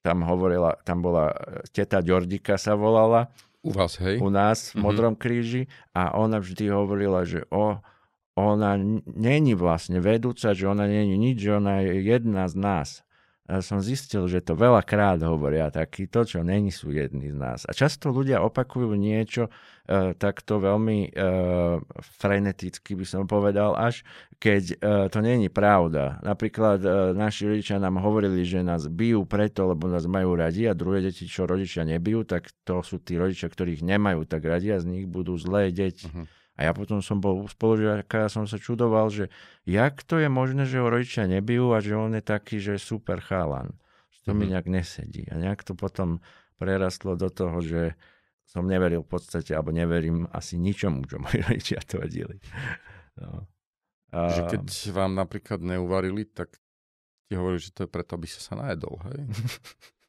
tam 0.00 0.24
hovorila, 0.24 0.80
tam 0.84 1.04
bola 1.04 1.32
teta 1.72 2.00
Ďordika 2.00 2.56
sa 2.56 2.76
volala. 2.76 3.28
U 3.60 3.76
vás, 3.76 4.00
hej? 4.00 4.16
U 4.24 4.32
nás 4.32 4.72
v 4.72 4.80
mm-hmm. 4.80 4.82
Modrom 4.84 5.14
kríži 5.16 5.68
a 5.92 6.16
ona 6.16 6.40
vždy 6.40 6.72
hovorila, 6.72 7.28
že 7.28 7.44
o, 7.52 7.76
ona 8.32 8.80
není 9.04 9.52
vlastne 9.52 10.00
vedúca, 10.00 10.56
že 10.56 10.64
ona 10.64 10.88
není 10.88 11.20
nič, 11.20 11.36
že 11.44 11.60
ona 11.60 11.84
je 11.84 12.00
jedna 12.00 12.48
z 12.48 12.56
nás. 12.56 12.88
Som 13.58 13.82
zistil, 13.82 14.30
že 14.30 14.38
to 14.46 14.54
veľakrát 14.54 15.18
hovoria 15.26 15.74
takýto, 15.74 16.22
čo 16.22 16.46
není 16.46 16.70
sú 16.70 16.94
jedni 16.94 17.34
z 17.34 17.36
nás. 17.36 17.60
A 17.66 17.74
často 17.74 18.14
ľudia 18.14 18.38
opakujú 18.46 18.94
niečo 18.94 19.50
e, 19.50 20.14
takto 20.14 20.62
veľmi 20.62 21.10
e, 21.10 21.28
freneticky, 22.22 22.94
by 22.94 23.02
som 23.02 23.26
povedal, 23.26 23.74
až 23.74 24.06
keď 24.38 24.62
e, 24.70 24.74
to 25.10 25.18
není 25.18 25.50
pravda. 25.50 26.22
Napríklad 26.22 26.78
e, 26.78 26.88
naši 27.18 27.50
rodičia 27.50 27.82
nám 27.82 27.98
hovorili, 27.98 28.46
že 28.46 28.62
nás 28.62 28.86
bijú 28.86 29.26
preto, 29.26 29.66
lebo 29.66 29.90
nás 29.90 30.06
majú 30.06 30.38
radi 30.38 30.70
a 30.70 30.78
druhé 30.78 31.02
deti, 31.02 31.26
čo 31.26 31.50
rodičia 31.50 31.82
nebijú, 31.82 32.22
tak 32.22 32.46
to 32.62 32.86
sú 32.86 33.02
tí 33.02 33.18
rodičia, 33.18 33.50
ktorých 33.50 33.82
nemajú 33.82 34.30
tak 34.30 34.46
radi 34.46 34.70
a 34.70 34.78
z 34.78 34.86
nich 34.86 35.04
budú 35.10 35.34
zlé 35.34 35.74
deti. 35.74 36.06
Uh-huh. 36.06 36.30
A 36.58 36.68
ja 36.68 36.72
potom 36.76 37.00
som 37.00 37.22
bol 37.22 37.40
u 37.40 37.48
spolužiaka 37.48 38.26
a 38.26 38.32
som 38.32 38.44
sa 38.44 38.60
čudoval, 38.60 39.08
že 39.08 39.32
jak 39.64 40.02
to 40.04 40.20
je 40.20 40.28
možné, 40.28 40.68
že 40.68 40.82
ho 40.82 40.92
rodičia 40.92 41.24
nebijú 41.24 41.72
a 41.72 41.80
že 41.80 41.96
on 41.96 42.12
je 42.18 42.24
taký, 42.24 42.60
že 42.60 42.76
super 42.76 43.22
chalan. 43.24 43.72
Že 44.12 44.18
to 44.18 44.30
mm-hmm. 44.30 44.36
mi 44.36 44.44
mhm. 44.44 44.52
nejak 44.52 44.68
nesedí. 44.68 45.22
A 45.32 45.34
nejak 45.40 45.64
to 45.64 45.72
potom 45.72 46.20
prerastlo 46.60 47.16
do 47.16 47.32
toho, 47.32 47.64
že 47.64 47.96
som 48.44 48.66
neveril 48.66 49.06
v 49.06 49.10
podstate, 49.14 49.54
alebo 49.54 49.70
neverím 49.70 50.26
asi 50.34 50.58
ničomu, 50.58 51.06
čo 51.06 51.22
moji 51.22 51.38
rodičia 51.46 51.80
tvrdili. 51.80 52.36
No. 53.16 53.46
A... 54.10 54.18
Že 54.34 54.42
keď 54.50 54.64
vám 54.90 55.14
napríklad 55.14 55.62
neuvarili, 55.62 56.26
tak 56.26 56.58
ti 57.30 57.38
hovorili, 57.38 57.62
že 57.62 57.70
to 57.70 57.86
je 57.86 57.94
preto, 57.94 58.18
aby 58.18 58.26
sa 58.26 58.42
sa 58.42 58.58
najedol, 58.58 58.98
hej? 59.06 59.22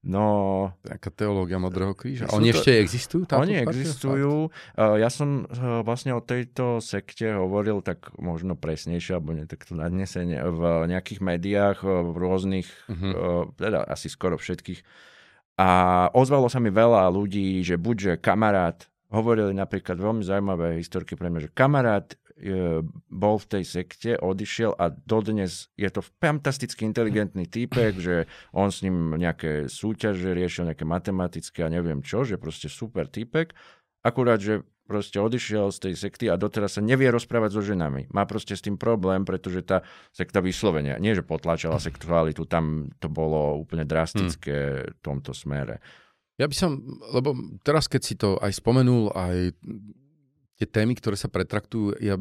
No... 0.00 0.72
Taká 0.80 1.12
teológia 1.12 1.60
Modrého 1.60 1.92
kríža. 1.92 2.24
Oni 2.32 2.56
to, 2.56 2.64
ešte 2.64 2.80
existujú? 2.80 3.28
Oni 3.36 3.60
existujú. 3.60 4.48
Fakt? 4.48 4.96
Ja 4.96 5.12
som 5.12 5.44
vlastne 5.84 6.16
o 6.16 6.24
tejto 6.24 6.80
sekte 6.80 7.36
hovoril 7.36 7.84
tak 7.84 8.08
možno 8.16 8.56
presnejšie, 8.56 9.20
alebo 9.20 9.36
nie 9.36 9.44
takto 9.44 9.76
nadnesenie 9.76 10.40
v 10.40 10.88
nejakých 10.88 11.20
médiách, 11.20 11.78
v 11.84 12.16
rôznych, 12.16 12.68
uh-huh. 12.88 13.52
teda 13.60 13.84
asi 13.84 14.08
skoro 14.08 14.40
všetkých. 14.40 14.80
A 15.60 15.68
ozvalo 16.16 16.48
sa 16.48 16.64
mi 16.64 16.72
veľa 16.72 17.04
ľudí, 17.12 17.60
že 17.60 17.76
buďže 17.76 18.24
kamarát, 18.24 18.88
hovorili 19.12 19.52
napríklad 19.52 20.00
veľmi 20.00 20.24
zaujímavé 20.24 20.80
historky 20.80 21.12
pre 21.12 21.28
mňa, 21.28 21.44
že 21.44 21.50
kamarát 21.52 22.08
bol 23.12 23.36
v 23.36 23.46
tej 23.46 23.64
sekte, 23.68 24.16
odišiel 24.16 24.72
a 24.80 24.88
dodnes 24.90 25.68
je 25.76 25.90
to 25.92 26.00
fantasticky 26.00 26.88
inteligentný 26.88 27.44
týpek, 27.44 27.92
že 28.00 28.24
on 28.56 28.72
s 28.72 28.80
ním 28.80 29.14
nejaké 29.20 29.68
súťaže 29.68 30.32
riešil, 30.32 30.72
nejaké 30.72 30.88
matematické 30.88 31.68
a 31.68 31.72
neviem 31.72 32.00
čo, 32.00 32.24
že 32.24 32.40
proste 32.40 32.72
super 32.72 33.06
týpek. 33.06 33.52
Akurát, 34.00 34.40
že 34.40 34.64
proste 34.90 35.22
odišiel 35.22 35.70
z 35.70 35.78
tej 35.86 35.94
sekty 35.94 36.26
a 36.26 36.34
doteraz 36.34 36.74
sa 36.74 36.82
nevie 36.82 37.06
rozprávať 37.14 37.50
so 37.54 37.62
ženami. 37.62 38.10
Má 38.10 38.26
proste 38.26 38.58
s 38.58 38.64
tým 38.66 38.74
problém, 38.74 39.22
pretože 39.22 39.62
tá 39.62 39.86
sekta 40.10 40.42
vyslovenia, 40.42 40.98
nie 40.98 41.14
že 41.14 41.22
potláčala 41.22 41.78
sexualitu, 41.78 42.42
tam 42.48 42.90
to 42.98 43.06
bolo 43.06 43.54
úplne 43.62 43.86
drastické 43.86 44.88
v 44.90 44.98
tomto 44.98 45.30
smere. 45.30 45.78
Ja 46.40 46.50
by 46.50 46.56
som, 46.56 46.80
lebo 47.14 47.36
teraz 47.62 47.86
keď 47.86 48.02
si 48.02 48.18
to 48.18 48.40
aj 48.42 48.50
spomenul, 48.50 49.14
aj 49.14 49.54
tie 50.60 50.68
témy, 50.68 50.92
ktoré 50.92 51.16
sa 51.16 51.32
pretraktujú, 51.32 51.96
ja, 52.04 52.20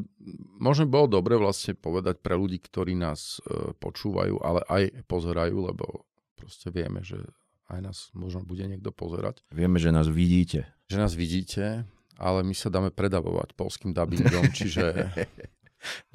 možno 0.64 0.88
bolo 0.88 1.20
dobre 1.20 1.36
vlastne 1.36 1.76
povedať 1.76 2.24
pre 2.24 2.40
ľudí, 2.40 2.64
ktorí 2.64 2.96
nás 2.96 3.44
e, 3.44 3.76
počúvajú, 3.76 4.40
ale 4.40 4.64
aj 4.72 5.04
pozerajú, 5.12 5.68
lebo 5.68 6.08
proste 6.40 6.72
vieme, 6.72 7.04
že 7.04 7.20
aj 7.68 7.80
nás 7.84 7.98
možno 8.16 8.48
bude 8.48 8.64
niekto 8.64 8.96
pozerať. 8.96 9.44
Vieme, 9.52 9.76
že 9.76 9.92
nás 9.92 10.08
vidíte. 10.08 10.72
Že 10.88 10.98
nás 11.04 11.14
vidíte, 11.20 11.84
ale 12.16 12.40
my 12.48 12.56
sa 12.56 12.72
dáme 12.72 12.96
predavovať 12.96 13.60
polským 13.60 13.92
dubbingom, 13.92 14.48
čiže, 14.58 15.12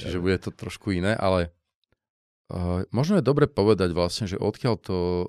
čiže 0.01 0.17
bude 0.17 0.41
to 0.41 0.49
trošku 0.49 0.97
iné, 0.97 1.13
ale 1.13 1.53
uh, 2.49 2.89
možno 2.89 3.21
je 3.21 3.29
dobre 3.29 3.53
povedať 3.53 3.93
vlastne, 3.93 4.25
že 4.25 4.41
odkiaľ 4.41 4.75
to 4.81 4.97
uh, 4.97 5.29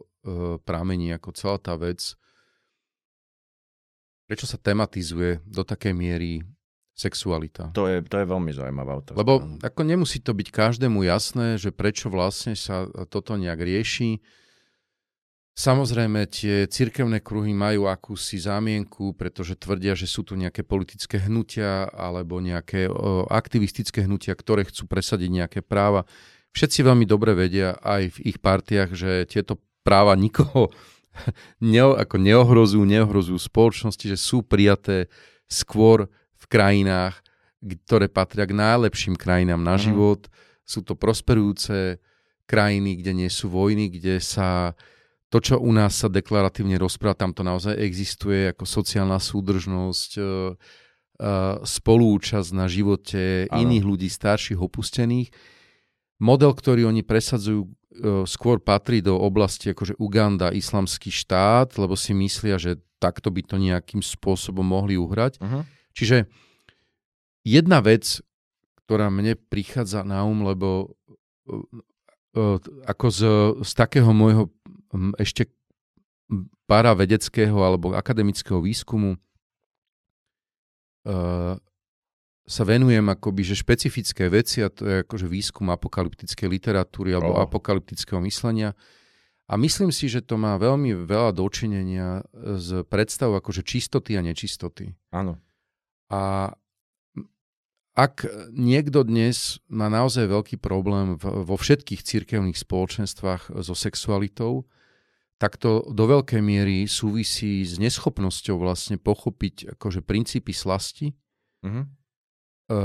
pramení 0.63 1.11
ako 1.11 1.35
celá 1.35 1.59
tá 1.59 1.75
vec, 1.75 2.15
prečo 4.31 4.47
sa 4.47 4.55
tematizuje 4.55 5.43
do 5.43 5.67
takej 5.67 5.91
miery 5.91 6.54
sexualita. 6.95 7.75
To 7.75 7.91
je, 7.91 7.99
to 8.07 8.23
je 8.23 8.25
veľmi 8.25 8.55
zaujímavá 8.55 9.03
otázka. 9.03 9.19
Lebo 9.19 9.43
ako 9.59 9.81
nemusí 9.83 10.23
to 10.23 10.31
byť 10.31 10.47
každému 10.47 11.03
jasné, 11.03 11.59
že 11.59 11.75
prečo 11.75 12.07
vlastne 12.07 12.55
sa 12.55 12.87
toto 13.11 13.35
nejak 13.35 13.59
rieši. 13.59 14.23
Samozrejme, 15.55 16.27
tie 16.27 16.67
cirkevné 16.67 17.23
kruhy 17.23 17.55
majú 17.55 17.87
akúsi 17.87 18.39
zámienku, 18.39 19.15
pretože 19.15 19.55
tvrdia, 19.55 19.95
že 19.95 20.03
sú 20.03 20.23
tu 20.23 20.35
nejaké 20.35 20.67
politické 20.67 21.15
hnutia 21.15 21.87
alebo 21.95 22.43
nejaké 22.43 22.91
o, 22.91 23.23
aktivistické 23.27 24.03
hnutia, 24.03 24.35
ktoré 24.35 24.67
chcú 24.67 24.87
presadiť 24.87 25.29
nejaké 25.31 25.59
práva. 25.63 26.03
Všetci 26.55 26.79
veľmi 26.83 27.07
dobre 27.07 27.35
vedia 27.35 27.75
aj 27.83 28.19
v 28.19 28.35
ich 28.35 28.37
partiách, 28.39 28.95
že 28.95 29.27
tieto 29.27 29.59
práva 29.83 30.15
nikoho 30.19 30.71
ne, 31.63 31.83
ako 31.87 32.15
neohrozujú, 32.19 32.83
neohrozujú 32.83 33.39
spoločnosti, 33.39 34.11
že 34.11 34.19
sú 34.19 34.43
prijaté 34.43 35.07
skôr 35.47 36.11
v 36.45 36.47
krajinách, 36.47 37.17
ktoré 37.89 38.05
patria 38.05 38.45
k 38.45 38.53
najlepším 38.53 39.17
krajinám 39.17 39.65
na 39.65 39.75
mhm. 39.75 39.81
život. 39.81 40.21
Mm. 40.29 40.31
Sú 40.65 40.79
to 40.85 40.93
prosperujúce 40.93 41.97
krajiny, 42.45 43.01
kde 43.01 43.25
nie 43.25 43.29
sú 43.29 43.49
vojny, 43.49 43.89
kde 43.89 44.21
sa 44.21 44.77
to, 45.33 45.41
čo 45.41 45.55
u 45.57 45.73
nás 45.73 45.97
sa 45.97 46.07
deklaratívne 46.07 46.77
rozpráva, 46.77 47.17
tam 47.17 47.33
to 47.33 47.41
naozaj 47.41 47.73
existuje 47.75 48.53
ako 48.53 48.63
sociálna 48.63 49.17
súdržnosť, 49.17 50.11
e, 50.15 50.21
e, 50.21 50.29
spolúčasť 51.65 52.49
na 52.53 52.69
živote 52.69 53.49
ano. 53.49 53.65
iných 53.65 53.83
ľudí, 53.83 54.07
starších, 54.07 54.61
opustených. 54.61 55.33
Model, 56.21 56.53
ktorý 56.55 56.87
oni 56.87 57.01
presadzujú, 57.01 57.67
e, 57.67 57.69
skôr 58.29 58.61
patrí 58.61 59.01
do 59.01 59.17
oblasti 59.17 59.73
akože 59.73 59.97
Uganda, 59.99 60.53
islamský 60.53 61.09
štát, 61.09 61.73
lebo 61.81 61.97
si 61.97 62.13
myslia, 62.15 62.55
že 62.55 62.79
takto 63.01 63.27
by 63.33 63.41
to 63.43 63.57
nejakým 63.59 63.99
spôsobom 63.99 64.63
mohli 64.63 64.95
uhrať. 64.95 65.41
Uh-huh. 65.41 65.67
Čiže 65.95 66.27
jedna 67.47 67.79
vec, 67.79 68.19
ktorá 68.83 69.07
mne 69.07 69.39
prichádza 69.39 70.03
na 70.03 70.27
um, 70.27 70.43
lebo 70.43 70.99
uh, 71.47 71.63
uh, 72.35 72.59
ako 72.85 73.07
z, 73.09 73.21
z 73.63 73.71
takého 73.73 74.11
môjho 74.11 74.51
ešte 75.15 75.47
paravedeckého 76.67 77.55
alebo 77.63 77.95
akademického 77.95 78.59
výskumu 78.59 79.15
uh, 81.07 81.55
sa 82.45 82.61
venujem 82.61 83.01
akoby, 83.09 83.41
že 83.41 83.57
špecifické 83.57 84.29
veci, 84.29 84.61
a 84.61 84.69
to 84.69 84.85
je 84.85 85.01
akože 85.01 85.25
výskum 85.25 85.65
apokalyptickej 85.73 86.45
literatúry 86.45 87.17
alebo 87.17 87.33
oh. 87.33 87.41
apokalyptického 87.41 88.21
myslenia. 88.21 88.77
A 89.49 89.57
myslím 89.61 89.89
si, 89.93 90.09
že 90.09 90.25
to 90.25 90.37
má 90.41 90.57
veľmi 90.57 91.05
veľa 91.05 91.33
dočinenia 91.33 92.25
s 92.33 92.85
predstavou 92.89 93.37
akože 93.37 93.61
čistoty 93.65 94.17
a 94.17 94.21
nečistoty. 94.21 94.93
Áno. 95.13 95.37
A 96.09 96.53
ak 97.95 98.27
niekto 98.51 99.07
dnes 99.07 99.63
má 99.71 99.87
naozaj 99.87 100.27
veľký 100.27 100.59
problém 100.59 101.15
vo 101.19 101.55
všetkých 101.55 102.03
cirkevných 102.03 102.59
spoločenstvách 102.59 103.55
so 103.63 103.71
sexualitou, 103.71 104.67
tak 105.39 105.55
to 105.55 105.83
do 105.91 106.03
veľkej 106.03 106.43
miery 106.43 106.77
súvisí 106.91 107.63
s 107.63 107.79
neschopnosťou 107.79 108.59
vlastne 108.59 108.99
pochopiť 108.99 109.79
akože 109.79 110.03
princípy 110.03 110.51
slasti, 110.51 111.15
mm-hmm. 111.63 111.85
e, 112.71 112.77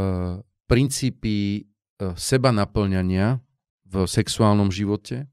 princípy 0.66 1.36
e, 1.38 1.62
seba 2.14 2.50
naplňania 2.54 3.42
v 3.90 3.94
sexuálnom 4.06 4.70
živote, 4.70 5.26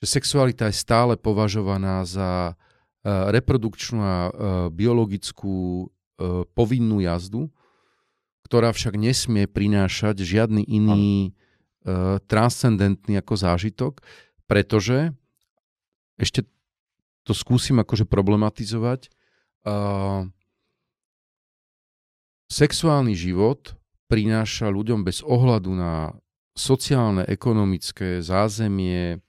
že 0.00 0.06
sexualita 0.08 0.68
je 0.68 0.76
stále 0.76 1.16
považovaná 1.16 2.04
za 2.04 2.56
reprodukčnú 3.04 4.00
a 4.00 4.16
biologickú 4.68 5.88
povinnú 6.52 7.00
jazdu, 7.00 7.48
ktorá 8.50 8.74
však 8.74 8.98
nesmie 8.98 9.46
prinášať 9.46 10.26
žiadny 10.26 10.66
iný 10.66 11.30
uh, 11.86 12.18
transcendentný 12.26 13.22
ako 13.22 13.38
zážitok, 13.38 14.02
pretože 14.50 15.14
ešte 16.18 16.42
to 17.22 17.30
skúsim 17.30 17.78
akože 17.78 18.10
problematizovať. 18.10 19.06
Uh, 19.62 20.26
sexuálny 22.50 23.14
život 23.14 23.78
prináša 24.10 24.66
ľuďom 24.66 25.06
bez 25.06 25.22
ohľadu 25.22 25.70
na 25.78 26.10
sociálne, 26.58 27.22
ekonomické 27.30 28.18
zázemie, 28.18 29.22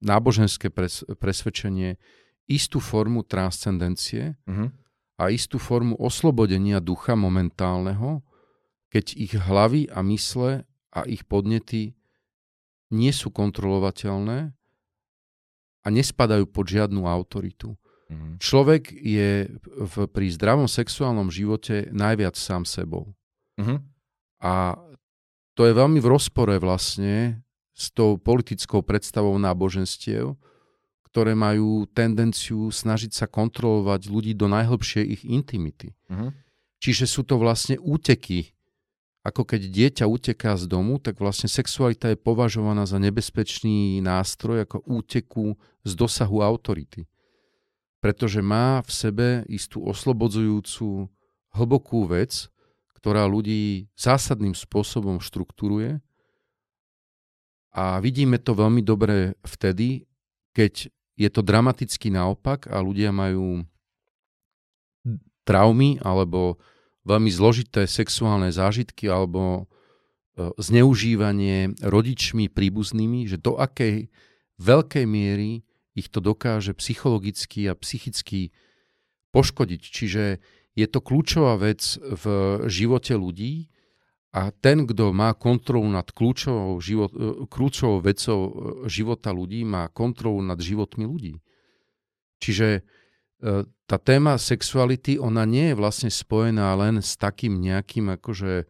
náboženské 0.00 0.72
pres, 0.72 1.04
presvedčenie 1.20 2.00
istú 2.48 2.80
formu 2.80 3.20
transcendencie, 3.20 4.40
uh-huh 4.48 4.72
a 5.16 5.32
istú 5.32 5.56
formu 5.56 5.96
oslobodenia 5.96 6.80
ducha 6.80 7.16
momentálneho, 7.16 8.20
keď 8.92 9.04
ich 9.16 9.32
hlavy 9.32 9.88
a 9.88 10.04
mysle 10.04 10.68
a 10.92 11.00
ich 11.08 11.24
podnety 11.24 11.96
nie 12.92 13.10
sú 13.10 13.32
kontrolovateľné 13.32 14.52
a 15.82 15.86
nespadajú 15.88 16.46
pod 16.46 16.70
žiadnu 16.70 17.08
autoritu. 17.08 17.74
Mm-hmm. 18.06 18.32
Človek 18.38 18.82
je 18.94 19.50
v, 19.60 19.94
pri 20.06 20.26
zdravom 20.30 20.70
sexuálnom 20.70 21.26
živote 21.32 21.90
najviac 21.90 22.38
sám 22.38 22.62
sebou. 22.62 23.10
Mm-hmm. 23.58 23.78
A 24.46 24.78
to 25.58 25.66
je 25.66 25.72
veľmi 25.74 25.98
v 25.98 26.10
rozpore 26.12 26.54
vlastne 26.62 27.42
s 27.74 27.90
tou 27.90 28.14
politickou 28.20 28.84
predstavou 28.86 29.34
náboženstiev, 29.40 30.38
ktoré 31.16 31.32
majú 31.32 31.88
tendenciu 31.96 32.68
snažiť 32.68 33.08
sa 33.08 33.24
kontrolovať 33.24 34.12
ľudí 34.12 34.36
do 34.36 34.52
najhlbšej 34.52 35.04
ich 35.16 35.22
intimity. 35.24 35.96
Uh-huh. 36.12 36.28
Čiže 36.76 37.08
sú 37.08 37.24
to 37.24 37.40
vlastne 37.40 37.80
úteky. 37.80 38.52
Ako 39.24 39.48
keď 39.48 39.64
dieťa 39.64 40.04
uteká 40.04 40.60
z 40.60 40.68
domu, 40.68 41.00
tak 41.00 41.16
vlastne 41.16 41.48
sexualita 41.48 42.12
je 42.12 42.20
považovaná 42.20 42.84
za 42.84 43.00
nebezpečný 43.00 44.04
nástroj 44.04 44.68
ako 44.68 44.84
úteku 44.84 45.56
z 45.88 45.96
dosahu 45.96 46.44
autority. 46.44 47.08
Pretože 48.04 48.44
má 48.44 48.84
v 48.84 48.90
sebe 48.92 49.28
istú 49.48 49.88
oslobodzujúcu 49.88 51.08
hlbokú 51.56 52.12
vec, 52.12 52.52
ktorá 53.00 53.24
ľudí 53.24 53.88
zásadným 53.96 54.52
spôsobom 54.52 55.24
štruktúruje. 55.24 55.96
A 57.72 58.04
vidíme 58.04 58.36
to 58.36 58.52
veľmi 58.52 58.84
dobre 58.84 59.32
vtedy, 59.48 60.04
keď 60.52 60.92
je 61.16 61.28
to 61.32 61.40
dramaticky 61.40 62.12
naopak 62.12 62.68
a 62.68 62.80
ľudia 62.84 63.10
majú 63.10 63.64
traumy 65.48 65.96
alebo 66.04 66.60
veľmi 67.08 67.30
zložité 67.32 67.88
sexuálne 67.88 68.52
zážitky 68.52 69.08
alebo 69.08 69.64
e, 70.36 70.50
zneužívanie 70.60 71.78
rodičmi, 71.80 72.52
príbuznými, 72.52 73.30
že 73.30 73.40
do 73.40 73.56
akej 73.56 74.12
veľkej 74.60 75.06
miery 75.06 75.62
ich 75.96 76.12
to 76.12 76.20
dokáže 76.20 76.76
psychologicky 76.76 77.64
a 77.70 77.78
psychicky 77.78 78.52
poškodiť. 79.32 79.80
Čiže 79.80 80.24
je 80.76 80.86
to 80.90 81.00
kľúčová 81.00 81.56
vec 81.56 81.96
v 81.96 82.24
živote 82.68 83.16
ľudí 83.16 83.72
a 84.36 84.52
ten, 84.52 84.84
kto 84.84 85.16
má 85.16 85.32
kontrolu 85.32 85.88
nad 85.88 86.04
kľúčovou, 86.12 86.76
život, 86.84 87.08
e, 87.16 87.48
kľúčovou 87.48 88.04
vecou 88.04 88.40
e, 88.44 88.50
života 88.92 89.32
ľudí, 89.32 89.64
má 89.64 89.88
kontrolu 89.88 90.44
nad 90.44 90.60
životmi 90.60 91.08
ľudí. 91.08 91.40
Čiže 92.44 92.68
e, 92.76 92.80
tá 93.64 93.96
téma 93.96 94.36
sexuality, 94.36 95.16
ona 95.16 95.48
nie 95.48 95.72
je 95.72 95.78
vlastne 95.80 96.12
spojená 96.12 96.76
len 96.76 97.00
s 97.00 97.16
takým 97.16 97.56
nejakým 97.56 98.12
akože 98.20 98.68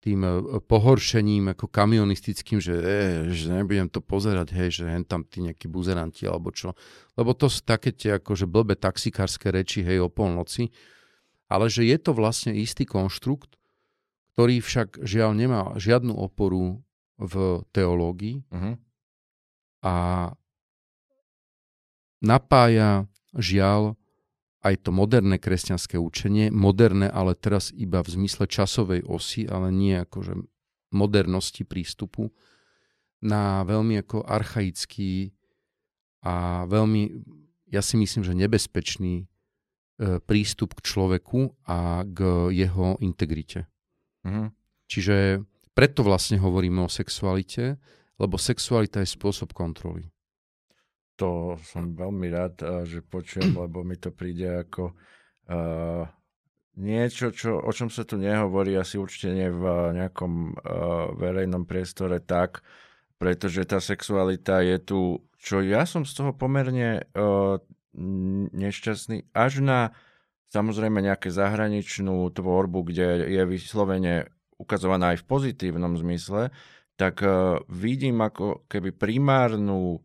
tým 0.00 0.20
pohoršením 0.64 1.52
ako 1.52 1.68
kamionistickým, 1.68 2.56
že, 2.56 2.72
e, 2.72 3.08
že 3.36 3.52
nebudem 3.52 3.92
to 3.92 4.00
pozerať, 4.00 4.48
hej, 4.56 4.80
že 4.80 4.84
hen 4.88 5.04
tam 5.04 5.28
tí 5.28 5.44
nejakí 5.44 5.68
buzeranti 5.68 6.24
alebo 6.24 6.48
čo. 6.48 6.72
Lebo 7.20 7.36
to 7.36 7.52
sú 7.52 7.60
také 7.60 7.92
tie 7.92 8.16
akože 8.16 8.48
blbé 8.48 8.80
taxikárske 8.80 9.52
reči, 9.52 9.84
hej, 9.84 10.00
o 10.00 10.08
polnoci. 10.08 10.72
Ale 11.52 11.68
že 11.68 11.84
je 11.84 12.00
to 12.00 12.16
vlastne 12.16 12.56
istý 12.56 12.88
konštrukt, 12.88 13.59
ktorý 14.40 14.64
však 14.64 15.04
žiaľ 15.04 15.36
nemá 15.36 15.76
žiadnu 15.76 16.16
oporu 16.16 16.80
v 17.20 17.60
teológii 17.76 18.40
uh-huh. 18.48 18.80
a 19.84 19.96
napája 22.24 23.04
žiaľ 23.36 24.00
aj 24.64 24.88
to 24.88 24.96
moderné 24.96 25.36
kresťanské 25.36 26.00
učenie, 26.00 26.48
moderné, 26.48 27.12
ale 27.12 27.36
teraz 27.36 27.68
iba 27.76 28.00
v 28.00 28.16
zmysle 28.16 28.48
časovej 28.48 29.04
osy, 29.04 29.44
ale 29.44 29.68
nie 29.68 30.00
akože 30.00 30.32
modernosti 30.88 31.68
prístupu, 31.68 32.32
na 33.20 33.60
veľmi 33.68 34.00
ako 34.00 34.24
archaický 34.24 35.36
a 36.24 36.64
veľmi, 36.64 37.12
ja 37.68 37.84
si 37.84 38.00
myslím, 38.00 38.24
že 38.24 38.32
nebezpečný 38.32 39.14
e, 39.20 39.24
prístup 40.24 40.80
k 40.80 40.84
človeku 40.88 41.60
a 41.68 42.08
k 42.08 42.48
jeho 42.56 42.96
integrite. 43.04 43.68
Mm-hmm. 44.26 44.48
Čiže 44.90 45.16
preto 45.72 46.02
vlastne 46.02 46.36
hovoríme 46.42 46.82
o 46.84 46.90
sexualite, 46.90 47.78
lebo 48.20 48.36
sexualita 48.36 49.00
je 49.00 49.14
spôsob 49.14 49.56
kontroly. 49.56 50.10
To 51.16 51.56
som 51.60 51.92
veľmi 51.96 52.28
rád, 52.32 52.54
eh, 52.60 52.68
že 52.84 52.98
počujem, 53.00 53.56
lebo 53.64 53.80
mi 53.86 53.96
to 53.96 54.12
príde 54.12 54.66
ako 54.66 54.92
uh, 55.50 56.04
niečo, 56.80 57.32
čo, 57.32 57.60
o 57.60 57.70
čom 57.72 57.88
sa 57.92 58.04
tu 58.04 58.20
nehovorí, 58.20 58.76
asi 58.76 58.96
určite 58.96 59.32
nie 59.32 59.48
v 59.48 59.94
nejakom 59.96 60.32
uh, 60.52 61.12
verejnom 61.16 61.68
priestore 61.68 62.20
tak, 62.20 62.64
pretože 63.20 63.68
tá 63.68 63.82
sexualita 63.84 64.64
je 64.64 64.76
tu, 64.80 65.00
čo 65.36 65.60
ja 65.60 65.84
som 65.84 66.08
z 66.08 66.12
toho 66.16 66.32
pomerne 66.32 67.04
uh, 67.12 67.60
nešťastný, 68.54 69.34
až 69.34 69.60
na 69.60 69.92
samozrejme 70.50 70.98
nejaké 70.98 71.30
zahraničnú 71.30 72.28
tvorbu, 72.34 72.90
kde 72.90 73.30
je 73.30 73.42
vyslovene 73.46 74.28
ukazovaná 74.60 75.16
aj 75.16 75.24
v 75.24 75.28
pozitívnom 75.30 75.96
zmysle, 75.96 76.52
tak 77.00 77.24
uh, 77.24 77.62
vidím 77.72 78.20
ako 78.20 78.68
keby 78.68 78.92
primárnu 78.92 80.04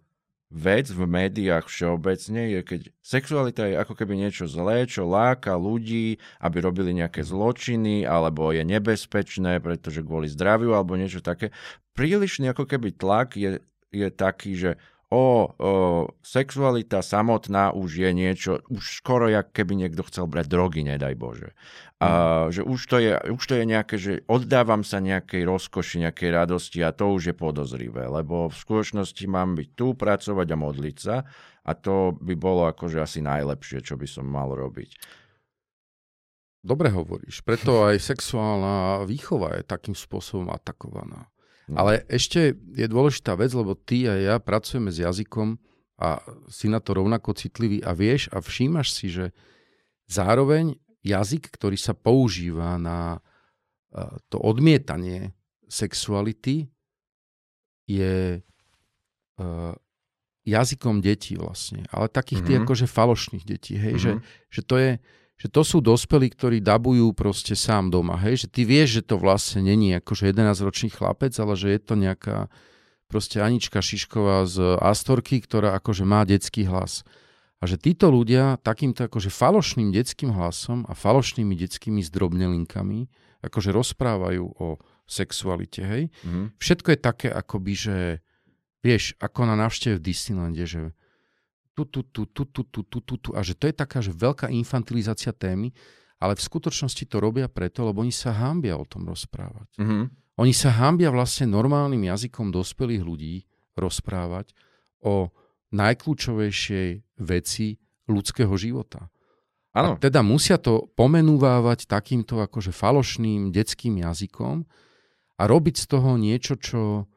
vec 0.55 0.87
v 0.87 1.03
médiách 1.03 1.67
všeobecne 1.67 2.55
je, 2.55 2.59
keď 2.63 2.81
sexualita 3.03 3.67
je 3.67 3.75
ako 3.75 3.93
keby 3.97 4.15
niečo 4.15 4.47
zlé, 4.47 4.87
čo 4.87 5.03
láka 5.03 5.59
ľudí, 5.59 6.15
aby 6.39 6.57
robili 6.63 6.95
nejaké 6.95 7.25
zločiny, 7.27 8.07
alebo 8.07 8.55
je 8.55 8.63
nebezpečné, 8.63 9.59
pretože 9.59 10.05
kvôli 10.05 10.31
zdraviu, 10.31 10.71
alebo 10.71 10.95
niečo 10.95 11.19
také. 11.19 11.51
Prílišný 11.97 12.55
ako 12.55 12.69
keby 12.69 12.95
tlak 12.95 13.35
je, 13.35 13.59
je 13.91 14.07
taký, 14.07 14.55
že 14.55 14.71
o, 15.15 15.23
o 15.55 15.71
sexualita 16.19 16.99
samotná 16.99 17.71
už 17.71 18.03
je 18.03 18.11
niečo, 18.11 18.59
už 18.67 18.99
skoro 18.99 19.31
jak 19.31 19.55
keby 19.55 19.79
niekto 19.79 20.03
chcel 20.03 20.27
brať 20.27 20.51
drogy, 20.51 20.83
nedaj 20.83 21.15
Bože. 21.15 21.55
A, 22.03 22.51
mm. 22.51 22.59
že 22.59 22.61
už 22.67 22.79
to, 22.91 22.97
je, 22.99 23.15
už 23.31 23.43
to 23.47 23.53
je 23.55 23.63
nejaké, 23.63 23.95
že 23.95 24.13
oddávam 24.27 24.83
sa 24.83 24.99
nejakej 24.99 25.47
rozkoši, 25.47 26.03
nejakej 26.03 26.29
radosti 26.35 26.83
a 26.83 26.91
to 26.91 27.15
už 27.15 27.31
je 27.31 27.35
podozrivé, 27.35 28.11
lebo 28.11 28.51
v 28.51 28.55
skutočnosti 28.59 29.23
mám 29.31 29.55
byť 29.55 29.69
tu, 29.79 29.95
pracovať 29.95 30.47
a 30.51 30.57
modliť 30.59 30.97
sa 30.99 31.23
a 31.63 31.71
to 31.71 32.19
by 32.19 32.35
bolo 32.35 32.67
akože 32.67 32.99
asi 32.99 33.23
najlepšie, 33.23 33.79
čo 33.79 33.95
by 33.95 34.05
som 34.05 34.27
mal 34.27 34.51
robiť. 34.51 35.23
Dobre 36.65 36.89
hovoríš, 36.89 37.45
preto 37.45 37.85
aj 37.85 38.01
sexuálna 38.01 39.05
výchova 39.05 39.61
je 39.61 39.69
takým 39.69 39.93
spôsobom 39.93 40.49
atakovaná. 40.49 41.29
No. 41.65 41.81
Ale 41.81 42.05
ešte 42.11 42.53
je 42.53 42.85
dôležitá 42.85 43.33
vec, 43.33 43.49
lebo 43.57 43.73
ty 43.73 44.05
a 44.05 44.13
ja 44.13 44.35
pracujeme 44.37 44.93
s 44.93 45.01
jazykom 45.01 45.57
a 45.97 46.21
si 46.51 46.69
na 46.69 46.77
to 46.77 46.93
rovnako 46.93 47.33
citlivý 47.33 47.81
a 47.81 47.95
vieš 47.97 48.29
a 48.29 48.43
všímaš 48.43 48.87
si, 48.93 49.09
že 49.09 49.33
zároveň 50.05 50.77
jazyk, 51.01 51.49
ktorý 51.49 51.77
sa 51.79 51.97
používa 51.97 52.77
na 52.77 53.23
to 54.29 54.37
odmietanie 54.37 55.33
sexuality, 55.65 56.69
je 57.87 58.43
jazykom 60.45 61.01
detí 61.01 61.33
vlastne. 61.39 61.87
Ale 61.89 62.11
takých 62.11 62.45
mm-hmm. 62.45 62.49
tých 62.53 62.61
akože 62.67 62.85
falošných 62.85 63.45
detí. 63.47 63.73
Hej? 63.79 63.97
Mm-hmm. 63.97 64.03
Že, 64.03 64.11
že 64.53 64.61
to 64.61 64.75
je 64.77 64.91
že 65.35 65.51
to 65.51 65.67
sú 65.67 65.83
dospelí, 65.83 66.31
ktorí 66.31 66.63
dabujú 66.63 67.11
proste 67.11 67.59
sám 67.59 67.91
doma, 67.91 68.15
hej, 68.23 68.45
že 68.45 68.47
ty 68.47 68.63
vieš, 68.63 69.01
že 69.01 69.11
to 69.11 69.15
vlastne 69.19 69.67
není 69.67 69.91
akože 69.99 70.31
11-ročný 70.31 70.95
chlapec, 70.95 71.35
ale 71.35 71.59
že 71.59 71.75
je 71.75 71.79
to 71.83 71.93
nejaká 71.99 72.37
proste 73.11 73.43
Anička 73.43 73.83
Šišková 73.83 74.47
z 74.47 74.79
Astorky, 74.79 75.43
ktorá 75.43 75.75
akože 75.77 76.07
má 76.07 76.23
detský 76.23 76.65
hlas. 76.65 77.03
A 77.59 77.67
že 77.67 77.79
títo 77.79 78.11
ľudia 78.11 78.59
takýmto 78.63 79.07
akože 79.07 79.31
falošným 79.31 79.91
detským 79.91 80.31
hlasom 80.31 80.83
a 80.87 80.93
falošnými 80.95 81.55
detskými 81.55 82.03
zdrobnelinkami 82.03 83.07
akože 83.45 83.69
rozprávajú 83.71 84.43
o 84.57 84.81
sexualite, 85.05 85.85
hej. 85.85 86.03
Mm-hmm. 86.25 86.45
Všetko 86.57 86.87
je 86.93 86.99
také 86.99 87.27
akoby, 87.29 87.73
že 87.77 87.97
vieš, 88.81 89.13
ako 89.21 89.45
na 89.45 89.55
návšteve 89.57 90.01
v 90.01 90.05
Disneylande, 90.05 90.65
že 90.65 90.97
tu, 91.75 91.83
tu, 91.83 92.01
tu, 92.07 92.23
tu, 92.25 92.43
tu, 92.47 92.63
tu, 92.63 92.81
tu, 92.87 92.99
tu, 93.03 93.15
tu, 93.19 93.29
a 93.35 93.43
že 93.43 93.53
to 93.53 93.67
je 93.67 93.75
taká, 93.75 93.99
že 93.99 94.15
veľká 94.15 94.47
infantilizácia 94.47 95.35
témy, 95.35 95.75
ale 96.23 96.39
v 96.39 96.45
skutočnosti 96.47 97.03
to 97.11 97.19
robia 97.19 97.51
preto, 97.51 97.83
lebo 97.83 97.99
oni 97.99 98.15
sa 98.15 98.31
hambia 98.31 98.79
o 98.79 98.87
tom 98.87 99.03
rozprávať. 99.03 99.67
Mm-hmm. 99.75 100.03
Oni 100.39 100.53
sa 100.55 100.71
hambia 100.71 101.11
vlastne 101.11 101.51
normálnym 101.51 102.07
jazykom 102.07 102.55
dospelých 102.55 103.03
ľudí 103.03 103.35
rozprávať 103.75 104.55
o 105.03 105.31
najkľúčovejšej 105.75 107.19
veci 107.19 107.75
ľudského 108.07 108.51
života. 108.55 109.11
Ano. 109.75 109.99
A 109.99 109.99
teda 109.99 110.23
musia 110.23 110.55
to 110.55 110.87
pomenúvávať 110.95 111.91
takýmto 111.91 112.39
akože 112.39 112.71
falošným 112.71 113.51
detským 113.51 113.99
jazykom 113.99 114.63
a 115.35 115.43
robiť 115.43 115.75
z 115.83 115.85
toho 115.91 116.15
niečo, 116.15 116.55
čo 116.55 117.11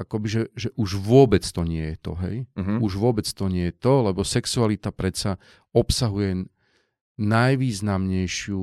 akoby, 0.00 0.26
že, 0.32 0.42
že 0.56 0.68
už 0.80 0.96
vôbec 0.96 1.44
to 1.44 1.60
nie 1.68 1.92
je 1.92 1.96
to, 2.00 2.12
hej? 2.24 2.48
Uh-huh. 2.56 2.80
Už 2.80 2.96
vôbec 2.96 3.28
to 3.28 3.52
nie 3.52 3.68
je 3.68 3.74
to, 3.76 4.00
lebo 4.00 4.24
sexualita 4.24 4.88
predsa 4.88 5.36
obsahuje 5.76 6.48
najvýznamnejšiu, 7.20 8.62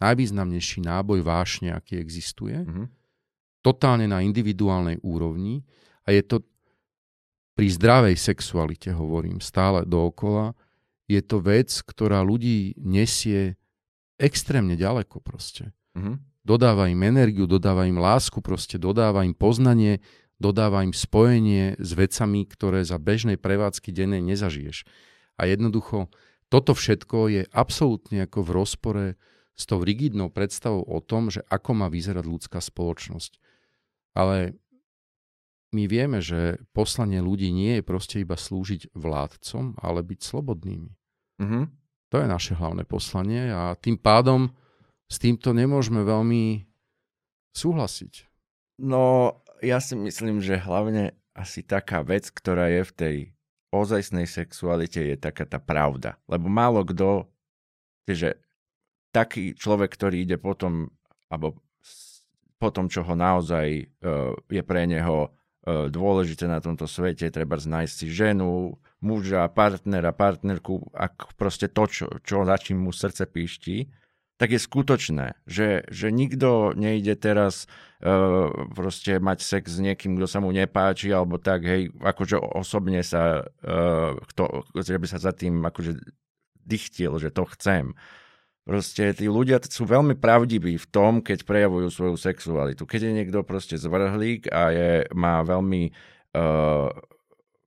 najvýznamnejší 0.00 0.78
náboj 0.80 1.20
vášne, 1.20 1.76
aký 1.76 2.00
existuje. 2.00 2.64
Uh-huh. 2.64 2.88
Totálne 3.60 4.08
na 4.08 4.24
individuálnej 4.24 4.96
úrovni 5.04 5.68
a 6.08 6.16
je 6.16 6.24
to 6.24 6.36
pri 7.52 7.68
zdravej 7.68 8.16
sexualite, 8.16 8.94
hovorím 8.94 9.44
stále 9.44 9.84
dookola, 9.84 10.56
je 11.10 11.20
to 11.20 11.42
vec, 11.42 11.68
ktorá 11.84 12.24
ľudí 12.24 12.78
nesie 12.80 13.58
extrémne 14.16 14.72
ďaleko 14.78 15.20
proste. 15.20 15.76
Uh-huh. 15.92 16.16
Dodáva 16.48 16.88
im 16.88 17.02
energiu, 17.04 17.44
dodáva 17.44 17.84
im 17.84 18.00
lásku, 18.00 18.40
proste 18.40 18.80
dodáva 18.80 19.20
im 19.26 19.36
poznanie, 19.36 20.00
dodáva 20.38 20.86
im 20.86 20.94
spojenie 20.94 21.74
s 21.78 21.90
vecami, 21.94 22.46
ktoré 22.46 22.86
za 22.86 22.96
bežnej 22.96 23.36
prevádzky 23.36 23.90
dennej 23.90 24.22
nezažiješ. 24.22 24.86
A 25.38 25.46
jednoducho, 25.50 26.10
toto 26.48 26.72
všetko 26.72 27.28
je 27.30 27.42
absolútne 27.50 28.24
ako 28.24 28.46
v 28.46 28.50
rozpore 28.54 29.06
s 29.58 29.62
tou 29.66 29.82
rigidnou 29.82 30.30
predstavou 30.30 30.86
o 30.86 30.98
tom, 31.02 31.28
že 31.34 31.42
ako 31.50 31.74
má 31.74 31.86
vyzerať 31.90 32.24
ľudská 32.24 32.62
spoločnosť. 32.62 33.42
Ale 34.14 34.54
my 35.74 35.84
vieme, 35.84 36.22
že 36.24 36.62
poslanie 36.72 37.20
ľudí 37.20 37.52
nie 37.52 37.78
je 37.78 37.84
proste 37.84 38.22
iba 38.22 38.38
slúžiť 38.38 38.94
vládcom, 38.96 39.76
ale 39.82 40.00
byť 40.00 40.20
slobodnými. 40.22 40.90
Mm-hmm. 41.42 41.64
To 42.08 42.16
je 42.16 42.26
naše 42.26 42.56
hlavné 42.56 42.88
poslanie 42.88 43.52
a 43.52 43.76
tým 43.76 44.00
pádom 44.00 44.48
s 45.12 45.20
týmto 45.20 45.52
nemôžeme 45.52 46.00
veľmi 46.00 46.64
súhlasiť. 47.52 48.24
No, 48.80 49.34
ja 49.62 49.78
si 49.78 49.94
myslím, 49.98 50.42
že 50.42 50.60
hlavne 50.60 51.16
asi 51.34 51.62
taká 51.62 52.02
vec, 52.02 52.30
ktorá 52.30 52.66
je 52.70 52.82
v 52.82 52.92
tej 52.92 53.16
ozajstnej 53.70 54.24
sexualite, 54.24 54.98
je 54.98 55.16
taká 55.18 55.44
tá 55.44 55.60
pravda. 55.60 56.16
Lebo 56.26 56.48
málo 56.48 56.82
kto, 56.82 57.28
že 58.08 58.40
taký 59.12 59.52
človek, 59.54 59.92
ktorý 59.92 60.24
ide 60.24 60.36
potom, 60.40 60.88
alebo 61.28 61.60
po 62.58 62.68
tom, 62.74 62.90
čo 62.90 63.06
ho 63.06 63.14
naozaj 63.14 63.86
uh, 64.02 64.34
je 64.50 64.62
pre 64.64 64.88
neho 64.88 65.30
uh, 65.30 65.86
dôležité 65.86 66.48
na 66.50 66.58
tomto 66.58 66.88
svete, 66.88 67.28
treba 67.30 67.60
nájsť 67.60 67.94
si 67.94 68.06
ženu, 68.10 68.80
muža, 68.98 69.46
partnera, 69.52 70.10
partnerku, 70.10 70.90
ak 70.90 71.38
proste 71.38 71.70
to, 71.70 71.86
čo, 71.86 72.06
čo 72.24 72.42
za 72.42 72.56
čím 72.58 72.82
mu 72.82 72.90
srdce 72.90 73.30
píšti, 73.30 73.86
tak 74.38 74.54
je 74.54 74.60
skutočné, 74.62 75.34
že, 75.50 75.82
že 75.90 76.14
nikto 76.14 76.70
nejde 76.78 77.18
teraz 77.18 77.66
uh, 78.00 78.70
proste 78.70 79.18
mať 79.18 79.42
sex 79.42 79.76
s 79.76 79.82
niekým, 79.82 80.14
kto 80.14 80.30
sa 80.30 80.38
mu 80.38 80.54
nepáči, 80.54 81.10
alebo 81.10 81.42
tak, 81.42 81.66
hej, 81.66 81.90
akože 81.98 82.38
osobne 82.38 83.02
sa, 83.02 83.42
uh, 83.66 84.14
kto, 84.30 84.62
že 84.78 84.94
by 84.94 85.06
sa 85.10 85.18
za 85.18 85.34
tým 85.34 85.58
akože 85.66 85.98
dychtil, 86.62 87.18
že 87.18 87.34
to 87.34 87.50
chcem. 87.58 87.98
Proste 88.62 89.16
tí 89.16 89.26
ľudia 89.26 89.58
sú 89.64 89.88
veľmi 89.88 90.14
pravdiví 90.14 90.78
v 90.78 90.86
tom, 90.92 91.24
keď 91.24 91.42
prejavujú 91.42 91.88
svoju 91.88 92.16
sexualitu. 92.20 92.84
Keď 92.84 93.10
je 93.10 93.16
niekto 93.16 93.40
proste 93.42 93.74
zvrhlík 93.80 94.46
a 94.54 94.70
je, 94.70 94.90
má 95.18 95.42
veľmi 95.42 95.90
uh, 96.36 96.92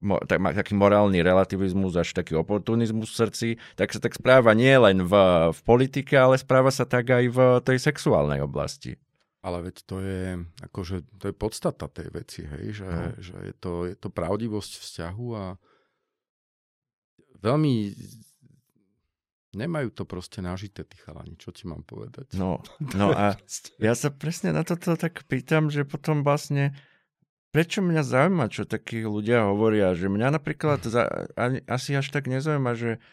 tak, 0.02 0.42
taký 0.42 0.74
morálny 0.74 1.22
relativizmus, 1.22 1.94
až 1.94 2.18
taký 2.18 2.34
oportunizmus 2.34 3.14
v 3.14 3.20
srdci, 3.22 3.48
tak 3.78 3.94
sa 3.94 4.02
tak 4.02 4.18
správa 4.18 4.52
nie 4.58 4.74
len 4.74 5.06
v, 5.06 5.14
v 5.54 5.60
politike, 5.62 6.18
ale 6.18 6.42
správa 6.42 6.74
sa 6.74 6.90
tak 6.90 7.14
aj 7.14 7.26
v 7.30 7.40
tej 7.62 7.78
sexuálnej 7.78 8.42
oblasti. 8.42 8.98
Ale 9.42 9.66
veď 9.66 9.76
to 9.90 9.98
je, 10.02 10.26
akože, 10.70 10.98
to 11.18 11.26
je 11.30 11.34
podstata 11.34 11.90
tej 11.90 12.14
veci, 12.14 12.46
hej, 12.46 12.86
že, 12.86 12.90
no. 12.90 13.18
že 13.18 13.38
je, 13.42 13.54
to, 13.58 13.72
je 13.90 13.96
to 13.98 14.10
pravdivosť 14.14 14.72
vzťahu 14.78 15.28
a 15.34 15.46
veľmi 17.42 17.74
nemajú 19.58 19.90
to 19.92 20.04
proste 20.06 20.40
nažité 20.40 20.86
tí 20.86 20.96
chalani, 21.02 21.36
čo 21.36 21.52
ti 21.52 21.66
mám 21.68 21.84
povedať. 21.84 22.38
No, 22.38 22.62
no 23.00 23.12
a 23.12 23.36
ja 23.82 23.94
sa 23.98 24.14
presne 24.14 24.56
na 24.56 24.62
toto 24.62 24.96
tak 24.96 25.26
pýtam, 25.28 25.74
že 25.74 25.90
potom 25.90 26.22
vlastne 26.22 26.78
prečo 27.52 27.84
mňa 27.84 28.02
zaujíma, 28.02 28.48
čo 28.48 28.64
takí 28.64 29.04
ľudia 29.04 29.52
hovoria, 29.52 29.92
že 29.92 30.08
mňa 30.08 30.40
napríklad 30.40 30.82
za, 30.88 31.28
ani, 31.36 31.60
asi 31.68 31.94
až 32.00 32.10
tak 32.10 32.32
nezaujíma, 32.32 32.72
že, 32.80 33.04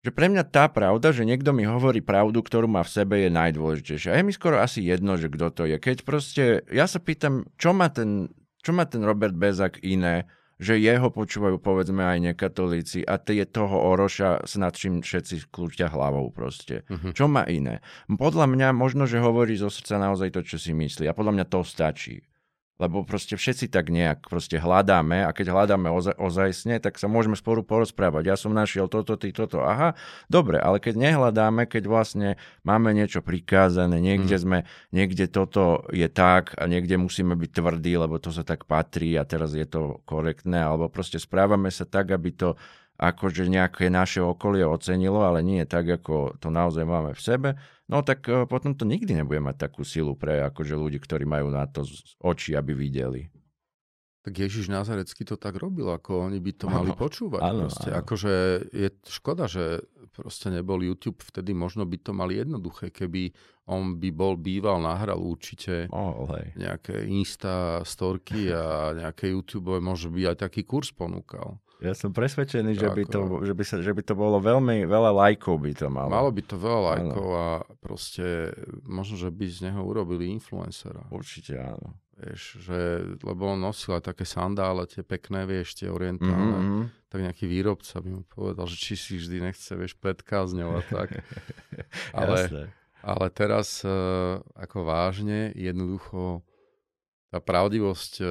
že 0.00 0.10
pre 0.10 0.32
mňa 0.32 0.48
tá 0.48 0.66
pravda, 0.72 1.12
že 1.12 1.28
niekto 1.28 1.52
mi 1.52 1.68
hovorí 1.68 2.00
pravdu, 2.00 2.40
ktorú 2.40 2.66
má 2.66 2.80
v 2.80 2.92
sebe, 2.92 3.14
je 3.20 3.30
najdôležitejšia. 3.30 4.16
A 4.16 4.18
je 4.18 4.24
mi 4.24 4.32
skoro 4.32 4.58
asi 4.58 4.80
jedno, 4.80 5.20
že 5.20 5.28
kto 5.28 5.52
to 5.52 5.62
je. 5.68 5.76
Keď 5.76 5.96
proste, 6.02 6.64
ja 6.72 6.88
sa 6.88 6.98
pýtam, 6.98 7.44
čo 7.60 7.76
má 7.76 7.92
ten, 7.92 8.32
čo 8.64 8.72
má 8.72 8.88
ten 8.88 9.04
Robert 9.04 9.36
Bezak 9.36 9.84
iné, 9.84 10.24
že 10.56 10.78
jeho 10.78 11.10
počúvajú 11.10 11.58
povedzme 11.58 12.00
aj 12.00 12.32
nekatolíci 12.32 13.02
a 13.04 13.18
tie 13.18 13.42
toho 13.44 13.74
Oroša 13.74 14.46
s 14.46 14.54
nad 14.54 14.72
čím 14.72 15.02
všetci 15.02 15.50
kľúčia 15.50 15.90
hlavou 15.90 16.30
proste. 16.30 16.86
Uh-huh. 16.86 17.10
Čo 17.10 17.26
má 17.26 17.42
iné? 17.50 17.82
Podľa 18.06 18.46
mňa 18.46 18.68
možno, 18.70 19.04
že 19.04 19.18
hovorí 19.18 19.58
zo 19.58 19.66
srdca 19.66 19.98
naozaj 19.98 20.30
to, 20.30 20.40
čo 20.46 20.56
si 20.56 20.70
myslí 20.70 21.10
a 21.10 21.16
podľa 21.16 21.42
mňa 21.42 21.46
to 21.50 21.60
stačí. 21.66 22.22
Lebo 22.74 23.06
proste 23.06 23.38
všetci 23.38 23.70
tak 23.70 23.86
nejak 23.86 24.26
proste 24.26 24.58
hľadáme 24.58 25.22
a 25.22 25.30
keď 25.30 25.54
hľadáme 25.54 25.94
oza- 25.94 26.18
ozajstne, 26.18 26.82
tak 26.82 26.98
sa 26.98 27.06
môžeme 27.06 27.38
spolu 27.38 27.62
porozprávať. 27.62 28.26
Ja 28.26 28.34
som 28.34 28.50
našiel 28.50 28.90
toto, 28.90 29.14
ty 29.14 29.30
toto. 29.30 29.62
Aha, 29.62 29.94
dobre, 30.26 30.58
ale 30.58 30.82
keď 30.82 30.98
nehľadáme, 30.98 31.70
keď 31.70 31.86
vlastne 31.86 32.28
máme 32.66 32.90
niečo 32.90 33.22
prikázané, 33.22 34.02
niekde 34.02 34.34
mm. 34.34 34.42
sme, 34.42 34.58
niekde 34.90 35.30
toto 35.30 35.86
je 35.94 36.10
tak 36.10 36.58
a 36.58 36.66
niekde 36.66 36.98
musíme 36.98 37.38
byť 37.38 37.50
tvrdí, 37.54 37.94
lebo 37.94 38.18
to 38.18 38.34
sa 38.34 38.42
tak 38.42 38.66
patrí 38.66 39.14
a 39.14 39.22
teraz 39.22 39.54
je 39.54 39.70
to 39.70 40.02
korektné, 40.02 40.58
alebo 40.58 40.90
proste 40.90 41.22
správame 41.22 41.70
sa 41.70 41.86
tak, 41.86 42.10
aby 42.10 42.34
to 42.34 42.58
akože 42.94 43.50
nejaké 43.50 43.90
naše 43.90 44.22
okolie 44.22 44.62
ocenilo, 44.62 45.26
ale 45.26 45.42
nie 45.42 45.66
tak, 45.66 45.90
ako 45.90 46.38
to 46.38 46.48
naozaj 46.50 46.86
máme 46.86 47.10
v 47.12 47.20
sebe, 47.20 47.48
no 47.90 48.06
tak 48.06 48.22
uh, 48.30 48.46
potom 48.46 48.78
to 48.78 48.86
nikdy 48.86 49.18
nebude 49.18 49.42
mať 49.42 49.70
takú 49.70 49.82
silu 49.82 50.14
pre 50.14 50.46
akože 50.46 50.78
ľudí, 50.78 51.02
ktorí 51.02 51.26
majú 51.26 51.50
na 51.50 51.66
to 51.66 51.82
oči, 52.22 52.54
aby 52.54 52.70
videli. 52.70 53.34
Tak 54.24 54.40
Ježiš 54.40 54.72
Nazarecký 54.72 55.28
to 55.28 55.36
tak 55.36 55.60
robil, 55.60 55.84
ako 55.92 56.32
oni 56.32 56.40
by 56.40 56.52
to 56.56 56.66
mali 56.72 56.96
počúvať. 56.96 57.44
Proste. 57.44 57.88
Áno. 57.92 58.00
Akože 58.00 58.32
je 58.72 58.88
škoda, 59.04 59.44
že 59.44 59.84
proste 60.16 60.48
nebol 60.48 60.80
YouTube, 60.80 61.20
vtedy 61.20 61.52
možno 61.52 61.84
by 61.84 62.00
to 62.00 62.16
mali 62.16 62.40
jednoduché, 62.40 62.88
keby 62.88 63.36
on 63.68 64.00
by 64.00 64.08
bol 64.16 64.40
býval, 64.40 64.80
nahral 64.80 65.20
určite 65.20 65.92
oh, 65.92 66.24
hej. 66.40 66.56
nejaké 66.56 67.04
Insta 67.04 67.84
storky 67.84 68.48
a 68.48 68.96
nejaké 68.96 69.28
YouTube, 69.28 69.76
možno 69.82 70.16
by 70.16 70.32
aj 70.32 70.48
taký 70.48 70.64
kurz 70.64 70.88
ponúkal. 70.88 71.60
Ja 71.84 71.92
som 71.92 72.16
presvedčený, 72.16 72.80
že 72.80 72.88
by, 72.88 73.02
to, 73.04 73.44
že, 73.44 73.52
by 73.52 73.64
sa, 73.64 73.76
že 73.84 73.92
by 73.92 74.00
to 74.00 74.16
bolo 74.16 74.40
veľmi, 74.40 74.88
veľa 74.88 75.12
lajkov 75.12 75.60
by 75.60 75.72
to 75.76 75.92
malo. 75.92 76.08
Malo 76.08 76.32
by 76.32 76.42
to 76.42 76.56
veľa 76.56 76.80
lajkov 76.80 77.28
a 77.36 77.46
proste 77.84 78.56
možno, 78.88 79.20
že 79.20 79.28
by 79.28 79.44
z 79.44 79.68
neho 79.68 79.84
urobili 79.84 80.32
influencera. 80.32 81.04
Určite 81.12 81.60
áno. 81.60 82.00
Vieš, 82.14 82.42
že, 82.62 82.80
lebo 83.26 83.52
on 83.52 83.60
nosil 83.60 83.98
aj 83.98 84.14
také 84.14 84.24
sandále, 84.24 84.86
tie 84.86 85.04
pekné, 85.04 85.44
vieš, 85.44 85.76
tie 85.76 85.90
orientálne. 85.90 86.56
Mm-hmm. 86.62 86.82
Tak 87.10 87.20
nejaký 87.20 87.44
výrobca 87.50 88.00
by 88.00 88.10
mu 88.16 88.22
povedal, 88.24 88.64
že 88.70 88.78
či 88.78 88.94
si 88.94 89.12
vždy 89.18 89.50
nechce, 89.50 89.74
vieš, 89.74 89.98
pred 89.98 90.16
kázňou 90.22 90.78
a 90.78 90.82
tak. 90.86 91.20
ale, 92.16 92.70
ale 93.02 93.26
teraz 93.34 93.82
uh, 93.82 94.38
ako 94.56 94.86
vážne, 94.86 95.50
jednoducho 95.58 96.46
tá 97.34 97.42
pravdivosť 97.42 98.12
uh, 98.22 98.28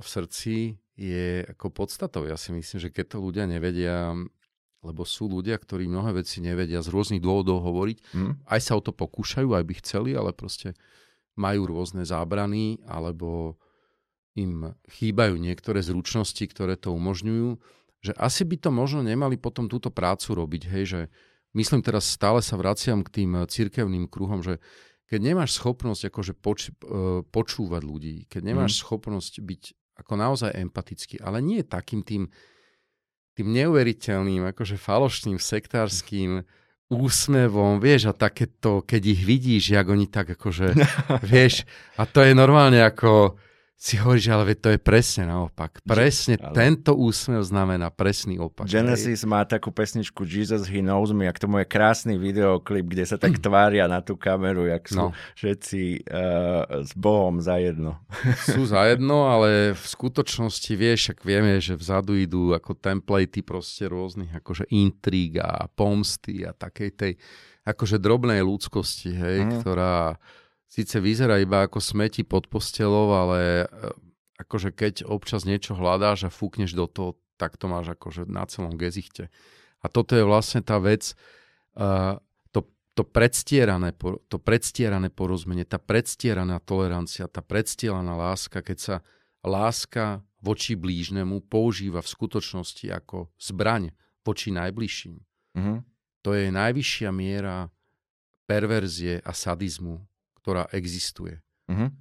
v 0.00 0.06
srdci 0.08 0.56
je 0.98 1.46
ako 1.46 1.70
podstatou. 1.70 2.26
Ja 2.26 2.34
si 2.34 2.50
myslím, 2.50 2.82
že 2.82 2.90
keď 2.90 3.14
to 3.14 3.18
ľudia 3.22 3.46
nevedia, 3.46 4.18
lebo 4.82 5.06
sú 5.06 5.30
ľudia, 5.30 5.54
ktorí 5.54 5.86
mnohé 5.86 6.18
veci 6.18 6.42
nevedia 6.42 6.82
z 6.82 6.90
rôznych 6.90 7.22
dôvodov 7.22 7.62
hovoriť, 7.62 7.98
mm. 8.18 8.32
aj 8.50 8.60
sa 8.60 8.74
o 8.74 8.82
to 8.82 8.90
pokúšajú, 8.90 9.54
aj 9.54 9.64
by 9.64 9.74
chceli, 9.78 10.18
ale 10.18 10.34
proste 10.34 10.74
majú 11.38 11.70
rôzne 11.70 12.02
zábrany, 12.02 12.82
alebo 12.82 13.54
im 14.34 14.74
chýbajú 14.90 15.38
niektoré 15.38 15.82
zručnosti, 15.86 16.42
ktoré 16.50 16.74
to 16.74 16.90
umožňujú, 16.90 17.58
že 18.02 18.12
asi 18.18 18.42
by 18.42 18.58
to 18.58 18.70
možno 18.74 19.06
nemali 19.06 19.38
potom 19.38 19.70
túto 19.70 19.90
prácu 19.90 20.34
robiť, 20.34 20.62
hej, 20.70 20.84
že 20.86 21.00
myslím 21.54 21.82
teraz 21.82 22.06
stále 22.06 22.42
sa 22.42 22.58
vraciam 22.58 23.06
k 23.06 23.22
tým 23.22 23.46
cirkevným 23.46 24.10
kruhom, 24.10 24.42
že 24.42 24.58
keď 25.10 25.20
nemáš 25.34 25.58
schopnosť 25.58 26.12
akože 26.12 26.32
poč- 26.38 26.70
e, 26.84 27.24
počúvať 27.24 27.82
ľudí, 27.82 28.16
keď 28.30 28.42
nemáš 28.54 28.78
mm. 28.78 28.80
schopnosť 28.82 29.34
byť 29.42 29.62
ako 29.98 30.14
naozaj 30.14 30.54
empatický, 30.54 31.18
ale 31.18 31.42
nie 31.42 31.66
takým 31.66 32.06
tým, 32.06 32.30
tým 33.34 33.48
neuveriteľným, 33.50 34.46
akože 34.54 34.78
falošným, 34.78 35.42
sektárským 35.42 36.46
úsmevom, 36.88 37.82
vieš, 37.82 38.08
a 38.10 38.16
takéto, 38.16 38.80
keď 38.80 39.02
ich 39.12 39.20
vidíš, 39.26 39.76
jak 39.76 39.86
oni 39.90 40.08
tak 40.08 40.38
akože, 40.38 40.72
vieš, 41.34 41.68
a 42.00 42.08
to 42.08 42.24
je 42.24 42.32
normálne 42.32 42.80
ako, 42.80 43.36
si 43.78 43.94
hovoríš, 43.94 44.26
ale 44.34 44.58
to 44.58 44.74
je 44.74 44.80
presne 44.82 45.30
naopak. 45.30 45.78
Presne 45.86 46.34
ale... 46.34 46.50
tento 46.50 46.98
úsmev 46.98 47.46
znamená 47.46 47.94
presný 47.94 48.34
opak. 48.42 48.66
Genesis 48.66 49.22
hej. 49.22 49.30
má 49.30 49.46
takú 49.46 49.70
pesničku 49.70 50.26
Jesus 50.26 50.66
He 50.66 50.82
Knows 50.82 51.14
Me 51.14 51.30
a 51.30 51.32
k 51.32 51.46
tomu 51.46 51.62
je 51.62 51.66
krásny 51.70 52.18
videoklip, 52.18 52.90
kde 52.90 53.06
sa 53.06 53.14
tak 53.22 53.38
tvária 53.46 53.86
na 53.86 54.02
tú 54.02 54.18
kameru, 54.18 54.66
jak 54.66 54.82
sú 54.90 54.98
no. 54.98 55.08
všetci 55.38 56.10
uh, 56.10 56.82
s 56.82 56.90
Bohom 56.98 57.38
zajedno. 57.38 58.02
Sú 58.50 58.66
zajedno, 58.66 59.30
ale 59.30 59.78
v 59.78 59.84
skutočnosti 59.86 60.72
vieš, 60.74 61.14
ak 61.14 61.22
vieme, 61.22 61.62
že 61.62 61.78
vzadu 61.78 62.18
idú 62.18 62.50
ako 62.56 62.74
templatey 62.74 63.46
proste 63.46 63.86
rôznych 63.86 64.34
akože 64.42 64.66
intríg 64.74 65.38
a 65.38 65.70
pomsty 65.70 66.42
a 66.42 66.50
takej 66.50 66.90
tej 66.98 67.12
akože 67.62 68.00
drobnej 68.00 68.40
ľudskosti, 68.42 69.12
hej, 69.14 69.38
mm. 69.44 69.50
ktorá 69.60 70.16
síce 70.68 71.00
vyzerá 71.00 71.40
iba 71.40 71.64
ako 71.64 71.80
smeti 71.80 72.22
pod 72.22 72.46
postelou, 72.46 73.16
ale 73.16 73.64
e, 73.64 73.66
akože 74.38 74.70
keď 74.70 75.08
občas 75.08 75.48
niečo 75.48 75.74
hľadáš 75.74 76.28
a 76.28 76.30
fúkneš 76.30 76.76
do 76.76 76.86
toho, 76.86 77.10
tak 77.40 77.56
to 77.56 77.66
máš 77.66 77.96
akože 77.96 78.28
na 78.28 78.44
celom 78.46 78.76
gezichte. 78.76 79.32
A 79.82 79.86
toto 79.86 80.14
je 80.18 80.26
vlastne 80.26 80.58
tá 80.58 80.82
vec, 80.82 81.14
uh, 81.78 82.18
to, 82.50 82.66
to, 82.98 83.06
predstierané, 83.06 83.94
to 84.26 84.38
predstierané 84.42 85.06
porozumenie, 85.06 85.62
tá 85.62 85.78
predstieraná 85.78 86.58
tolerancia, 86.58 87.30
tá 87.30 87.38
predstieraná 87.38 88.18
láska, 88.18 88.58
keď 88.58 88.78
sa 88.78 88.96
láska 89.46 90.26
voči 90.42 90.74
blížnemu 90.74 91.46
používa 91.46 92.02
v 92.02 92.10
skutočnosti 92.10 92.90
ako 92.90 93.30
zbraň 93.38 93.94
voči 94.26 94.50
najbližším. 94.50 95.14
Mm-hmm. 95.54 95.78
To 96.26 96.30
je 96.34 96.50
najvyššia 96.50 97.10
miera 97.14 97.70
perverzie 98.50 99.22
a 99.22 99.30
sadizmu, 99.30 100.07
ktorá 100.48 100.64
existuje. 100.72 101.44
Uh-huh. 101.68 101.92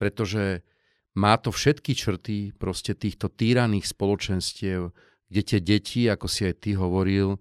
Pretože 0.00 0.64
má 1.12 1.36
to 1.36 1.52
všetky 1.52 1.92
črty 1.92 2.56
proste 2.56 2.96
týchto 2.96 3.28
týraných 3.28 3.92
spoločenstiev, 3.92 4.96
kde 5.28 5.42
tie 5.44 5.60
deti, 5.60 6.08
ako 6.08 6.24
si 6.24 6.48
aj 6.48 6.64
ty 6.64 6.72
hovoril, 6.72 7.36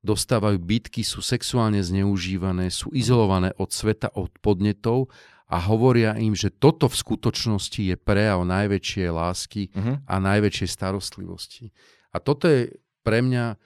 dostávajú 0.00 0.56
bytky, 0.56 1.04
sú 1.04 1.20
sexuálne 1.20 1.84
zneužívané, 1.84 2.72
sú 2.72 2.88
izolované 2.96 3.52
od 3.60 3.68
sveta, 3.68 4.08
od 4.16 4.32
podnetov 4.40 5.12
a 5.52 5.60
hovoria 5.60 6.16
im, 6.16 6.32
že 6.32 6.48
toto 6.48 6.88
v 6.88 6.96
skutočnosti 6.96 7.92
je 7.92 7.96
prejav 8.00 8.40
najväčšej 8.48 9.08
lásky 9.12 9.68
uh-huh. 9.68 10.00
a 10.08 10.14
najväčšej 10.16 10.68
starostlivosti. 10.72 11.76
A 12.16 12.24
toto 12.24 12.48
je 12.48 12.72
pre 13.04 13.20
mňa 13.20 13.60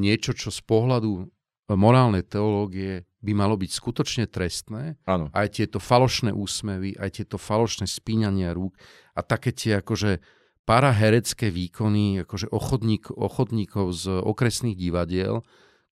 niečo, 0.00 0.32
čo 0.32 0.48
z 0.48 0.64
pohľadu 0.64 1.28
morálnej 1.68 2.24
teológie 2.24 3.04
by 3.24 3.32
malo 3.32 3.56
byť 3.56 3.70
skutočne 3.72 4.24
trestné. 4.28 5.00
Ano. 5.08 5.32
Aj 5.32 5.48
tieto 5.48 5.80
falošné 5.80 6.36
úsmevy, 6.36 7.00
aj 7.00 7.24
tieto 7.24 7.40
falošné 7.40 7.88
spíňania 7.88 8.52
rúk 8.52 8.76
a 9.16 9.24
také 9.24 9.56
tie 9.56 9.80
akože 9.80 10.20
paraherecké 10.64 11.48
výkony 11.48 12.24
akože 12.24 12.52
ochotník, 12.52 13.12
ochotníkov 13.12 13.96
z 13.96 14.04
okresných 14.20 14.76
divadiel, 14.76 15.44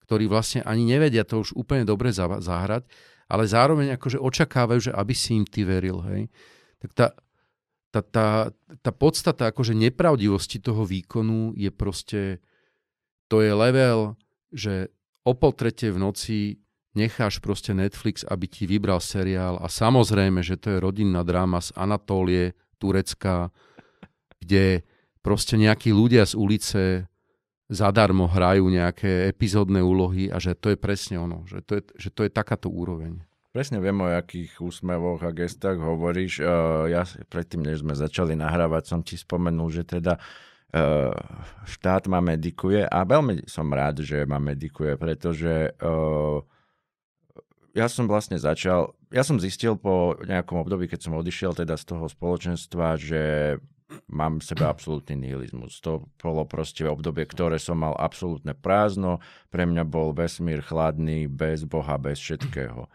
ktorí 0.04 0.28
vlastne 0.28 0.60
ani 0.64 0.84
nevedia 0.84 1.24
to 1.24 1.40
už 1.40 1.56
úplne 1.56 1.88
dobre 1.88 2.12
zahrať, 2.12 2.84
ale 3.28 3.44
zároveň 3.48 3.96
akože 3.96 4.20
očakávajú, 4.20 4.92
že 4.92 4.92
aby 4.92 5.14
si 5.16 5.36
im 5.36 5.48
ty 5.48 5.64
veril. 5.64 6.04
Hej. 6.04 6.28
Tak 6.84 6.90
tá, 6.92 7.06
tá, 7.92 8.00
tá, 8.00 8.28
tá 8.80 8.90
podstata 8.92 9.52
akože 9.52 9.72
nepravdivosti 9.72 10.60
toho 10.60 10.84
výkonu 10.84 11.56
je 11.56 11.70
proste, 11.72 12.20
to 13.28 13.40
je 13.40 13.52
level, 13.52 14.16
že 14.52 14.92
o 15.22 15.32
pol 15.32 15.52
tretej 15.54 15.94
v 15.94 16.02
noci 16.02 16.38
necháš 16.92 17.40
proste 17.40 17.72
Netflix, 17.72 18.24
aby 18.24 18.44
ti 18.48 18.68
vybral 18.68 19.00
seriál 19.00 19.60
a 19.60 19.66
samozrejme, 19.68 20.44
že 20.44 20.60
to 20.60 20.76
je 20.76 20.82
rodinná 20.82 21.24
dráma 21.24 21.60
z 21.64 21.72
Anatólie, 21.76 22.52
Turecka, 22.76 23.48
kde 24.42 24.82
proste 25.22 25.54
nejakí 25.54 25.94
ľudia 25.94 26.26
z 26.26 26.34
ulice 26.34 26.82
zadarmo 27.72 28.28
hrajú 28.28 28.68
nejaké 28.68 29.30
epizódne 29.32 29.80
úlohy 29.80 30.28
a 30.28 30.36
že 30.36 30.52
to 30.52 30.74
je 30.74 30.78
presne 30.78 31.16
ono, 31.16 31.48
že 31.48 31.64
to 31.64 31.80
je, 31.80 31.82
že 31.96 32.10
to 32.12 32.28
je 32.28 32.30
takáto 32.30 32.68
úroveň. 32.68 33.24
Presne 33.52 33.84
viem, 33.84 34.00
o 34.00 34.08
akých 34.08 34.64
úsmevoch 34.64 35.20
a 35.28 35.30
gestách 35.32 35.76
hovoríš. 35.76 36.40
Uh, 36.40 36.88
ja 36.88 37.04
predtým, 37.28 37.60
než 37.60 37.84
sme 37.84 37.92
začali 37.92 38.32
nahrávať, 38.32 38.88
som 38.88 39.00
ti 39.04 39.20
spomenul, 39.20 39.68
že 39.68 39.84
teda 39.84 40.16
uh, 40.16 41.12
štát 41.68 42.08
ma 42.08 42.24
medikuje 42.24 42.80
a 42.80 43.04
veľmi 43.04 43.44
som 43.44 43.68
rád, 43.68 44.00
že 44.00 44.24
ma 44.24 44.40
medikuje, 44.40 44.96
pretože 44.96 45.68
uh, 45.68 46.40
ja 47.72 47.88
som 47.88 48.04
vlastne 48.04 48.36
začal, 48.36 48.92
ja 49.08 49.24
som 49.24 49.40
zistil 49.40 49.80
po 49.80 50.16
nejakom 50.20 50.60
období, 50.60 50.88
keď 50.88 51.08
som 51.08 51.16
odišiel 51.16 51.56
teda 51.56 51.76
z 51.80 51.84
toho 51.88 52.04
spoločenstva, 52.08 53.00
že 53.00 53.56
mám 54.08 54.40
v 54.40 54.48
sebe 54.48 54.64
absolútny 54.64 55.16
nihilizmus. 55.16 55.80
To 55.84 56.08
bolo 56.20 56.44
proste 56.48 56.84
obdobie, 56.84 57.28
ktoré 57.28 57.56
som 57.60 57.80
mal 57.80 57.96
absolútne 57.96 58.56
prázdno. 58.56 59.20
Pre 59.52 59.64
mňa 59.64 59.84
bol 59.84 60.16
vesmír 60.16 60.64
chladný, 60.64 61.28
bez 61.28 61.64
Boha, 61.68 61.96
bez 62.00 62.20
všetkého. 62.20 62.88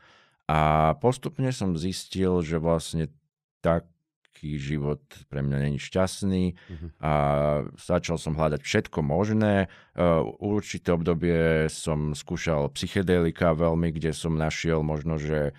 A 0.48 0.60
postupne 0.98 1.52
som 1.52 1.78
zistil, 1.78 2.40
že 2.42 2.58
vlastne 2.58 3.12
tak 3.60 3.86
taký 4.38 4.62
život 4.62 5.02
pre 5.34 5.42
mňa 5.42 5.58
není 5.66 5.82
šťastný 5.82 6.54
uh-huh. 6.54 6.90
a 7.02 7.14
začal 7.74 8.22
som 8.22 8.38
hľadať 8.38 8.62
všetko 8.62 9.02
možné. 9.02 9.66
Uh, 9.98 10.22
určité 10.38 10.94
obdobie 10.94 11.66
som 11.74 12.14
skúšal 12.14 12.70
psychedelika 12.78 13.58
veľmi, 13.58 13.90
kde 13.98 14.14
som 14.14 14.38
našiel 14.38 14.86
možno, 14.86 15.18
že 15.18 15.58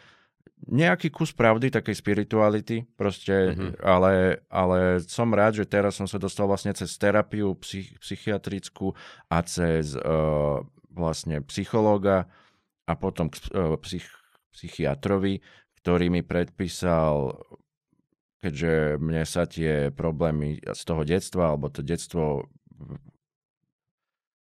nejaký 0.70 1.11
kus 1.11 1.35
pravdy, 1.35 1.74
takej 1.74 1.99
spirituality, 1.99 2.87
proste, 2.95 3.59
uh-huh. 3.59 3.74
ale, 3.83 4.47
ale 4.47 5.03
som 5.03 5.26
rád, 5.35 5.59
že 5.59 5.66
teraz 5.66 5.99
som 5.99 6.07
sa 6.07 6.22
dostal 6.22 6.47
vlastne 6.47 6.70
cez 6.70 6.95
terapiu 6.95 7.59
psych, 7.66 7.99
psychiatrickú 7.99 8.95
a 9.26 9.43
cez 9.43 9.99
uh, 9.99 10.62
vlastne 10.95 11.43
psychológa 11.51 12.31
a 12.87 12.95
potom 12.95 13.26
uh, 13.26 13.74
psych, 13.83 14.07
psychiatrovi, 14.55 15.43
ktorý 15.83 16.14
mi 16.14 16.22
predpísal 16.22 17.43
keďže 18.39 19.03
mne 19.03 19.22
sa 19.26 19.47
tie 19.47 19.91
problémy 19.91 20.62
z 20.62 20.82
toho 20.86 21.03
detstva, 21.03 21.55
alebo 21.55 21.70
to 21.70 21.82
detstvo 21.82 22.47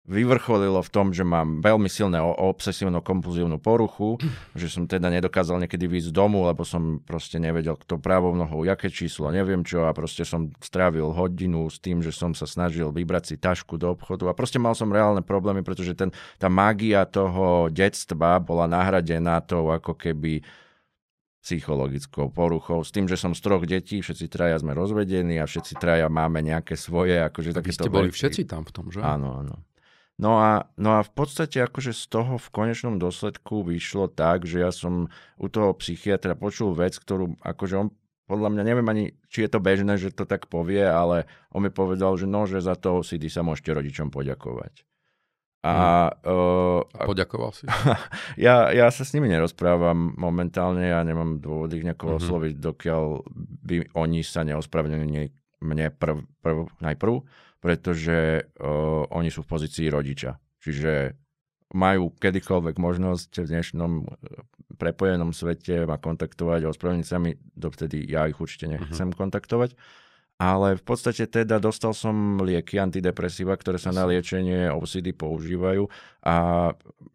vyvrcholilo 0.06 0.78
v 0.86 0.92
tom, 0.94 1.10
že 1.10 1.26
mám 1.26 1.58
veľmi 1.60 1.90
silné 1.90 2.22
obsesívno-kompulzívnu 2.22 3.58
poruchu, 3.58 4.22
že 4.60 4.70
som 4.70 4.86
teda 4.86 5.10
nedokázal 5.10 5.58
niekedy 5.66 5.90
výjsť 5.90 6.10
z 6.10 6.14
domu, 6.14 6.46
lebo 6.46 6.62
som 6.62 7.02
proste 7.02 7.42
nevedel, 7.42 7.74
kto 7.74 7.98
právou 7.98 8.32
nohou, 8.38 8.62
jaké 8.62 8.88
číslo, 8.88 9.34
neviem 9.34 9.66
čo 9.66 9.84
a 9.84 9.90
proste 9.90 10.22
som 10.22 10.54
strávil 10.62 11.10
hodinu 11.10 11.66
s 11.66 11.82
tým, 11.82 12.00
že 12.00 12.14
som 12.14 12.32
sa 12.32 12.46
snažil 12.46 12.94
vybrať 12.94 13.34
si 13.34 13.36
tašku 13.36 13.76
do 13.76 13.92
obchodu. 13.98 14.30
A 14.30 14.38
proste 14.38 14.62
mal 14.62 14.78
som 14.78 14.94
reálne 14.94 15.26
problémy, 15.26 15.66
pretože 15.66 15.98
ten, 15.98 16.14
tá 16.38 16.46
mágia 16.46 17.02
toho 17.04 17.66
detstva 17.68 18.38
bola 18.38 18.70
nahradená 18.70 19.42
tou 19.42 19.74
ako 19.74 19.98
keby 19.98 20.46
psychologickou 21.46 22.34
poruchou, 22.34 22.82
s 22.82 22.90
tým, 22.90 23.06
že 23.06 23.14
som 23.14 23.30
z 23.30 23.38
troch 23.38 23.62
detí, 23.62 24.02
všetci 24.02 24.26
traja 24.26 24.58
sme 24.58 24.74
rozvedení 24.74 25.38
a 25.38 25.46
všetci 25.46 25.78
traja 25.78 26.10
máme 26.10 26.42
nejaké 26.42 26.74
svoje. 26.74 27.22
Akože 27.22 27.54
Vy 27.62 27.70
ste 27.70 27.86
boli 27.86 28.10
veci. 28.10 28.18
všetci 28.18 28.42
tam 28.50 28.66
v 28.66 28.72
tom, 28.74 28.90
že? 28.90 28.98
Áno, 28.98 29.46
áno. 29.46 29.62
No 30.18 30.40
a, 30.40 30.66
no 30.80 30.98
a 30.98 31.04
v 31.04 31.12
podstate 31.12 31.62
akože 31.62 31.92
z 31.92 32.04
toho 32.08 32.40
v 32.40 32.48
konečnom 32.50 32.96
dôsledku 32.98 33.62
vyšlo 33.62 34.10
tak, 34.10 34.48
že 34.48 34.64
ja 34.64 34.72
som 34.72 35.12
u 35.38 35.46
toho 35.46 35.76
psychiatra 35.78 36.34
počul 36.34 36.72
vec, 36.72 36.98
ktorú 36.98 37.38
akože 37.44 37.74
on 37.78 37.88
podľa 38.26 38.58
mňa 38.58 38.62
neviem 38.66 38.88
ani, 38.90 39.04
či 39.30 39.46
je 39.46 39.50
to 39.54 39.62
bežné, 39.62 39.94
že 40.02 40.10
to 40.10 40.26
tak 40.26 40.50
povie, 40.50 40.82
ale 40.82 41.30
on 41.54 41.62
mi 41.62 41.70
povedal, 41.70 42.18
že 42.18 42.26
no, 42.26 42.42
že 42.42 42.58
za 42.58 42.74
to 42.74 43.06
si 43.06 43.22
sa 43.30 43.46
môžete 43.46 43.70
rodičom 43.70 44.10
poďakovať. 44.10 44.82
A, 45.66 46.14
uh, 46.22 46.80
Poďakoval 46.94 47.50
si. 47.50 47.66
ja, 48.46 48.70
ja 48.70 48.86
sa 48.94 49.02
s 49.02 49.10
nimi 49.18 49.26
nerozprávam 49.26 50.14
momentálne, 50.14 50.86
ja 50.94 51.02
nemám 51.02 51.42
dôvod 51.42 51.74
ich 51.74 51.82
nejako 51.82 52.14
uh-huh. 52.14 52.20
osloviť, 52.22 52.54
dokiaľ 52.62 53.04
by 53.66 53.76
oni 53.98 54.22
sa 54.22 54.46
neospravedlnili 54.46 55.34
mne 55.66 55.86
prv, 55.90 56.22
prv, 56.38 56.70
najprv, 56.78 57.14
pretože 57.58 58.46
uh, 58.46 59.10
oni 59.10 59.34
sú 59.34 59.42
v 59.42 59.50
pozícii 59.50 59.90
rodiča. 59.90 60.38
Čiže 60.62 61.18
majú 61.74 62.14
kedykoľvek 62.14 62.78
možnosť 62.78 63.42
v 63.42 63.50
dnešnom 63.50 63.92
prepojenom 64.78 65.34
svete 65.34 65.82
ma 65.82 65.98
kontaktovať 65.98 66.62
a 66.62 66.70
ospravedlniť 66.70 67.06
sa 67.08 67.18
mi, 67.18 67.34
dovtedy 67.34 68.06
ja 68.06 68.30
ich 68.30 68.38
určite 68.38 68.70
nechcem 68.70 69.10
uh-huh. 69.10 69.18
kontaktovať 69.18 69.74
ale 70.36 70.76
v 70.76 70.84
podstate 70.84 71.24
teda 71.24 71.56
dostal 71.56 71.96
som 71.96 72.36
lieky 72.44 72.76
antidepresíva, 72.76 73.56
ktoré 73.56 73.80
sa 73.80 73.88
na 73.88 74.04
liečenie 74.04 74.68
OCD 74.68 75.16
používajú 75.16 75.88
a 76.28 76.34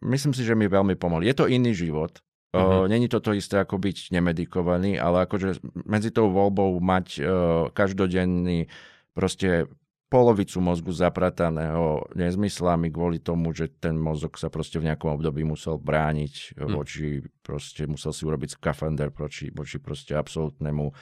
myslím 0.02 0.34
si, 0.34 0.42
že 0.42 0.58
mi 0.58 0.66
veľmi 0.66 0.98
pomohli. 0.98 1.30
Je 1.30 1.38
to 1.38 1.46
iný 1.46 1.70
život. 1.70 2.18
Uh-huh. 2.52 2.84
Není 2.84 3.08
to 3.08 3.22
to 3.22 3.32
isté 3.32 3.62
ako 3.62 3.80
byť 3.80 4.12
nemedikovaný, 4.12 5.00
ale 5.00 5.24
akože 5.24 5.64
medzi 5.88 6.12
tou 6.12 6.28
voľbou 6.28 6.82
mať 6.84 7.06
uh, 7.16 7.24
každodenný 7.72 8.68
proste 9.16 9.70
polovicu 10.12 10.60
mozgu 10.60 10.92
zaprataného 10.92 12.04
nezmyslami 12.12 12.92
kvôli 12.92 13.24
tomu, 13.24 13.56
že 13.56 13.72
ten 13.72 13.96
mozog 13.96 14.36
sa 14.36 14.52
proste 14.52 14.76
v 14.76 14.92
nejakom 14.92 15.16
období 15.16 15.40
musel 15.40 15.80
brániť 15.80 16.60
hmm. 16.60 16.72
voči, 16.76 17.24
proste 17.40 17.88
musel 17.88 18.12
si 18.12 18.28
urobiť 18.28 18.60
skafander 18.60 19.08
voči, 19.08 19.48
voči 19.48 19.80
proste 19.80 20.12
absolútnemu 20.12 20.92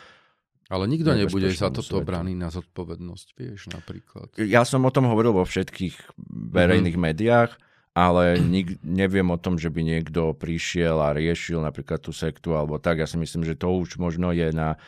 ale 0.71 0.87
nikto 0.87 1.11
nebude 1.13 1.51
za 1.51 1.75
toto 1.75 1.99
brány 2.01 2.39
na 2.39 2.49
zodpovednosť, 2.55 3.29
vieš, 3.35 3.75
napríklad. 3.75 4.31
Ja 4.39 4.63
som 4.63 4.87
o 4.87 4.95
tom 4.95 5.11
hovoril 5.11 5.35
vo 5.35 5.43
všetkých 5.43 6.15
verejných 6.55 6.95
mm-hmm. 6.95 7.11
médiách, 7.11 7.51
ale 7.91 8.39
nik, 8.39 8.79
neviem 8.87 9.27
o 9.35 9.37
tom, 9.37 9.59
že 9.59 9.67
by 9.67 9.83
niekto 9.83 10.31
prišiel 10.39 11.03
a 11.03 11.11
riešil 11.11 11.59
napríklad 11.59 11.99
tú 11.99 12.15
sektu 12.15 12.55
alebo 12.55 12.79
tak. 12.79 13.03
Ja 13.03 13.11
si 13.11 13.19
myslím, 13.19 13.43
že 13.43 13.59
to 13.59 13.67
už 13.67 13.99
možno 13.99 14.31
je 14.31 14.55
na... 14.55 14.79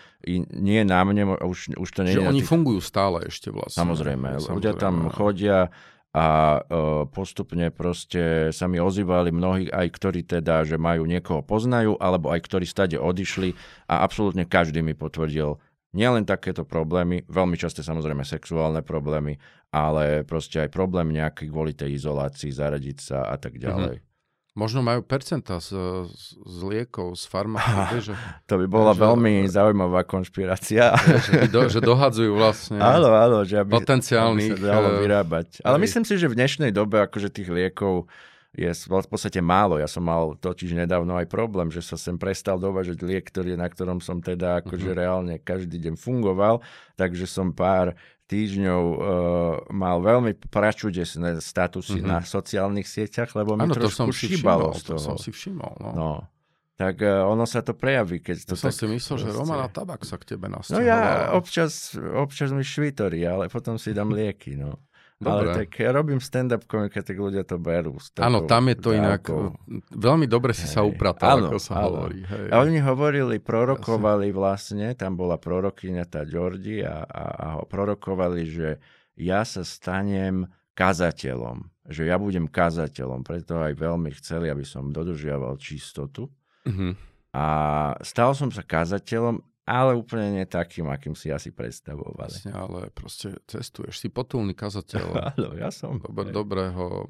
Nie 0.55 0.87
na 0.87 1.03
mne, 1.03 1.35
už, 1.43 1.75
už 1.75 1.89
to 1.91 2.07
nie 2.07 2.15
je... 2.15 2.23
oni 2.23 2.47
tých... 2.47 2.49
fungujú 2.49 2.79
stále 2.79 3.27
ešte 3.27 3.51
vlastne. 3.51 3.83
Samozrejme. 3.83 4.39
Samozrejme. 4.39 4.55
Ľudia 4.55 4.73
tam 4.79 5.11
chodia 5.11 5.75
a 6.13 6.61
uh, 6.61 7.09
postupne 7.11 7.73
proste 7.75 8.55
sa 8.55 8.71
mi 8.71 8.79
ozývali 8.79 9.35
mnohí, 9.35 9.67
aj 9.73 9.89
ktorí 9.99 10.23
teda, 10.23 10.63
že 10.63 10.79
majú 10.79 11.03
niekoho 11.03 11.43
poznajú, 11.43 11.99
alebo 11.99 12.31
aj 12.31 12.41
ktorí 12.45 12.69
stade 12.69 13.01
odišli 13.01 13.57
a 13.91 14.05
absolútne 14.05 14.47
každý 14.47 14.85
mi 14.85 14.93
potvrdil, 14.93 15.59
nielen 15.93 16.25
takéto 16.25 16.65
problémy, 16.65 17.25
veľmi 17.29 17.57
často 17.57 17.85
samozrejme 17.85 18.25
sexuálne 18.25 18.81
problémy, 18.81 19.37
ale 19.73 20.25
proste 20.25 20.65
aj 20.65 20.73
problém 20.73 21.13
nejaký 21.13 21.49
kvôli 21.49 21.77
tej 21.77 22.01
izolácii, 22.01 22.53
zaradiť 22.53 22.99
sa 23.01 23.29
a 23.29 23.37
tak 23.37 23.57
mhm. 23.57 23.63
ďalej. 23.63 23.97
Mm-hmm. 24.01 24.11
Možno 24.53 24.85
majú 24.85 25.01
percenta 25.01 25.65
z, 25.65 25.73
z, 26.13 26.37
z 26.37 26.59
liekov, 26.61 27.17
z 27.17 27.25
farmácie. 27.25 28.13
to 28.51 28.61
by 28.61 28.67
bola 28.69 28.93
že, 28.93 29.01
veľmi 29.01 29.49
zaujímavá 29.49 30.05
konšpirácia. 30.05 30.93
Že, 31.25 31.49
do, 31.49 31.61
že 31.73 31.81
dohadzujú 31.81 32.37
vlastne 32.37 32.77
áno, 32.77 33.17
áno, 33.17 33.39
že 33.49 33.65
aby, 33.65 33.73
potenciálnych... 33.81 34.53
Aby 34.53 34.61
sa 34.61 34.69
dalo 34.77 34.89
eh, 34.93 34.99
vyrábať. 35.01 35.49
Ale 35.65 35.81
aj. 35.81 35.83
myslím 35.89 36.05
si, 36.05 36.21
že 36.21 36.29
v 36.29 36.37
dnešnej 36.37 36.69
dobe 36.69 37.01
akože 37.01 37.33
tých 37.33 37.49
liekov 37.49 38.13
je 38.53 38.69
v 38.69 39.09
podstate 39.09 39.41
málo. 39.41 39.81
Ja 39.81 39.89
som 39.89 40.05
mal 40.05 40.37
totiž 40.37 40.77
nedávno 40.77 41.17
aj 41.17 41.25
problém, 41.33 41.73
že 41.73 41.81
sa 41.81 41.97
sem 41.97 42.21
prestal 42.21 42.61
dovažať 42.61 43.01
liek, 43.01 43.25
ktorý, 43.25 43.57
na 43.57 43.65
ktorom 43.65 44.05
som 44.05 44.21
teda 44.21 44.61
akože 44.61 44.93
uh-huh. 44.93 45.01
reálne 45.01 45.35
každý 45.41 45.81
deň 45.81 45.97
fungoval, 45.97 46.61
takže 47.01 47.25
som 47.25 47.57
pár 47.57 47.97
týždňov 48.29 48.83
uh, 48.85 49.01
mal 49.73 50.05
veľmi 50.05 50.37
pračudesné 50.53 51.41
statusy 51.41 52.05
uh-huh. 52.05 52.13
na 52.13 52.19
sociálnych 52.21 52.85
sieťach, 52.85 53.33
lebo 53.33 53.57
mi 53.57 53.65
ano, 53.65 53.73
trošku 53.73 53.89
to 53.89 53.97
som 54.05 54.09
šíbalo 54.13 54.77
všimol, 54.77 54.77
z 54.77 54.83
toho. 54.85 55.01
To 55.01 55.05
som 55.05 55.17
si 55.17 55.31
všimol, 55.33 55.75
no. 55.81 55.91
no. 55.97 56.13
Tak 56.77 57.01
uh, 57.01 57.25
ono 57.29 57.49
sa 57.49 57.65
to 57.65 57.73
prejaví, 57.73 58.21
keď 58.21 58.53
to 58.53 58.57
tak... 58.57 58.69
som 58.69 58.73
si 58.73 58.85
myslel, 58.85 59.17
proste... 59.17 59.33
že 59.33 59.37
Romana 59.37 59.69
Tabak 59.73 60.05
sa 60.05 60.21
k 60.21 60.37
tebe 60.37 60.53
nasťahovala. 60.53 60.77
No 60.77 60.85
ja 60.85 61.01
občas, 61.33 61.97
občas 61.97 62.53
mi 62.53 62.65
švitorí, 62.65 63.25
ale 63.25 63.49
potom 63.49 63.81
si 63.81 63.97
dám 63.97 64.13
lieky, 64.13 64.61
no. 64.61 64.77
Dobre. 65.23 65.55
Ale 65.55 65.63
tak 65.63 65.71
ja 65.79 65.95
robím 65.95 66.19
stand-up 66.19 66.67
komika, 66.67 66.99
tak 66.99 67.15
ľudia 67.15 67.47
to 67.47 67.63
berú. 67.63 67.95
Áno, 68.19 68.43
tam 68.51 68.67
je 68.67 68.77
to 68.77 68.91
dávkou. 68.91 68.99
inak. 68.99 69.23
Veľmi 69.95 70.27
dobre 70.27 70.51
si 70.51 70.67
hej. 70.67 70.75
sa 70.75 70.81
upratal, 70.83 71.47
áno, 71.47 71.55
ako 71.55 71.59
sa 71.63 71.79
áno. 71.79 71.85
hovorí. 71.87 72.27
Hej. 72.27 72.47
A 72.51 72.55
oni 72.59 72.83
hovorili, 72.83 73.39
prorokovali 73.39 74.35
vlastne, 74.35 74.99
tam 74.99 75.15
bola 75.15 75.39
prorokyňa 75.39 76.05
tá 76.11 76.27
Georgi 76.27 76.83
a, 76.83 77.07
a, 77.07 77.25
a 77.39 77.49
prorokovali, 77.63 78.43
že 78.51 78.69
ja 79.15 79.47
sa 79.47 79.63
stanem 79.63 80.51
kazateľom. 80.75 81.71
Že 81.87 82.03
ja 82.11 82.17
budem 82.19 82.51
kazateľom. 82.51 83.23
Preto 83.23 83.63
aj 83.63 83.79
veľmi 83.79 84.11
chceli, 84.19 84.51
aby 84.51 84.67
som 84.67 84.91
dodržiaval 84.91 85.55
čistotu. 85.63 86.27
Mm-hmm. 86.67 86.93
A 87.33 87.47
stal 88.03 88.35
som 88.35 88.51
sa 88.51 88.67
kazateľom 88.67 89.41
ale 89.63 89.95
úplne 89.95 90.43
nie 90.43 90.47
takým, 90.47 90.91
akým 90.91 91.15
si 91.15 91.31
asi 91.31 91.55
predstavovali. 91.55 92.19
Vlastne, 92.19 92.51
ale 92.51 92.91
proste 92.91 93.39
cestuješ, 93.47 94.03
si 94.03 94.09
potulný 94.11 94.59
kazateľ. 94.59 95.07
Áno, 95.35 95.49
ja 95.55 95.71
som. 95.71 96.03
Dobre, 96.03 96.35
dobrého, 96.35 97.07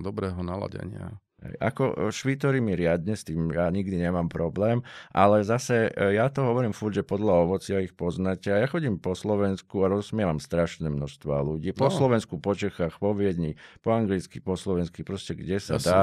dobrého 0.00 0.40
naladenia. 0.40 1.20
Ako 1.60 1.84
e, 1.96 2.12
švítori 2.12 2.60
mi 2.60 2.76
riadne, 2.76 3.16
s 3.16 3.24
tým 3.24 3.48
ja 3.48 3.72
nikdy 3.72 3.96
nemám 3.96 4.28
problém, 4.28 4.84
ale 5.10 5.40
zase 5.40 5.88
e, 5.88 6.20
ja 6.20 6.28
to 6.28 6.44
hovorím 6.44 6.76
furt, 6.76 6.92
že 6.92 7.06
podľa 7.06 7.48
ovocia 7.48 7.80
ich 7.80 7.96
poznáte. 7.96 8.52
A 8.52 8.60
ja 8.60 8.68
chodím 8.68 9.00
po 9.00 9.16
Slovensku 9.16 9.80
a 9.80 9.88
rozmievam 9.88 10.36
strašné 10.36 10.92
množstva 10.92 11.40
ľudí. 11.40 11.72
Po 11.72 11.88
no. 11.88 11.94
Slovensku, 11.94 12.36
po 12.36 12.52
Čechách, 12.52 13.00
po 13.00 13.16
Viedni, 13.16 13.56
po 13.80 13.96
anglicky, 13.96 14.44
po 14.44 14.60
slovensky, 14.60 15.00
proste 15.00 15.32
kde 15.32 15.56
sa 15.56 15.80
Jasne. 15.80 15.88
dá 15.88 16.00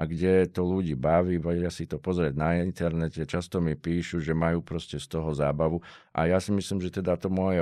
a 0.00 0.08
kde 0.08 0.48
to 0.48 0.64
ľudí 0.64 0.96
baví, 0.96 1.36
vedia 1.36 1.68
si 1.68 1.84
to 1.84 2.00
pozrieť 2.00 2.32
na 2.32 2.56
internete, 2.56 3.20
často 3.28 3.60
mi 3.60 3.76
píšu, 3.76 4.24
že 4.24 4.32
majú 4.32 4.64
proste 4.64 4.96
z 4.96 5.04
toho 5.04 5.28
zábavu 5.36 5.84
a 6.16 6.24
ja 6.24 6.40
si 6.40 6.56
myslím, 6.56 6.80
že 6.80 6.88
teda 6.88 7.20
to 7.20 7.28
moje 7.28 7.60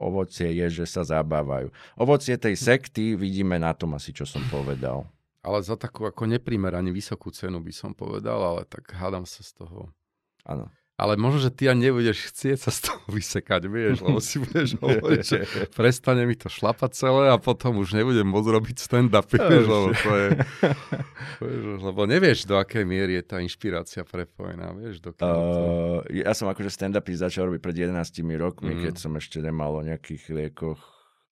ovocie 0.00 0.48
je, 0.64 0.80
že 0.80 0.88
sa 0.88 1.04
zabávajú. 1.04 1.68
Ovocie 2.00 2.40
tej 2.40 2.56
sekty 2.56 3.12
vidíme 3.20 3.60
na 3.60 3.76
tom 3.76 3.92
asi, 3.92 4.16
čo 4.16 4.24
som 4.24 4.40
povedal. 4.48 5.04
Ale 5.44 5.60
za 5.60 5.76
takú 5.76 6.08
ako 6.08 6.24
neprimerane 6.24 6.88
vysokú 6.88 7.28
cenu 7.28 7.60
by 7.60 7.72
som 7.72 7.92
povedal, 7.92 8.40
ale 8.40 8.64
tak 8.64 8.88
hádam 8.96 9.28
sa 9.28 9.44
z 9.44 9.60
toho. 9.60 9.92
Áno. 10.48 10.72
Ale 10.94 11.18
možno, 11.18 11.42
že 11.42 11.50
ty 11.50 11.66
ani 11.66 11.90
nebudeš 11.90 12.30
chcieť 12.30 12.58
sa 12.64 12.70
z 12.70 12.86
toho 12.86 13.02
vysekať, 13.10 13.66
vieš, 13.66 13.98
lebo 14.06 14.22
si 14.22 14.38
budeš 14.38 14.78
hovoriť, 14.82 15.22
že 15.26 15.38
prestane 15.74 16.22
mi 16.22 16.38
to 16.38 16.46
šlapať 16.46 16.94
celé 16.94 17.34
a 17.34 17.36
potom 17.36 17.82
už 17.82 17.98
nebudem 17.98 18.22
môcť 18.22 18.48
robiť 18.54 18.76
stand-up, 18.78 19.26
vieš, 19.26 19.66
lebo 19.66 19.90
to 19.90 20.10
je... 20.14 20.28
vieš, 21.42 21.80
lebo 21.82 22.00
nevieš, 22.06 22.38
do 22.46 22.54
akej 22.62 22.86
miery 22.86 23.18
je 23.18 23.24
tá 23.26 23.42
inšpirácia 23.42 24.06
prepojená, 24.06 24.70
vieš, 24.70 25.02
do 25.02 25.10
uh, 25.18 26.06
Ja 26.14 26.30
som 26.30 26.46
akože 26.46 26.70
stand-upy 26.70 27.18
začal 27.18 27.50
robiť 27.50 27.58
pred 27.58 27.90
11 27.90 27.98
rokmi, 28.38 28.78
mm. 28.78 28.80
keď 28.86 28.94
som 28.94 29.10
ešte 29.18 29.42
nemal 29.42 29.74
o 29.74 29.82
nejakých 29.82 30.30
liekoch. 30.30 30.78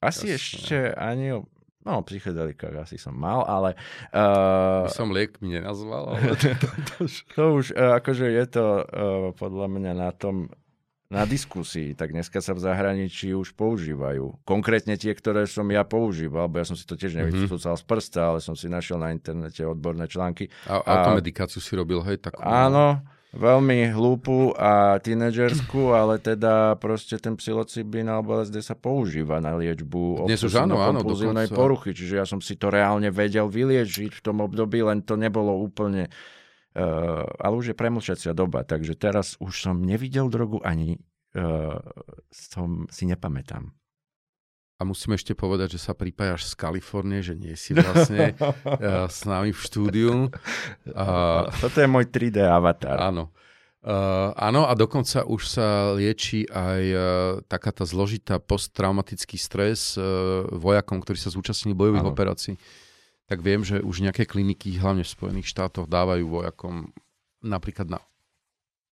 Asi 0.01 0.33
Jasne. 0.33 0.41
ešte 0.41 0.77
ani 0.97 1.37
o 1.37 1.45
No, 1.81 2.05
psychedelikách 2.05 2.85
asi 2.85 3.01
som 3.01 3.17
mal, 3.17 3.41
ale... 3.49 3.73
Uh, 4.13 4.85
By 4.85 4.93
som 4.93 5.09
liek 5.09 5.41
mi 5.41 5.57
nenazval, 5.57 6.13
ale... 6.13 6.37
to, 6.37 6.53
to, 6.61 6.67
to, 6.69 6.95
to 7.09 7.43
už, 7.57 7.65
uh, 7.73 7.97
akože 7.97 8.29
je 8.29 8.45
to 8.45 8.65
uh, 8.81 8.83
podľa 9.33 9.67
mňa 9.67 9.93
na 9.97 10.09
tom, 10.13 10.53
na 11.11 11.27
diskusii, 11.27 11.91
tak 11.91 12.15
dneska 12.15 12.39
sa 12.39 12.55
v 12.55 12.63
zahraničí 12.63 13.35
už 13.35 13.51
používajú. 13.59 14.47
Konkrétne 14.47 14.95
tie, 14.95 15.11
ktoré 15.11 15.43
som 15.43 15.67
ja 15.67 15.83
používal, 15.83 16.47
bo 16.47 16.63
ja 16.63 16.65
som 16.69 16.79
si 16.79 16.87
to 16.87 16.95
tiež 16.95 17.19
nevycúcal 17.19 17.75
mm-hmm. 17.75 17.83
z 17.83 17.83
prsta, 17.83 18.21
ale 18.31 18.39
som 18.39 18.55
si 18.55 18.71
našiel 18.71 18.95
na 18.95 19.11
internete 19.11 19.59
odborné 19.67 20.07
články. 20.07 20.47
A, 20.71 20.79
a 20.79 20.89
automedikáciu 21.03 21.59
si 21.59 21.75
robil, 21.75 21.99
hej? 22.07 22.23
Takú... 22.23 22.39
Áno, 22.39 23.03
veľmi 23.31 23.95
hlúpu 23.95 24.51
a 24.59 24.99
tínedžerskú, 24.99 25.95
ale 25.95 26.19
teda 26.19 26.75
proste 26.75 27.15
ten 27.15 27.39
psilocybin 27.39 28.11
alebo 28.11 28.43
LSD 28.43 28.59
sa 28.59 28.75
používa 28.75 29.39
na 29.39 29.55
liečbu 29.55 30.27
áno, 30.75 30.75
poruchy, 31.55 31.95
čiže 31.95 32.19
ja 32.19 32.25
som 32.27 32.43
si 32.43 32.59
to 32.59 32.67
reálne 32.67 33.07
vedel 33.07 33.47
vyliečiť 33.47 34.11
v 34.11 34.21
tom 34.23 34.43
období, 34.43 34.83
len 34.83 35.03
to 35.03 35.15
nebolo 35.15 35.55
úplne 35.57 36.11
Uh, 36.71 37.27
ale 37.43 37.59
už 37.59 37.65
je 37.67 37.75
premlčacia 37.75 38.31
doba, 38.31 38.63
takže 38.63 38.95
teraz 38.95 39.35
už 39.43 39.59
som 39.59 39.83
nevidel 39.83 40.31
drogu 40.31 40.63
ani 40.63 41.03
uh, 41.35 41.75
som 42.31 42.87
si 42.87 43.03
nepamätám. 43.11 43.75
A 44.81 44.87
musím 44.87 45.13
ešte 45.13 45.37
povedať, 45.37 45.77
že 45.77 45.85
sa 45.85 45.93
pripájaš 45.93 46.49
z 46.49 46.53
Kalifornie, 46.57 47.21
že 47.21 47.37
nie 47.37 47.53
si 47.53 47.77
vlastne 47.77 48.33
uh, 48.33 49.05
s 49.13 49.29
nami 49.29 49.53
v 49.53 49.61
štúdiu. 49.61 50.33
Uh, 50.89 51.45
Toto 51.61 51.77
je 51.77 51.85
môj 51.85 52.09
3D 52.09 52.41
avatar. 52.41 52.97
Áno. 52.97 53.29
Uh, 53.85 54.33
áno, 54.33 54.65
a 54.65 54.73
dokonca 54.73 55.21
už 55.21 55.41
sa 55.57 55.93
lieči 55.93 56.49
aj 56.49 56.81
uh, 56.93 57.01
taká 57.45 57.69
tá 57.69 57.85
zložitá 57.85 58.41
posttraumatický 58.41 59.37
stres 59.37 60.01
uh, 60.01 60.49
vojakom, 60.49 60.97
ktorí 60.97 61.21
sa 61.21 61.29
zúčastnili 61.29 61.77
bojových 61.77 62.05
áno. 62.05 62.13
operácií. 62.13 62.57
Tak 63.29 63.37
viem, 63.45 63.61
že 63.61 63.85
už 63.85 64.01
nejaké 64.01 64.25
kliniky, 64.25 64.81
hlavne 64.81 65.05
v 65.05 65.13
Spojených 65.13 65.49
štátoch, 65.49 65.85
dávajú 65.85 66.25
vojakom 66.25 66.89
napríklad 67.45 67.85
na 67.85 68.01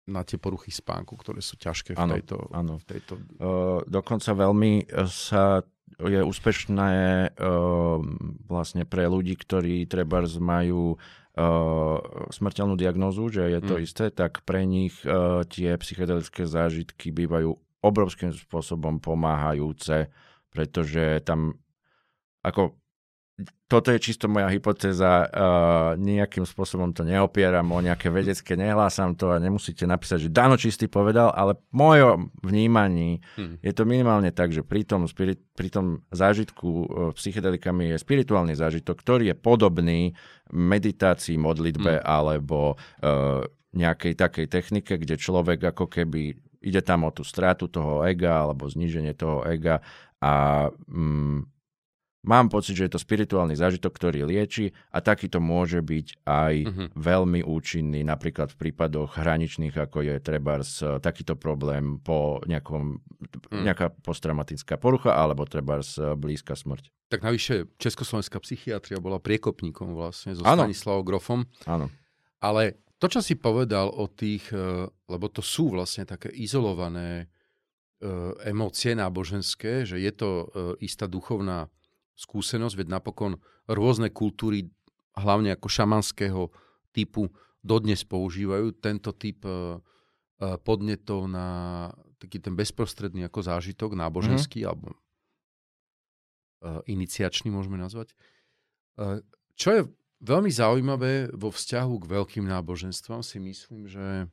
na 0.07 0.23
tie 0.23 0.39
poruchy 0.39 0.71
spánku, 0.71 1.19
ktoré 1.19 1.43
sú 1.43 1.59
ťažké 1.59 1.93
v 1.93 1.99
tejto... 1.99 2.47
Áno. 2.55 2.79
V 2.79 2.85
tejto... 2.87 3.13
Uh, 3.37 3.83
dokonca 3.85 4.31
veľmi 4.31 4.87
sa 5.11 5.61
je 5.99 6.21
úspešné 6.23 6.93
uh, 7.35 7.99
vlastne 8.47 8.83
pre 8.87 9.09
ľudí, 9.09 9.35
ktorí 9.35 9.83
treba 9.89 10.23
majú 10.39 10.95
uh, 10.95 11.97
smrteľnú 12.29 12.79
diagnózu, 12.79 13.27
že 13.33 13.51
je 13.51 13.61
to 13.65 13.75
mm. 13.77 13.83
isté, 13.83 14.05
tak 14.13 14.45
pre 14.47 14.63
nich 14.63 14.93
uh, 15.03 15.43
tie 15.43 15.75
psychedelické 15.75 16.47
zážitky 16.47 17.09
bývajú 17.11 17.51
obrovským 17.81 18.31
spôsobom 18.33 19.03
pomáhajúce, 19.03 20.09
pretože 20.53 21.21
tam 21.25 21.59
ako 22.45 22.79
toto 23.67 23.93
je 23.93 24.01
čisto 24.01 24.25
moja 24.25 24.49
hypotéza, 24.49 25.29
uh, 25.29 25.93
nejakým 25.99 26.41
spôsobom 26.41 26.89
to 26.89 27.05
neopieram 27.05 27.69
o 27.69 27.77
nejaké 27.83 28.09
vedecké, 28.09 28.57
nehlásam 28.57 29.13
to 29.13 29.29
a 29.29 29.37
nemusíte 29.37 29.85
napísať, 29.85 30.25
že 30.25 30.33
Dano 30.33 30.57
Čistý 30.57 30.89
povedal, 30.89 31.29
ale 31.35 31.59
v 31.69 31.73
mojom 31.75 32.19
vnímaní 32.41 33.21
hmm. 33.37 33.61
je 33.61 33.73
to 33.77 33.83
minimálne 33.85 34.33
tak, 34.33 34.49
že 34.49 34.65
pri 34.65 34.87
tom, 34.87 35.05
spirit, 35.05 35.37
pri 35.53 35.69
tom 35.69 36.01
zážitku 36.09 36.65
uh, 36.65 36.85
psychedelikami 37.13 37.93
je 37.93 38.01
spirituálny 38.01 38.57
zážitok, 38.57 38.97
ktorý 39.05 39.29
je 39.29 39.35
podobný 39.37 40.17
meditácii, 40.49 41.37
modlitbe 41.37 42.01
hmm. 42.01 42.07
alebo 42.07 42.73
uh, 42.73 43.45
nejakej 43.77 44.17
takej 44.17 44.45
technike, 44.49 44.97
kde 44.97 45.19
človek 45.19 45.75
ako 45.75 45.85
keby 45.85 46.39
ide 46.63 46.81
tam 46.81 47.05
o 47.05 47.13
tú 47.13 47.21
stratu 47.21 47.69
toho 47.69 48.01
ega 48.07 48.47
alebo 48.47 48.65
zníženie 48.65 49.13
toho 49.13 49.45
ega 49.45 49.85
a 50.17 50.67
um, 50.89 51.45
Mám 52.27 52.51
pocit, 52.51 52.75
že 52.75 52.91
je 52.91 52.99
to 52.99 52.99
spirituálny 52.99 53.55
zážitok, 53.55 53.87
ktorý 53.95 54.27
lieči 54.27 54.75
a 54.91 54.99
takýto 54.99 55.39
môže 55.39 55.79
byť 55.79 56.27
aj 56.27 56.53
uh-huh. 56.67 56.87
veľmi 56.99 57.39
účinný, 57.47 58.03
napríklad 58.03 58.51
v 58.51 58.67
prípadoch 58.67 59.15
hraničných, 59.15 59.71
ako 59.71 60.03
je 60.03 60.15
trebárs 60.19 60.83
takýto 60.99 61.39
problém 61.39 62.03
po 62.03 62.43
nejakom, 62.43 62.99
uh-huh. 62.99 63.63
nejaká 63.63 63.95
posttraumatická 64.03 64.75
porucha 64.75 65.15
alebo 65.15 65.47
trebárs 65.47 65.95
blízka 66.19 66.59
smrť. 66.59 66.91
Tak 67.07 67.23
navyše 67.23 67.71
Československá 67.79 68.43
psychiatria 68.43 68.99
bola 68.99 69.23
priekopníkom 69.23 69.95
vlastne 69.95 70.35
so 70.35 70.43
Stanislavom 70.43 71.07
Grofom. 71.07 71.47
Áno. 71.63 71.87
Ale 72.43 72.83
to, 72.99 73.07
čo 73.07 73.23
si 73.23 73.39
povedal 73.39 73.87
o 73.87 74.11
tých, 74.11 74.51
e, 74.51 74.91
lebo 75.07 75.31
to 75.31 75.39
sú 75.39 75.71
vlastne 75.71 76.03
také 76.03 76.27
izolované 76.35 77.31
emócie 78.45 78.93
náboženské, 78.93 79.81
že 79.81 79.97
je 79.97 80.13
to 80.13 80.45
istá 80.85 81.09
duchovná 81.09 81.65
skúsenosť, 82.17 82.81
veď 82.81 82.87
napokon 82.97 83.37
rôzne 83.69 84.09
kultúry, 84.09 84.65
hlavne 85.13 85.53
ako 85.53 85.67
šamanského 85.69 86.49
typu, 86.89 87.29
dodnes 87.61 88.01
používajú 88.01 88.81
tento 88.81 89.13
typ 89.13 89.45
uh, 89.45 89.77
podnetov 90.65 91.29
na 91.29 91.45
taký 92.17 92.41
ten 92.41 92.57
bezprostredný 92.57 93.29
ako 93.29 93.45
zážitok, 93.45 93.93
náboženský 93.93 94.65
mm. 94.65 94.67
alebo 94.67 94.97
uh, 96.65 96.81
iniciačný 96.89 97.53
môžeme 97.53 97.77
nazvať. 97.77 98.17
Čo 99.53 99.69
je 99.77 99.81
veľmi 100.25 100.49
zaujímavé 100.49 101.29
vo 101.37 101.53
vzťahu 101.53 101.93
k 102.01 102.09
veľkým 102.17 102.45
náboženstvám, 102.49 103.21
si 103.21 103.37
myslím, 103.37 103.85
že 103.85 104.25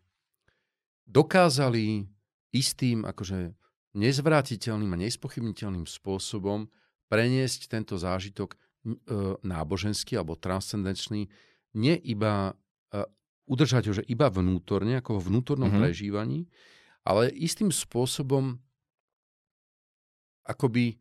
dokázali 1.05 2.09
istým 2.49 3.05
akože 3.05 3.53
nezvrátiteľným 3.93 4.97
a 4.97 5.01
nespochybniteľným 5.05 5.85
spôsobom 5.85 6.73
preniesť 7.09 7.69
tento 7.69 7.95
zážitok 7.99 8.55
e, 8.55 8.57
náboženský 9.45 10.17
alebo 10.17 10.39
transcendenčný, 10.39 11.29
nie 11.75 11.97
iba 12.05 12.55
e, 12.91 13.05
udržať 13.49 13.83
ho, 13.91 13.93
že 14.01 14.05
iba 14.09 14.31
vnútorne, 14.31 14.99
ako 14.99 15.21
vo 15.21 15.27
vnútornom 15.29 15.69
mm-hmm. 15.69 15.85
prežívaní, 15.85 16.49
ale 17.05 17.29
istým 17.35 17.69
spôsobom 17.69 18.57
akoby 20.45 20.97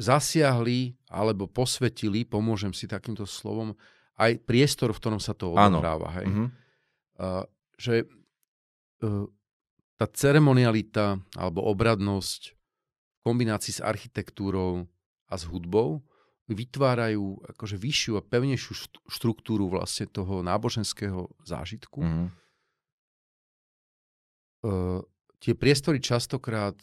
zasiahli 0.00 0.96
alebo 1.12 1.44
posvetili, 1.44 2.24
pomôžem 2.24 2.72
si 2.72 2.88
takýmto 2.88 3.28
slovom, 3.28 3.76
aj 4.20 4.40
priestor, 4.44 4.92
v 4.92 5.00
ktorom 5.00 5.20
sa 5.20 5.32
to 5.32 5.52
odohráva. 5.52 6.12
Hej. 6.20 6.26
Mm-hmm. 6.28 6.48
Uh, 7.20 7.44
že 7.76 8.04
uh, 9.04 9.28
tá 9.96 10.06
ceremonialita 10.08 11.20
alebo 11.36 11.64
obradnosť 11.68 12.40
v 12.52 13.18
kombinácii 13.20 13.80
s 13.80 13.84
architektúrou 13.84 14.88
a 15.30 15.34
s 15.38 15.46
hudbou 15.46 16.02
vytvárajú 16.50 17.46
akože 17.54 17.78
vyššiu 17.78 18.18
a 18.18 18.26
pevnejšiu 18.26 18.72
štruktúru 19.06 19.70
vlastne 19.70 20.10
toho 20.10 20.42
náboženského 20.42 21.30
zážitku. 21.46 22.02
Mm-hmm. 22.02 22.28
Uh, 24.60 25.00
tie 25.38 25.54
priestory 25.54 26.02
častokrát 26.02 26.74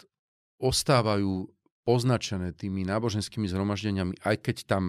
ostávajú 0.58 1.52
poznačené 1.84 2.56
tými 2.56 2.88
náboženskými 2.88 3.46
zhromaždeniami, 3.46 4.24
aj 4.24 4.36
keď 4.40 4.58
tam 4.66 4.84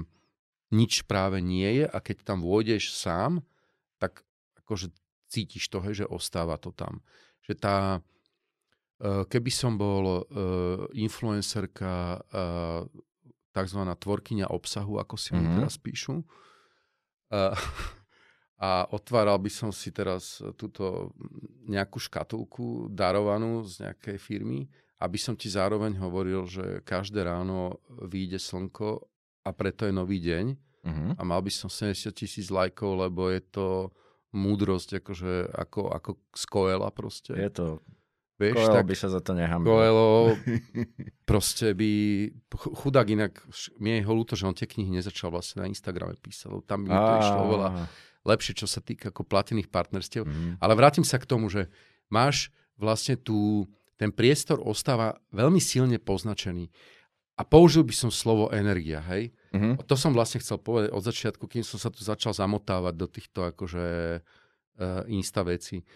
nič 0.72 1.04
práve 1.04 1.42
nie 1.42 1.82
je 1.82 1.84
a 1.84 1.98
keď 1.98 2.24
tam 2.24 2.38
vôjdeš 2.40 2.94
sám, 2.94 3.42
tak 3.98 4.22
akože 4.62 4.94
cítiš 5.28 5.68
to, 5.68 5.82
hej, 5.84 6.04
že 6.04 6.06
ostáva 6.06 6.56
to 6.56 6.70
tam. 6.72 7.02
Že 7.44 7.54
tá, 7.58 7.78
uh, 7.98 9.26
keby 9.26 9.50
som 9.50 9.74
bol 9.74 10.22
uh, 10.22 10.22
influencerka 10.94 12.22
tzv. 13.58 13.80
tvorkyňa 13.82 14.46
obsahu, 14.54 15.02
ako 15.02 15.14
si 15.18 15.34
mm-hmm. 15.34 15.56
teraz 15.58 15.74
píšu. 15.74 16.22
A, 17.34 17.52
a 18.68 18.70
otváral 18.94 19.38
by 19.42 19.50
som 19.50 19.70
si 19.74 19.90
teraz 19.90 20.38
túto 20.54 21.10
nejakú 21.66 21.98
škatulku 21.98 22.90
darovanú 22.90 23.66
z 23.66 23.90
nejakej 23.90 24.18
firmy, 24.18 24.70
aby 24.98 25.18
som 25.18 25.38
ti 25.38 25.46
zároveň 25.50 25.98
hovoril, 25.98 26.46
že 26.46 26.82
každé 26.82 27.22
ráno 27.22 27.78
vyjde 28.02 28.38
slnko 28.38 29.02
a 29.46 29.50
preto 29.54 29.86
je 29.86 29.94
nový 29.94 30.18
deň 30.18 30.46
mm-hmm. 30.86 31.10
a 31.18 31.22
mal 31.22 31.38
by 31.38 31.50
som 31.54 31.70
70 31.70 32.10
tisíc 32.14 32.50
lajkov, 32.50 33.06
lebo 33.06 33.30
je 33.30 33.42
to 33.46 33.94
múdrosť 34.34 35.00
akože, 35.00 35.34
ako, 35.56 35.80
ako 35.94 36.10
z 36.36 36.44
Koela 36.50 36.90
proste. 36.92 37.32
Je 37.32 37.48
to 37.48 37.80
Vieš, 38.38 38.54
Coelho 38.54 38.76
tak 38.78 38.86
by 38.86 38.94
sa 38.94 39.08
za 39.10 39.18
to 39.18 39.34
nehambil. 39.34 39.66
Coelho 39.66 40.38
proste 41.30 41.74
by... 41.74 41.90
Chudák 42.54 43.10
inak, 43.10 43.42
mne 43.82 43.98
je 43.98 44.06
ho 44.06 44.12
ľúto, 44.14 44.38
že 44.38 44.46
on 44.46 44.54
tie 44.54 44.70
knihy 44.70 44.94
nezačal 44.94 45.34
vlastne 45.34 45.66
na 45.66 45.66
Instagrame 45.66 46.14
písať, 46.14 46.54
tam 46.62 46.86
by 46.86 46.88
mi 46.88 46.94
to 46.94 47.14
išlo 47.18 47.40
oveľa 47.50 47.68
lepšie, 48.22 48.54
čo 48.54 48.70
sa 48.70 48.78
týka 48.78 49.10
ako 49.10 49.26
platených 49.26 49.66
partnerstiev. 49.66 50.22
Mm. 50.22 50.62
Ale 50.62 50.72
vrátim 50.78 51.02
sa 51.02 51.18
k 51.18 51.26
tomu, 51.26 51.50
že 51.50 51.66
máš 52.06 52.54
vlastne 52.78 53.18
tu, 53.18 53.66
ten 53.98 54.14
priestor 54.14 54.62
ostáva 54.62 55.18
veľmi 55.34 55.58
silne 55.58 55.98
poznačený. 55.98 56.70
A 57.38 57.42
použil 57.46 57.86
by 57.86 57.94
som 57.94 58.10
slovo 58.10 58.50
energia, 58.50 58.98
hej? 59.14 59.30
Mm-hmm. 59.54 59.86
To 59.86 59.94
som 59.94 60.10
vlastne 60.10 60.42
chcel 60.42 60.58
povedať 60.58 60.90
od 60.90 61.02
začiatku, 61.02 61.46
kým 61.46 61.62
som 61.62 61.78
sa 61.78 61.90
tu 61.90 62.02
začal 62.02 62.34
zamotávať 62.34 62.94
do 62.98 63.06
týchto 63.06 63.46
akože 63.54 63.86
uh, 64.18 65.06
insta 65.06 65.46
veci. 65.46 65.86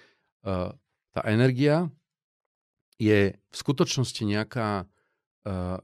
Uh, 0.46 0.70
tá 1.10 1.26
energia 1.26 1.90
je 3.02 3.34
v 3.34 3.54
skutočnosti 3.56 4.22
nejaká... 4.22 4.86
Uh, 5.42 5.82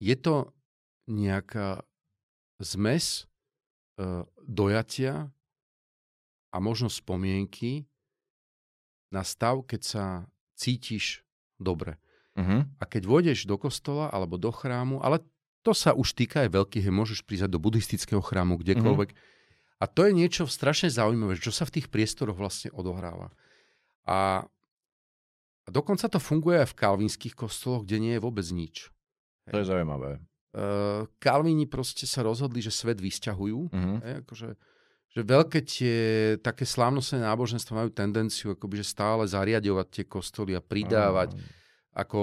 je 0.00 0.16
to 0.16 0.56
nejaká 1.10 1.84
zmes 2.62 3.28
uh, 4.00 4.24
dojatia 4.46 5.28
a 6.48 6.56
možno 6.62 6.88
spomienky 6.88 7.84
na 9.12 9.20
stav, 9.20 9.68
keď 9.68 9.80
sa 9.84 10.04
cítiš 10.56 11.26
dobre. 11.60 12.00
Uh-huh. 12.38 12.64
A 12.78 12.84
keď 12.86 13.04
vôjdeš 13.04 13.44
do 13.44 13.58
kostola 13.58 14.08
alebo 14.08 14.38
do 14.38 14.48
chrámu, 14.48 15.02
ale 15.02 15.20
to 15.66 15.74
sa 15.74 15.92
už 15.92 16.14
týka 16.14 16.46
aj 16.46 16.54
veľkých, 16.54 16.88
môžeš 16.88 17.26
prísť 17.26 17.50
do 17.50 17.60
buddhistického 17.60 18.22
chrámu, 18.22 18.56
kdekoľvek. 18.62 19.10
Uh-huh. 19.12 19.82
A 19.82 19.84
to 19.90 20.06
je 20.08 20.12
niečo 20.14 20.46
strašne 20.46 20.88
zaujímavé, 20.88 21.36
čo 21.36 21.52
sa 21.52 21.66
v 21.66 21.78
tých 21.80 21.86
priestoroch 21.90 22.38
vlastne 22.38 22.70
odohráva. 22.72 23.34
A 24.08 24.46
a 25.68 25.70
dokonca 25.70 26.08
to 26.08 26.16
funguje 26.16 26.64
aj 26.64 26.72
v 26.72 26.78
kalvínskych 26.80 27.36
kostoloch, 27.36 27.84
kde 27.84 28.00
nie 28.00 28.12
je 28.16 28.24
vôbec 28.24 28.48
nič. 28.48 28.88
To 29.52 29.60
je 29.60 29.68
zaujímavé. 29.68 30.16
Uh, 30.56 31.04
Kalvíni 31.20 31.68
proste 31.68 32.08
sa 32.08 32.24
rozhodli, 32.24 32.64
že 32.64 32.72
svet 32.72 32.96
vysťahujú. 32.96 33.68
Uh-huh. 33.68 33.96
Hej, 34.00 34.14
akože, 34.24 34.48
že 35.12 35.20
veľké 35.20 35.60
tie 35.68 35.96
také 36.40 36.64
slávnostné 36.64 37.20
náboženstva 37.20 37.84
majú 37.84 37.92
tendenciu 37.92 38.56
akoby, 38.56 38.80
že 38.80 38.96
stále 38.96 39.28
zariadovať 39.28 39.86
tie 39.92 40.04
kostoly 40.08 40.56
a 40.56 40.64
pridávať 40.64 41.36
uh-huh. 41.36 42.00
ako, 42.00 42.18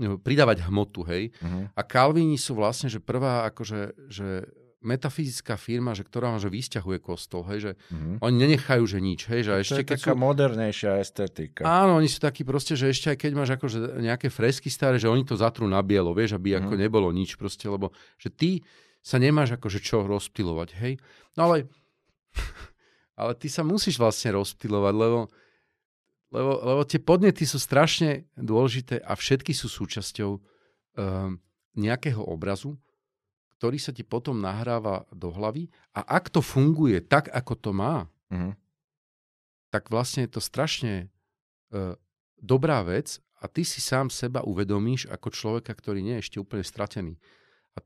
uh, 0.00 0.16
pridávať 0.24 0.64
hmotu, 0.64 1.04
hej. 1.12 1.28
Uh-huh. 1.44 1.68
A 1.76 1.80
Kalvíni 1.84 2.40
sú 2.40 2.56
vlastne, 2.56 2.88
že 2.88 3.04
prvá 3.04 3.44
akože, 3.52 4.08
že 4.08 4.48
metafyzická 4.86 5.58
firma, 5.58 5.92
že 5.98 6.06
ktorá 6.06 6.38
že 6.38 6.46
vysťahuje 6.46 7.02
kostol, 7.02 7.42
hej, 7.50 7.58
že 7.58 7.72
mm-hmm. 7.74 8.22
oni 8.22 8.36
nenechajú, 8.38 8.82
že 8.86 8.98
nič, 9.02 9.26
hej, 9.26 9.42
že 9.42 9.52
to 9.52 9.62
ešte 9.66 9.80
je 9.82 9.88
keď 9.90 9.98
taká 9.98 10.14
sú... 10.14 10.22
modernejšia 10.22 10.90
estetika. 11.02 11.62
Áno, 11.66 11.98
oni 11.98 12.06
sú 12.06 12.22
takí 12.22 12.46
proste, 12.46 12.78
že 12.78 12.94
ešte 12.94 13.10
aj 13.10 13.18
keď 13.18 13.32
máš 13.34 13.50
akože 13.58 13.98
nejaké 13.98 14.30
fresky 14.30 14.70
staré, 14.70 15.02
že 15.02 15.10
oni 15.10 15.26
to 15.26 15.34
zatrú 15.34 15.66
na 15.66 15.82
bielo, 15.82 16.14
vieš, 16.14 16.38
aby 16.38 16.54
mm-hmm. 16.54 16.62
ako 16.62 16.72
mhm. 16.78 16.80
nebolo 16.86 17.08
nič 17.10 17.34
proste, 17.34 17.66
lebo 17.66 17.90
že 18.16 18.30
ty 18.30 18.50
sa 19.02 19.18
nemáš 19.18 19.58
akože 19.58 19.82
čo 19.82 20.06
rozptilovať, 20.06 20.68
hej. 20.78 21.02
No 21.34 21.50
ale, 21.50 21.66
ale 23.20 23.34
ty 23.34 23.50
sa 23.50 23.66
musíš 23.66 23.98
vlastne 23.98 24.38
rozptilovať, 24.38 24.94
lebo, 24.94 25.18
lebo, 26.30 26.52
lebo 26.62 26.82
tie 26.86 27.02
podnety 27.02 27.42
sú 27.42 27.58
strašne 27.58 28.30
dôležité 28.38 29.02
a 29.02 29.18
všetky 29.18 29.50
sú 29.50 29.66
súčasťou 29.66 30.30
um, 30.30 31.38
nejakého 31.76 32.24
obrazu, 32.24 32.78
ktorý 33.56 33.80
sa 33.80 33.92
ti 33.92 34.04
potom 34.04 34.36
nahráva 34.36 35.08
do 35.08 35.32
hlavy 35.32 35.72
a 35.96 36.04
ak 36.04 36.28
to 36.28 36.44
funguje 36.44 37.00
tak, 37.00 37.32
ako 37.32 37.52
to 37.56 37.70
má, 37.72 38.04
mm-hmm. 38.28 38.52
tak 39.72 39.88
vlastne 39.88 40.28
je 40.28 40.30
to 40.36 40.40
strašne 40.44 41.08
uh, 41.72 41.96
dobrá 42.36 42.84
vec 42.84 43.16
a 43.40 43.48
ty 43.48 43.64
si 43.64 43.80
sám 43.80 44.12
seba 44.12 44.44
uvedomíš 44.44 45.08
ako 45.08 45.32
človeka, 45.32 45.72
ktorý 45.72 46.04
nie 46.04 46.20
je 46.20 46.22
ešte 46.28 46.40
úplne 46.40 46.64
stratený. 46.64 47.16
A 47.76 47.84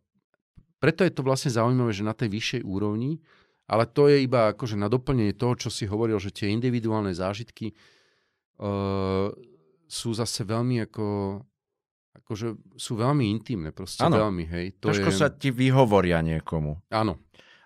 preto 0.83 1.07
je 1.07 1.15
to 1.15 1.23
vlastne 1.23 1.55
zaujímavé, 1.55 1.95
že 1.95 2.07
na 2.07 2.15
tej 2.15 2.35
vyššej 2.35 2.63
úrovni, 2.67 3.23
ale 3.71 3.87
to 3.87 4.11
je 4.11 4.27
iba 4.27 4.51
akože 4.51 4.75
na 4.75 4.91
doplnenie 4.91 5.39
toho, 5.39 5.55
čo 5.55 5.71
si 5.71 5.87
hovoril, 5.87 6.19
že 6.19 6.35
tie 6.35 6.51
individuálne 6.51 7.15
zážitky 7.15 7.71
uh, 8.59 9.31
sú 9.87 10.11
zase 10.15 10.43
veľmi 10.43 10.83
ako 10.91 11.39
akože 12.25 12.79
sú 12.79 12.93
veľmi 12.97 13.27
intimné, 13.33 13.73
proste 13.75 14.05
ano. 14.05 14.21
veľmi, 14.29 14.45
hej. 14.49 14.67
To 14.81 14.93
Trošku 14.93 15.11
je... 15.11 15.19
sa 15.19 15.29
ti 15.33 15.51
vyhovoria 15.51 16.21
niekomu. 16.21 16.79
Áno. 16.93 17.19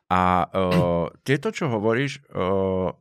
A 0.09 0.47
uh, 0.47 1.07
tieto, 1.27 1.51
čo 1.51 1.67
hovoríš, 1.69 2.23
uh, 2.33 2.93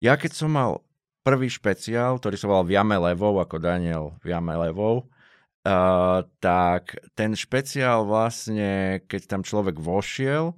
ja 0.00 0.14
keď 0.16 0.32
som 0.32 0.50
mal 0.54 0.80
prvý 1.26 1.50
špeciál, 1.50 2.22
ktorý 2.22 2.36
sa 2.38 2.46
volal 2.46 2.70
Viame 2.70 2.96
levou, 2.96 3.42
ako 3.42 3.58
Daniel 3.58 4.14
Viame 4.22 4.54
levou, 4.56 5.10
uh, 5.66 6.22
tak 6.38 6.96
ten 7.18 7.34
špeciál 7.34 8.06
vlastne, 8.06 9.02
keď 9.10 9.22
tam 9.26 9.42
človek 9.42 9.76
vošiel, 9.76 10.54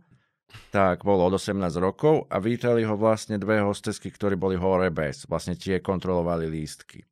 tak 0.72 1.04
bol 1.04 1.20
od 1.20 1.36
18 1.36 1.61
rokov 1.80 2.28
a 2.32 2.40
vítali 2.40 2.84
ho 2.84 2.96
vlastne 2.96 3.36
dve 3.36 3.61
hostesky, 3.61 4.09
ktorí 4.12 4.36
boli 4.36 4.56
hore 4.56 4.88
bez. 4.88 5.28
Vlastne 5.28 5.56
tie 5.56 5.80
kontrolovali 5.80 6.48
lístky. 6.48 7.04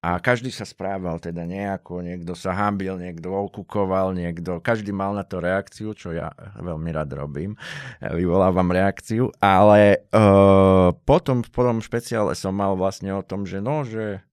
A 0.00 0.16
každý 0.16 0.48
sa 0.48 0.64
správal 0.64 1.20
teda 1.20 1.44
nejako, 1.44 2.00
niekto 2.00 2.32
sa 2.32 2.56
hambil, 2.56 2.96
niekto 2.96 3.28
okukoval, 3.36 4.16
niekto, 4.16 4.56
každý 4.64 4.96
mal 4.96 5.12
na 5.12 5.28
to 5.28 5.44
reakciu, 5.44 5.92
čo 5.92 6.16
ja 6.16 6.32
veľmi 6.56 6.88
rád 6.88 7.20
robím, 7.20 7.52
vyvolávam 8.00 8.72
reakciu, 8.72 9.28
ale 9.44 10.08
uh, 10.08 10.96
potom 11.04 11.44
v 11.44 11.52
potom 11.52 11.84
špeciále 11.84 12.32
som 12.32 12.56
mal 12.56 12.80
vlastne 12.80 13.12
o 13.12 13.20
tom, 13.20 13.44
že 13.44 13.60
no, 13.60 13.84
že, 13.84 14.24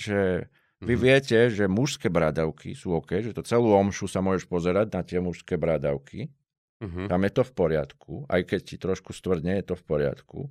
že 0.00 0.48
vy 0.80 0.96
mm-hmm. 0.96 1.04
viete, 1.04 1.38
že 1.52 1.68
mužské 1.68 2.08
bradavky 2.08 2.72
sú 2.72 2.96
OK, 2.96 3.20
že 3.20 3.36
to 3.36 3.44
celú 3.44 3.76
omšu 3.76 4.08
sa 4.08 4.24
môžeš 4.24 4.48
pozerať 4.48 4.96
na 4.96 5.04
tie 5.04 5.20
mužské 5.20 5.60
bradavky, 5.60 6.32
mm-hmm. 6.80 7.12
tam 7.12 7.20
je 7.20 7.32
to 7.36 7.42
v 7.44 7.52
poriadku, 7.52 8.12
aj 8.32 8.40
keď 8.48 8.60
ti 8.64 8.76
trošku 8.80 9.12
stvrdne, 9.12 9.60
je 9.60 9.64
to 9.72 9.76
v 9.76 9.84
poriadku. 9.84 10.48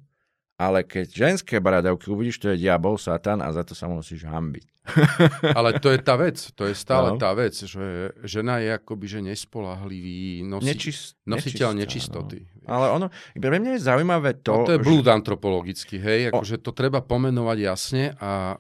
Ale 0.56 0.88
keď 0.88 1.12
ženské 1.12 1.60
bradavky 1.60 2.08
uvidíš, 2.08 2.40
to 2.40 2.48
je 2.56 2.64
diabol, 2.64 2.96
satan 2.96 3.44
a 3.44 3.52
za 3.52 3.68
to 3.68 3.76
sa 3.76 3.92
musíš 3.92 4.24
hambiť. 4.24 4.66
Ale 5.58 5.82
to 5.84 5.92
je 5.92 6.00
tá 6.00 6.16
vec, 6.16 6.40
to 6.56 6.70
je 6.70 6.76
stále 6.78 7.12
no. 7.12 7.20
tá 7.20 7.36
vec, 7.36 7.58
že 7.58 8.16
žena 8.24 8.64
je 8.64 8.70
akoby, 8.78 9.06
že 9.10 9.20
nespolahlivý 9.20 10.46
nosi, 10.48 10.72
Nečist, 10.72 11.20
nositeľ 11.28 11.76
nečistá, 11.76 12.22
nečistoty. 12.24 12.40
No. 12.64 12.68
Ale 12.72 12.86
ono, 12.94 13.08
pre 13.36 13.58
mňa 13.60 13.76
je 13.76 13.82
zaujímavé 13.84 14.32
to... 14.46 14.64
No 14.64 14.70
to 14.70 14.78
je 14.78 14.82
blúd 14.86 15.10
že... 15.10 15.12
antropologický, 15.12 15.96
hej, 16.00 16.20
akože 16.32 16.62
to 16.62 16.72
treba 16.72 17.04
pomenovať 17.04 17.58
jasne 17.60 18.04
a 18.22 18.56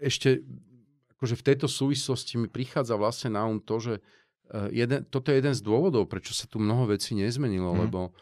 ešte 0.00 0.40
akože 1.16 1.34
v 1.40 1.46
tejto 1.48 1.66
súvislosti 1.66 2.36
mi 2.36 2.48
prichádza 2.48 2.94
vlastne 3.00 3.34
na 3.34 3.48
um 3.48 3.58
to, 3.58 3.80
že 3.80 3.94
eh, 3.98 4.68
jeden, 4.84 5.04
toto 5.08 5.32
je 5.32 5.40
jeden 5.40 5.56
z 5.56 5.60
dôvodov, 5.64 6.06
prečo 6.06 6.36
sa 6.36 6.44
tu 6.46 6.60
mnoho 6.60 6.88
vecí 6.92 7.16
nezmenilo, 7.16 7.72
hmm. 7.72 7.80
lebo 7.88 8.12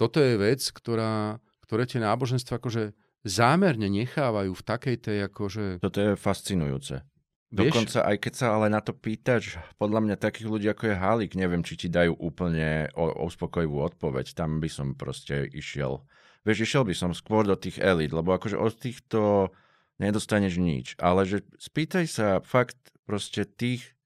toto 0.00 0.18
je 0.18 0.34
vec, 0.40 0.58
ktorá 0.58 1.38
ktoré 1.72 1.88
tie 1.88 2.04
náboženstva 2.04 2.60
akože 2.60 2.92
zámerne 3.24 3.88
nechávajú 3.88 4.52
v 4.52 4.60
takej 4.60 4.96
tej 5.00 5.18
akože... 5.32 5.80
Toto 5.80 6.04
je 6.04 6.20
fascinujúce. 6.20 7.00
Vieš? 7.48 7.72
Dokonca 7.72 7.98
aj 8.12 8.16
keď 8.20 8.32
sa 8.36 8.46
ale 8.52 8.68
na 8.68 8.84
to 8.84 8.92
pýtaš, 8.92 9.56
podľa 9.80 10.04
mňa 10.04 10.16
takých 10.20 10.52
ľudí 10.52 10.68
ako 10.68 10.92
je 10.92 11.00
Halik, 11.00 11.32
neviem, 11.32 11.64
či 11.64 11.80
ti 11.80 11.88
dajú 11.88 12.12
úplne 12.20 12.92
uspokojivú 12.96 13.80
odpoveď. 13.88 14.36
Tam 14.36 14.60
by 14.60 14.68
som 14.68 14.92
proste 14.92 15.48
išiel. 15.48 16.04
Vieš, 16.44 16.68
išiel 16.68 16.84
by 16.84 16.92
som 16.92 17.16
skôr 17.16 17.48
do 17.48 17.56
tých 17.56 17.80
elit, 17.80 18.12
lebo 18.12 18.36
akože 18.36 18.60
od 18.60 18.76
týchto 18.76 19.48
nedostaneš 19.96 20.60
nič. 20.60 20.86
Ale 21.00 21.24
že 21.24 21.40
spýtaj 21.56 22.04
sa 22.04 22.44
fakt 22.44 22.92
proste 23.08 23.48
tých, 23.48 23.96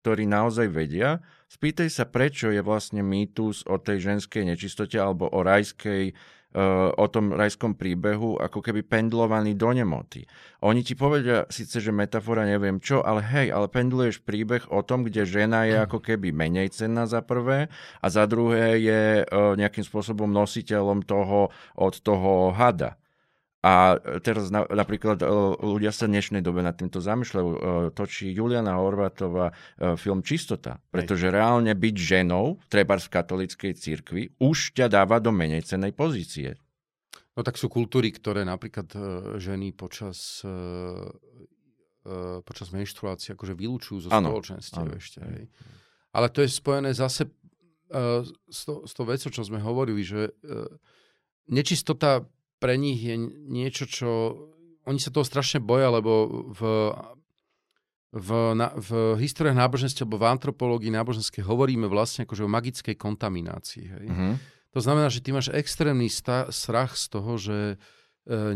ktorí 0.00 0.24
naozaj 0.24 0.72
vedia, 0.72 1.20
spýtaj 1.52 1.92
sa, 1.92 2.08
prečo 2.08 2.48
je 2.48 2.64
vlastne 2.64 3.04
mýtus 3.04 3.68
o 3.68 3.76
tej 3.76 4.08
ženskej 4.08 4.48
nečistote 4.48 4.96
alebo 4.96 5.28
o 5.28 5.44
rajskej 5.44 6.16
o 6.96 7.06
tom 7.06 7.30
rajskom 7.30 7.78
príbehu 7.78 8.34
ako 8.42 8.58
keby 8.58 8.82
pendlovaný 8.82 9.54
do 9.54 9.70
nemoty. 9.70 10.26
Oni 10.66 10.82
ti 10.82 10.98
povedia 10.98 11.46
síce, 11.46 11.78
že 11.78 11.94
metafora 11.94 12.42
neviem 12.42 12.82
čo, 12.82 13.06
ale 13.06 13.22
hej, 13.22 13.54
ale 13.54 13.70
pendluješ 13.70 14.26
príbeh 14.26 14.66
o 14.66 14.82
tom, 14.82 15.06
kde 15.06 15.22
žena 15.30 15.62
je 15.70 15.78
ako 15.78 16.02
keby 16.02 16.34
menej 16.34 16.74
cenná 16.74 17.06
za 17.06 17.22
prvé 17.22 17.70
a 18.02 18.06
za 18.10 18.26
druhé 18.26 18.82
je 18.82 19.02
nejakým 19.30 19.86
spôsobom 19.86 20.26
nositeľom 20.26 21.06
toho 21.06 21.54
od 21.78 21.94
toho 22.02 22.50
hada. 22.50 22.98
A 23.60 24.00
teraz 24.24 24.48
na, 24.48 24.64
napríklad 24.64 25.20
ľudia 25.60 25.92
sa 25.92 26.08
v 26.08 26.16
dnešnej 26.16 26.40
dobe 26.40 26.64
nad 26.64 26.72
týmto 26.72 27.04
zamýšľajú. 27.04 27.48
Točí 27.92 28.32
Juliana 28.32 28.80
Horvátová 28.80 29.52
film 30.00 30.24
Čistota, 30.24 30.80
pretože 30.88 31.28
reálne 31.28 31.76
byť 31.76 31.96
ženou, 32.00 32.56
treba 32.72 32.96
v 32.96 33.12
katolíckej 33.12 33.76
cirkvi, 33.76 34.32
už 34.40 34.72
ťa 34.72 34.88
dáva 34.88 35.20
do 35.20 35.28
menej 35.28 35.68
cenej 35.68 35.92
pozície. 35.92 36.56
No 37.40 37.46
tak 37.46 37.56
sú 37.56 37.70
kultúry, 37.70 38.10
ktoré 38.10 38.42
napríklad 38.42 38.90
e, 38.92 39.00
ženy 39.38 39.70
počas, 39.72 40.42
e, 40.42 40.50
e, 42.04 42.42
počas 42.42 42.68
menštruácie 42.74 43.38
akože 43.38 43.54
vylúčujú 43.54 43.98
zo 44.04 44.08
spoločenstiev 44.10 44.88
ešte. 44.98 45.24
Hej. 45.24 45.44
Ale 46.10 46.26
to 46.28 46.42
je 46.42 46.50
spojené 46.50 46.90
zase 46.90 47.30
s, 48.50 48.60
to, 48.66 48.86
s 48.86 48.92
tou 48.94 49.06
vecou, 49.06 49.30
čo 49.34 49.42
sme 49.42 49.58
hovorili, 49.58 50.06
že 50.06 50.30
nečistota 51.50 52.22
pre 52.60 52.76
nich 52.76 53.00
je 53.00 53.16
niečo, 53.48 53.88
čo... 53.88 54.08
Oni 54.84 55.00
sa 55.00 55.12
toho 55.12 55.24
strašne 55.24 55.60
boja, 55.60 55.92
lebo 55.92 56.28
v, 56.52 56.60
v, 58.16 58.28
na, 58.56 58.72
v 58.76 59.16
históriách 59.20 59.56
náboženstva 59.56 60.08
alebo 60.08 60.18
v 60.20 60.28
antropológii 60.28 60.92
náboženskej 60.92 61.44
hovoríme 61.44 61.84
vlastne 61.88 62.24
akože 62.24 62.44
o 62.44 62.50
magickej 62.50 62.96
kontaminácii. 62.96 63.84
Hej? 63.86 64.06
Mm-hmm. 64.08 64.32
To 64.70 64.80
znamená, 64.80 65.12
že 65.12 65.20
ty 65.20 65.36
máš 65.36 65.52
extrémny 65.52 66.08
sta- 66.08 66.48
strach 66.48 66.96
z 66.96 67.04
toho, 67.12 67.32
že 67.36 67.58
e, 67.74 67.76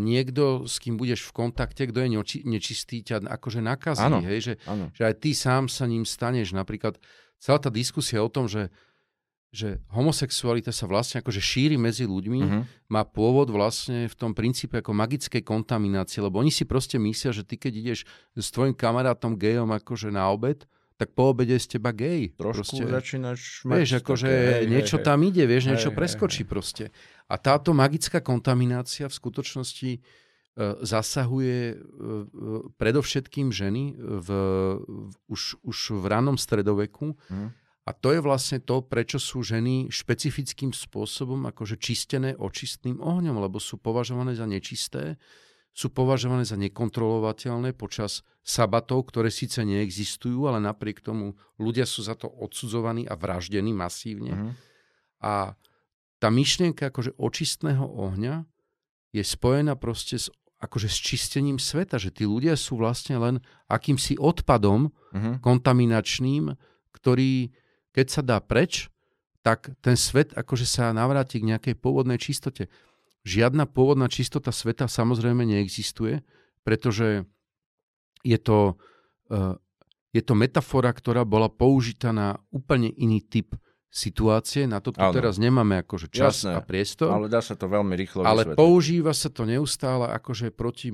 niekto, 0.01 0.65
s 0.65 0.81
kým 0.81 0.97
budeš 0.97 1.29
v 1.29 1.45
kontakte, 1.45 1.93
kto 1.93 1.99
je 2.03 2.09
neči- 2.09 2.45
nečistý, 2.49 3.05
ťa 3.05 3.27
akože 3.29 3.61
nakazí. 3.61 4.03
Áno, 4.03 4.25
hej? 4.25 4.41
Že, 4.41 4.55
že 4.97 5.03
aj 5.05 5.15
ty 5.21 5.31
sám 5.37 5.69
sa 5.69 5.85
ním 5.85 6.09
staneš. 6.09 6.57
Napríklad 6.57 6.97
celá 7.37 7.61
tá 7.61 7.69
diskusia 7.69 8.25
o 8.25 8.33
tom, 8.33 8.49
že 8.49 8.73
že 9.55 9.79
homosexualita 9.95 10.75
sa 10.75 10.91
vlastne 10.91 11.23
akože 11.23 11.39
šíri 11.39 11.79
medzi 11.79 12.11
ľuďmi, 12.11 12.41
uh-huh. 12.43 12.63
má 12.91 13.07
pôvod 13.07 13.55
vlastne 13.55 14.11
v 14.11 14.15
tom 14.19 14.35
princípe 14.35 14.83
ako 14.83 14.91
magickej 14.91 15.47
kontaminácie, 15.47 16.19
lebo 16.19 16.43
oni 16.43 16.51
si 16.51 16.67
proste 16.67 16.99
myslia, 16.99 17.31
že 17.31 17.47
ty 17.47 17.55
keď 17.55 17.73
ideš 17.79 17.99
s 18.35 18.51
tvojim 18.51 18.75
kamarátom 18.75 19.39
gejom 19.39 19.71
akože 19.71 20.11
na 20.11 20.27
obed, 20.27 20.67
tak 20.99 21.15
po 21.15 21.31
obede 21.31 21.55
z 21.59 21.79
teba 21.79 21.95
gej. 21.95 22.35
Trošku 22.35 22.67
proste, 22.67 22.83
začínaš 22.87 23.67
mať 23.67 23.77
Vieš, 23.79 23.91
akože 24.03 24.31
hej, 24.31 24.67
niečo 24.71 24.97
hej, 24.99 25.07
tam 25.07 25.19
ide, 25.27 25.43
vieš, 25.47 25.65
hej, 25.67 25.71
niečo 25.75 25.91
hej, 25.91 25.99
preskočí 25.99 26.43
hej. 26.43 26.51
proste. 26.51 26.85
A 27.31 27.35
táto 27.39 27.75
magická 27.75 28.23
kontaminácia 28.23 29.11
v 29.11 29.15
skutočnosti 29.15 29.91
e, 29.91 30.01
zasahuje 30.87 31.59
e, 31.71 31.77
predovšetkým 32.79 33.51
ženy 33.51 33.99
v, 33.99 34.29
v, 34.83 35.15
už, 35.31 35.63
už 35.67 35.79
v 35.99 36.05
ranom 36.07 36.39
stredoveku. 36.39 37.15
Uh-huh 37.15 37.51
a 37.85 37.93
to 37.93 38.17
je 38.17 38.21
vlastne 38.25 38.65
to, 38.65 38.81
prečo 38.81 39.21
sú 39.21 39.45
ženy 39.45 39.93
špecifickým 39.93 40.73
spôsobom 40.73 41.45
akože 41.53 41.77
čistené 41.77 42.33
očistným 42.33 42.97
ohňom, 42.97 43.37
lebo 43.37 43.61
sú 43.61 43.77
považované 43.77 44.33
za 44.33 44.49
nečisté, 44.49 45.21
sú 45.75 45.93
považované 45.93 46.49
za 46.49 46.57
nekontrolovateľné 46.57 47.77
počas 47.77 48.25
sabatov, 48.41 49.13
ktoré 49.13 49.29
síce 49.29 49.61
neexistujú, 49.61 50.49
ale 50.49 50.65
napriek 50.65 51.05
tomu 51.05 51.37
ľudia 51.61 51.85
sú 51.85 52.01
za 52.01 52.17
to 52.17 52.31
odsudzovaní 52.31 53.05
a 53.05 53.21
vraždení 53.21 53.77
masívne. 53.77 54.33
Uh-huh. 54.33 54.53
A 55.21 55.33
tá 56.23 56.29
myšlienka 56.33 56.89
akože 56.89 57.21
očistného 57.21 57.85
ohňa 57.85 58.49
je 59.13 59.21
spojená 59.21 59.77
proste 59.77 60.17
s, 60.17 60.33
akože 60.63 60.89
s 60.89 60.99
čistením 61.05 61.61
sveta, 61.61 62.01
že 62.01 62.09
tí 62.15 62.25
ľudia 62.25 62.57
sú 62.57 62.81
vlastne 62.81 63.21
len 63.21 63.35
akýmsi 63.69 64.17
odpadom 64.17 64.89
uh-huh. 64.89 65.43
kontaminačným, 65.45 66.55
ktorý 66.97 67.53
keď 67.95 68.07
sa 68.11 68.21
dá 68.27 68.43
preč, 68.43 68.91
tak 69.47 69.71
ten 69.79 69.95
svet 69.95 70.35
akože 70.35 70.67
sa 70.67 70.91
navráti 70.91 71.39
k 71.39 71.49
nejakej 71.55 71.75
pôvodnej 71.79 72.19
čistote. 72.19 72.67
Žiadna 73.25 73.71
pôvodná 73.71 74.11
čistota 74.11 74.51
sveta 74.51 74.91
samozrejme 74.91 75.47
neexistuje, 75.47 76.27
pretože 76.67 77.25
je 78.27 78.39
to, 78.41 78.77
uh, 79.31 79.55
je 80.11 80.23
to 80.25 80.35
metafora, 80.35 80.91
ktorá 80.91 81.23
bola 81.23 81.47
použitá 81.53 82.11
na 82.11 82.41
úplne 82.51 82.89
iný 82.89 83.21
typ 83.21 83.55
situácie. 83.95 84.67
Na 84.67 84.83
to 84.83 84.91
tu 84.91 84.99
teraz 84.99 85.39
nemáme 85.39 85.87
akože 85.87 86.11
čas 86.11 86.43
Jasné, 86.43 86.59
a 86.59 86.61
priestor. 86.65 87.15
Ale 87.15 87.31
dá 87.31 87.39
sa 87.39 87.55
to 87.55 87.71
veľmi 87.71 87.95
rýchlo 87.95 88.27
Ale 88.27 88.43
vysvetliť. 88.43 88.59
používa 88.59 89.13
sa 89.15 89.31
to 89.31 89.47
neustále 89.47 90.11
akože 90.11 90.51
proti 90.51 90.91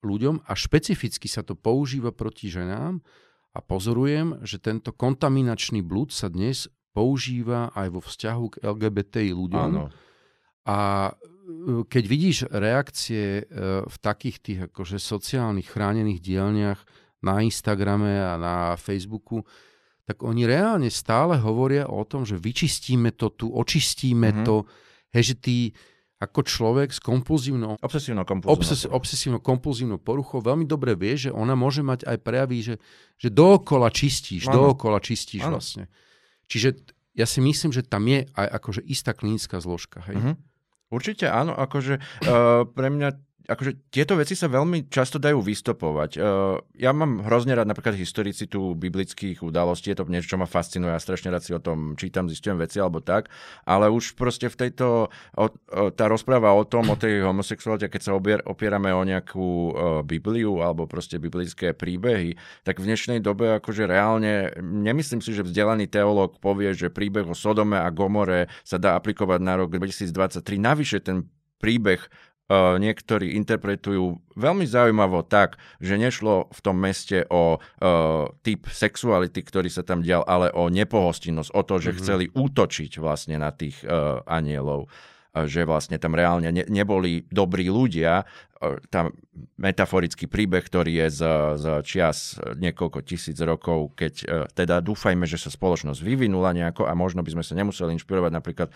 ľuďom 0.00 0.48
a 0.48 0.52
špecificky 0.54 1.28
sa 1.28 1.44
to 1.44 1.58
používa 1.58 2.14
proti 2.14 2.48
ženám, 2.48 3.04
a 3.52 3.58
pozorujem, 3.64 4.42
že 4.44 4.60
tento 4.60 4.92
kontaminačný 4.92 5.80
blúd 5.80 6.12
sa 6.12 6.28
dnes 6.28 6.68
používa 6.92 7.70
aj 7.78 7.88
vo 7.94 8.00
vzťahu 8.02 8.44
k 8.52 8.60
LGBTI 8.64 9.30
ľuďom. 9.30 9.70
Áno. 9.70 9.84
A 10.68 10.78
e, 11.08 11.12
keď 11.86 12.04
vidíš 12.04 12.36
reakcie 12.50 13.42
e, 13.42 13.44
v 13.86 13.96
takých 14.02 14.36
tých 14.42 14.58
akože 14.68 14.98
sociálnych 15.00 15.70
chránených 15.70 16.20
dielniach 16.20 16.80
na 17.24 17.42
Instagrame 17.42 18.18
a 18.18 18.34
na 18.36 18.56
Facebooku, 18.74 19.46
tak 20.08 20.24
oni 20.24 20.48
reálne 20.48 20.88
stále 20.88 21.36
hovoria 21.36 21.84
o 21.84 22.00
tom, 22.08 22.24
že 22.24 22.40
vyčistíme 22.40 23.12
to 23.12 23.28
tu, 23.36 23.52
očistíme 23.52 24.32
mm-hmm. 24.32 24.46
to, 24.48 24.64
hej, 25.12 25.22
že 25.22 25.34
tí, 25.36 25.58
ako 26.18 26.40
človek 26.42 26.90
s 26.90 26.98
kompulzívnou, 26.98 27.78
obses, 27.78 28.82
obsesívno-kompulzívnou 28.90 30.02
poruchou 30.02 30.42
veľmi 30.42 30.66
dobre 30.66 30.98
vie, 30.98 31.14
že 31.14 31.30
ona 31.30 31.54
môže 31.54 31.86
mať 31.86 32.10
aj 32.10 32.16
prejavy, 32.26 32.58
že, 32.58 32.74
že 33.14 33.30
dookola 33.30 33.86
čistíš, 33.94 34.50
ano. 34.50 34.74
dookola 34.74 34.98
čistíš 34.98 35.46
ano. 35.46 35.62
vlastne. 35.62 35.86
Čiže 36.50 36.74
ja 37.14 37.22
si 37.22 37.38
myslím, 37.38 37.70
že 37.70 37.86
tam 37.86 38.02
je 38.10 38.26
aj 38.34 38.46
akože 38.50 38.82
istá 38.82 39.14
klinická 39.14 39.62
zložka. 39.62 40.02
Hej? 40.10 40.16
Uh-huh. 40.18 40.34
Určite 40.90 41.30
áno, 41.30 41.54
akože 41.54 42.02
uh, 42.02 42.66
pre 42.66 42.88
mňa 42.90 43.27
akože 43.48 43.88
tieto 43.88 44.12
veci 44.20 44.36
sa 44.36 44.44
veľmi 44.52 44.92
často 44.92 45.16
dajú 45.16 45.40
vystopovať. 45.40 46.20
Uh, 46.20 46.60
ja 46.76 46.92
mám 46.92 47.24
hrozne 47.24 47.56
rád 47.56 47.64
napríklad 47.64 47.96
historicitu 47.96 48.76
biblických 48.76 49.40
udalostí, 49.40 49.88
je 49.88 49.96
to 49.96 50.04
niečo, 50.04 50.36
čo 50.36 50.40
ma 50.40 50.44
fascinuje 50.44 50.92
a 50.92 51.00
strašne 51.00 51.32
rád 51.32 51.40
si 51.40 51.56
o 51.56 51.64
tom 51.64 51.96
čítam, 51.96 52.28
zistujem 52.28 52.60
veci 52.60 52.76
alebo 52.76 53.00
tak, 53.00 53.32
ale 53.64 53.88
už 53.88 54.20
proste 54.20 54.52
v 54.52 54.68
tejto, 54.68 55.08
o, 55.08 55.44
o, 55.48 55.48
tá 55.88 56.12
rozpráva 56.12 56.52
o 56.52 56.68
tom, 56.68 56.92
o 56.92 57.00
tej 57.00 57.24
homosexualite, 57.24 57.88
keď 57.88 58.02
sa 58.04 58.12
obier, 58.12 58.44
opierame 58.44 58.92
o 58.92 59.00
nejakú 59.00 59.48
uh, 59.48 59.72
Bibliu 60.04 60.60
alebo 60.60 60.84
proste 60.84 61.16
biblické 61.16 61.72
príbehy, 61.72 62.36
tak 62.68 62.84
v 62.84 62.92
dnešnej 62.92 63.24
dobe 63.24 63.56
akože 63.64 63.88
reálne 63.88 64.52
nemyslím 64.60 65.24
si, 65.24 65.32
že 65.32 65.40
vzdelaný 65.40 65.88
teológ 65.88 66.36
povie, 66.36 66.76
že 66.76 66.92
príbeh 66.92 67.24
o 67.24 67.32
Sodome 67.32 67.80
a 67.80 67.88
Gomore 67.88 68.52
sa 68.60 68.76
dá 68.76 68.92
aplikovať 68.92 69.40
na 69.40 69.56
rok 69.56 69.72
2023. 69.72 70.44
Navyše 70.60 70.98
ten 71.00 71.24
príbeh 71.58 72.06
niektorí 72.48 73.36
interpretujú 73.36 74.16
veľmi 74.32 74.64
zaujímavo 74.64 75.20
tak, 75.28 75.60
že 75.84 76.00
nešlo 76.00 76.48
v 76.48 76.60
tom 76.64 76.80
meste 76.80 77.28
o 77.28 77.60
uh, 77.60 78.24
typ 78.40 78.64
sexuality, 78.72 79.44
ktorý 79.44 79.68
sa 79.68 79.84
tam 79.84 80.00
dial, 80.00 80.24
ale 80.24 80.48
o 80.56 80.72
nepohostinnosť, 80.72 81.52
o 81.52 81.62
to, 81.62 81.74
že 81.76 81.92
mm-hmm. 81.92 82.00
chceli 82.00 82.24
útočiť 82.32 82.92
vlastne 83.04 83.36
na 83.36 83.52
tých 83.52 83.84
uh, 83.84 84.24
anielov 84.24 84.88
že 85.38 85.62
vlastne 85.62 86.00
tam 86.02 86.18
reálne 86.18 86.50
ne, 86.50 86.64
neboli 86.66 87.22
dobrí 87.30 87.70
ľudia. 87.70 88.26
Tam 88.90 89.14
metaforický 89.54 90.26
príbeh, 90.26 90.66
ktorý 90.66 91.06
je 91.06 91.08
z, 91.14 91.22
z 91.62 91.64
čias 91.86 92.18
niekoľko 92.58 93.06
tisíc 93.06 93.38
rokov, 93.38 93.94
keď 93.94 94.14
teda 94.50 94.82
dúfajme, 94.82 95.30
že 95.30 95.38
sa 95.38 95.52
spoločnosť 95.52 96.02
vyvinula 96.02 96.50
nejako 96.58 96.90
a 96.90 96.96
možno 96.98 97.22
by 97.22 97.38
sme 97.38 97.44
sa 97.46 97.54
nemuseli 97.54 97.94
inšpirovať 97.94 98.32
napríklad 98.34 98.74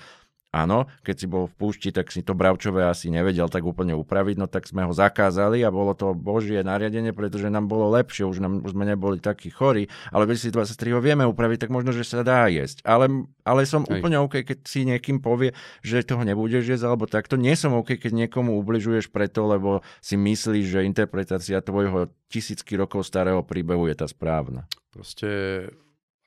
Áno, 0.53 0.85
keď 1.01 1.17
si 1.17 1.25
bol 1.25 1.49
v 1.49 1.57
púšti, 1.57 1.89
tak 1.97 2.13
si 2.13 2.21
to 2.21 2.37
Bravčové 2.37 2.85
asi 2.85 3.09
nevedel 3.09 3.49
tak 3.49 3.65
úplne 3.65 3.97
upraviť, 3.97 4.37
no 4.37 4.45
tak 4.45 4.69
sme 4.69 4.85
ho 4.85 4.93
zakázali 4.93 5.65
a 5.65 5.73
bolo 5.73 5.97
to 5.97 6.13
božie 6.13 6.61
nariadenie, 6.61 7.17
pretože 7.17 7.49
nám 7.49 7.73
bolo 7.73 7.89
lepšie, 7.97 8.29
už, 8.29 8.45
nám, 8.45 8.61
už 8.61 8.77
sme 8.77 8.85
neboli 8.85 9.17
takí 9.17 9.49
chorí, 9.49 9.89
ale 10.13 10.29
v 10.29 10.37
2023 10.37 10.93
ho 10.93 11.01
vieme 11.01 11.25
upraviť, 11.25 11.65
tak 11.65 11.71
možno, 11.73 11.97
že 11.97 12.05
sa 12.05 12.21
dá 12.21 12.53
jesť. 12.53 12.85
Ale, 12.85 13.09
ale 13.49 13.65
som 13.65 13.89
Hej. 13.89 14.05
úplne 14.05 14.21
OK, 14.21 14.45
keď 14.45 14.59
si 14.69 14.85
niekým 14.85 15.25
povie, 15.25 15.57
že 15.81 16.05
toho 16.05 16.21
nebudeš 16.21 16.69
jesť, 16.69 16.85
alebo 16.85 17.09
takto. 17.09 17.41
Nie 17.41 17.57
som 17.57 17.73
OK, 17.73 17.97
keď 17.97 18.13
niekomu 18.13 18.53
ubližuješ 18.61 19.09
preto, 19.09 19.49
lebo 19.49 19.81
si 20.05 20.21
myslíš, 20.21 20.69
že 20.69 20.85
interpretácia 20.85 21.65
tvojho 21.65 22.13
tisícky 22.29 22.77
rokov 22.77 23.09
starého 23.09 23.41
príbehu 23.41 23.89
je 23.89 23.97
tá 23.97 24.05
správna. 24.05 24.69
Proste, 24.93 25.65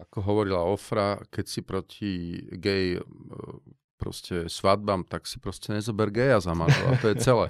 ako 0.01 0.17
hovorila 0.25 0.65
Ofra, 0.65 1.21
keď 1.29 1.45
si 1.45 1.61
proti 1.61 2.11
gay 2.57 2.97
proste 3.95 4.51
svadbám, 4.51 5.07
tak 5.07 5.27
si 5.27 5.39
proste 5.39 5.71
nezober 5.71 6.11
geja 6.11 6.43
za 6.43 6.53
manžela. 6.53 6.99
To 7.01 7.07
je 7.11 7.15
celé. 7.19 7.47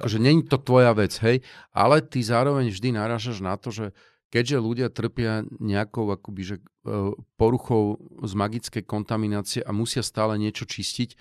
Akože 0.00 0.18
není 0.18 0.42
to 0.44 0.56
tvoja 0.56 0.92
vec, 0.96 1.16
hej, 1.20 1.44
ale 1.74 2.00
ty 2.00 2.24
zároveň 2.24 2.72
vždy 2.72 2.96
narážaš 2.96 3.44
na 3.44 3.56
to, 3.60 3.70
že 3.70 3.86
keďže 4.34 4.58
ľudia 4.58 4.88
trpia 4.90 5.46
nejakou 5.62 6.10
akoby, 6.10 6.42
že, 6.42 6.56
e, 6.58 6.62
poruchou 7.38 8.02
z 8.26 8.32
magickej 8.34 8.82
kontaminácie 8.82 9.62
a 9.62 9.70
musia 9.70 10.02
stále 10.02 10.34
niečo 10.34 10.66
čistiť, 10.66 11.14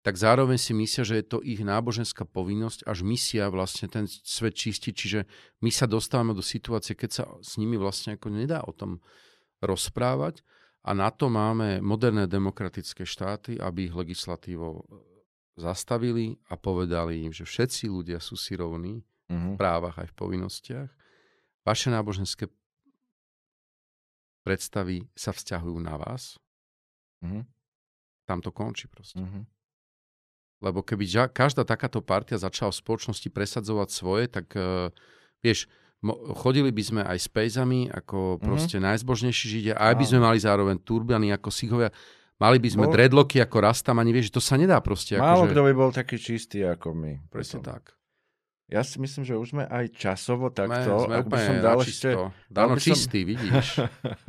tak 0.00 0.16
zároveň 0.16 0.56
si 0.56 0.72
myslia, 0.72 1.04
že 1.04 1.18
je 1.20 1.26
to 1.28 1.38
ich 1.44 1.60
náboženská 1.60 2.24
povinnosť, 2.24 2.88
až 2.88 3.04
misia 3.04 3.52
vlastne 3.52 3.84
ten 3.84 4.08
svet 4.08 4.56
čistiť. 4.56 4.92
Čiže 4.96 5.20
my 5.60 5.68
sa 5.68 5.84
dostávame 5.84 6.32
do 6.32 6.40
situácie, 6.40 6.96
keď 6.96 7.10
sa 7.12 7.24
s 7.44 7.60
nimi 7.60 7.76
vlastne 7.76 8.16
ako 8.16 8.32
nedá 8.32 8.64
o 8.64 8.72
tom 8.72 9.04
rozprávať. 9.60 10.40
A 10.80 10.96
na 10.96 11.12
to 11.12 11.28
máme 11.28 11.84
moderné 11.84 12.24
demokratické 12.24 13.04
štáty, 13.04 13.60
aby 13.60 13.92
ich 13.92 13.94
legislatívou 13.94 14.88
zastavili 15.60 16.40
a 16.48 16.56
povedali 16.56 17.20
im, 17.28 17.32
že 17.36 17.44
všetci 17.44 17.92
ľudia 17.92 18.16
sú 18.16 18.32
si 18.40 18.56
rovní 18.56 19.04
uh-huh. 19.28 19.36
v 19.36 19.48
mhm. 19.54 19.58
právach 19.60 20.00
aj 20.00 20.08
v 20.08 20.16
povinnostiach. 20.16 20.90
Vaše 21.60 21.92
náboženské 21.92 22.48
predstavy 24.40 25.04
sa 25.12 25.36
vzťahujú 25.36 25.78
na 25.84 26.00
vás. 26.00 26.40
Uh-huh. 27.20 27.44
Tam 28.24 28.40
to 28.40 28.48
končí 28.48 28.88
proste. 28.88 29.20
Uh-huh. 29.20 29.44
Lebo 30.64 30.80
keby 30.80 31.04
ža- 31.04 31.28
každá 31.28 31.68
takáto 31.68 32.00
partia 32.00 32.40
začala 32.40 32.72
v 32.72 32.80
spoločnosti 32.80 33.28
presadzovať 33.28 33.88
svoje, 33.92 34.24
tak 34.32 34.48
uh, 34.56 34.88
vieš, 35.44 35.68
chodili 36.36 36.72
by 36.72 36.82
sme 36.82 37.00
aj 37.04 37.18
s 37.20 37.28
pejzami, 37.28 37.92
ako 37.92 38.36
mm-hmm. 38.36 38.44
proste 38.44 38.76
najzbožnejší 38.80 39.44
židia, 39.46 39.74
aj 39.76 39.94
by 40.00 40.04
sme 40.08 40.20
mali 40.24 40.38
zároveň 40.40 40.80
turbany 40.80 41.28
ako 41.36 41.48
sihovia. 41.52 41.92
Mali 42.40 42.56
by 42.56 42.68
sme 42.72 42.88
bol... 42.88 42.92
dreadlocky 42.96 43.36
ako 43.36 43.56
rastamani, 43.60 44.16
vieš, 44.16 44.32
to 44.32 44.40
sa 44.40 44.56
nedá 44.56 44.80
proste. 44.80 45.20
Málo 45.20 45.44
že... 45.44 45.52
kto 45.52 45.60
by 45.60 45.72
bol 45.76 45.90
taký 45.92 46.16
čistý 46.16 46.64
ako 46.64 46.96
my. 46.96 47.12
Presne 47.28 47.60
tak. 47.60 47.92
Ja 48.70 48.86
si 48.86 49.02
myslím, 49.02 49.26
že 49.26 49.34
už 49.34 49.50
sme 49.50 49.64
aj 49.66 49.92
časovo 49.92 50.48
takto. 50.48 51.04
Sme, 51.04 51.20
sme 51.20 51.26
úplne 51.26 51.42
som 51.42 51.56
dal 51.58 51.78
ešte, 51.82 52.08
Dano 52.46 52.78
čistý, 52.78 53.26
som... 53.26 53.28
vidíš. 53.34 53.66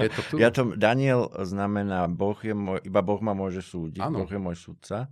Je 0.01 0.09
to 0.11 0.21
tu. 0.27 0.35
Ja 0.43 0.49
to, 0.49 0.73
Daniel 0.75 1.29
znamená, 1.39 2.09
boh 2.09 2.35
je 2.41 2.51
môj, 2.51 2.81
iba 2.83 2.99
Boh 3.05 3.21
ma 3.21 3.37
môže 3.37 3.61
súdiť, 3.61 4.01
ano. 4.01 4.25
Boh 4.25 4.29
je 4.33 4.41
môj 4.41 4.57
sudca 4.59 5.07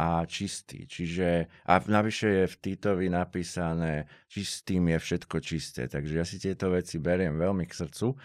a 0.00 0.24
čistý. 0.24 0.88
Čiže, 0.88 1.44
a 1.68 1.76
navyše 1.84 2.28
je 2.32 2.44
v 2.48 2.56
Titovi 2.56 3.12
napísané, 3.12 4.08
čistým 4.32 4.88
je 4.96 4.98
všetko 4.98 5.36
čisté. 5.44 5.92
Takže 5.92 6.16
ja 6.16 6.24
si 6.24 6.40
tieto 6.40 6.72
veci 6.72 6.96
beriem 6.96 7.36
veľmi 7.36 7.68
k 7.68 7.76
srdcu. 7.84 8.16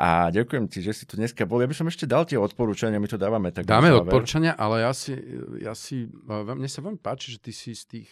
A 0.00 0.32
ďakujem 0.32 0.64
ti, 0.72 0.80
že 0.80 0.96
si 0.96 1.04
tu 1.04 1.20
dneska 1.20 1.44
bol. 1.44 1.60
Ja 1.60 1.68
by 1.68 1.76
som 1.76 1.90
ešte 1.92 2.08
dal 2.08 2.24
tie 2.24 2.40
odporúčania, 2.40 2.96
my 2.96 3.10
to 3.12 3.20
dávame 3.20 3.52
tak. 3.52 3.68
Dáme 3.68 3.92
odporúčania, 3.92 4.56
ale 4.56 4.88
ja 4.88 4.92
si, 4.96 5.12
ja 5.60 5.76
si, 5.76 6.08
mne 6.24 6.70
sa 6.70 6.80
veľmi 6.80 7.02
páči, 7.02 7.36
že 7.36 7.44
ty 7.44 7.52
si 7.52 7.76
z 7.76 7.84
tých, 7.84 8.10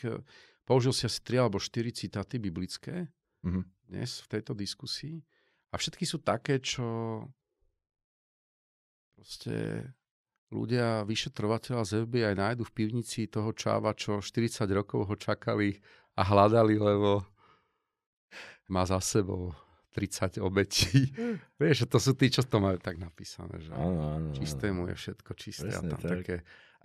použil 0.68 0.92
si 0.92 1.08
asi 1.08 1.24
tri 1.24 1.40
alebo 1.40 1.56
štyri 1.56 1.96
citáty 1.96 2.36
biblické 2.36 3.08
mm-hmm. 3.46 3.64
dnes 3.88 4.20
v 4.20 4.28
tejto 4.28 4.52
diskusii. 4.52 5.24
A 5.72 5.80
všetky 5.80 6.04
sú 6.04 6.20
také, 6.20 6.60
čo 6.60 6.84
proste 9.16 9.88
ľudia, 10.50 11.02
vyšetrovateľa 11.06 11.82
z 11.82 11.90
FBI 12.06 12.34
nájdu 12.38 12.62
v 12.66 12.74
pivnici 12.74 13.26
toho 13.26 13.50
čáva, 13.50 13.96
čo 13.96 14.22
40 14.22 14.66
rokov 14.70 15.10
ho 15.10 15.14
čakali 15.18 15.74
a 16.16 16.22
hľadali, 16.22 16.78
lebo 16.78 17.26
má 18.70 18.82
za 18.86 18.98
sebou 19.02 19.54
30 19.96 20.44
obetí. 20.44 21.08
Vieš, 21.60 21.88
to 21.88 21.96
sú 21.96 22.12
tí, 22.12 22.28
čo 22.28 22.44
to 22.44 22.60
majú 22.60 22.76
tak 22.76 23.00
napísané, 23.00 23.56
že 23.64 23.72
ano, 23.72 24.20
ano, 24.20 24.28
čistému 24.36 24.92
je 24.92 24.94
všetko 24.94 25.30
čisté 25.34 25.72
Presne, 25.72 25.88
a 25.88 25.90
tam 25.96 26.00
tak. 26.04 26.10
také 26.20 26.36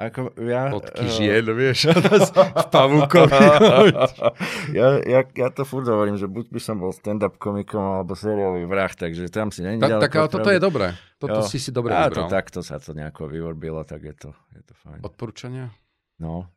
ako 0.02 0.34
ja, 0.42 0.74
Fotky 0.74 1.06
uh, 1.06 1.14
žien, 1.14 1.46
vieš, 1.54 1.94
v 2.64 2.66
pavúkovi. 2.74 3.30
ja, 4.78 4.88
ja, 5.06 5.22
ja 5.22 5.48
to 5.54 5.62
furt 5.62 5.86
hovorím, 5.86 6.18
že 6.18 6.26
buď 6.26 6.50
by 6.50 6.60
som 6.64 6.82
bol 6.82 6.90
stand-up 6.90 7.38
komikom, 7.38 8.02
alebo 8.02 8.18
seriálový 8.18 8.66
vrah, 8.66 8.90
takže 8.90 9.30
tam 9.30 9.54
si 9.54 9.62
není 9.62 9.78
Ta, 9.78 10.02
Tak 10.02 10.14
ale 10.18 10.28
toto 10.34 10.50
je 10.50 10.58
dobré. 10.58 10.98
Toto 11.22 11.46
jo. 11.46 11.46
si 11.46 11.62
si 11.62 11.70
dobre 11.70 11.94
a 11.94 12.10
vybral. 12.10 12.26
to 12.26 12.34
takto 12.34 12.60
sa 12.66 12.82
to 12.82 12.98
nejako 12.98 13.30
vyvorbilo, 13.30 13.86
tak 13.86 14.02
je 14.02 14.16
to, 14.18 14.30
je 14.58 14.62
to 14.66 14.74
fajn. 14.82 15.06
Odporúčania? 15.06 15.70
No. 16.18 16.50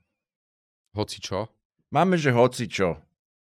Hoci 0.97 1.20
čo? 1.20 1.53
Máme, 1.92 2.16
že 2.16 2.32
hoci 2.32 2.64
čo. 2.64 2.97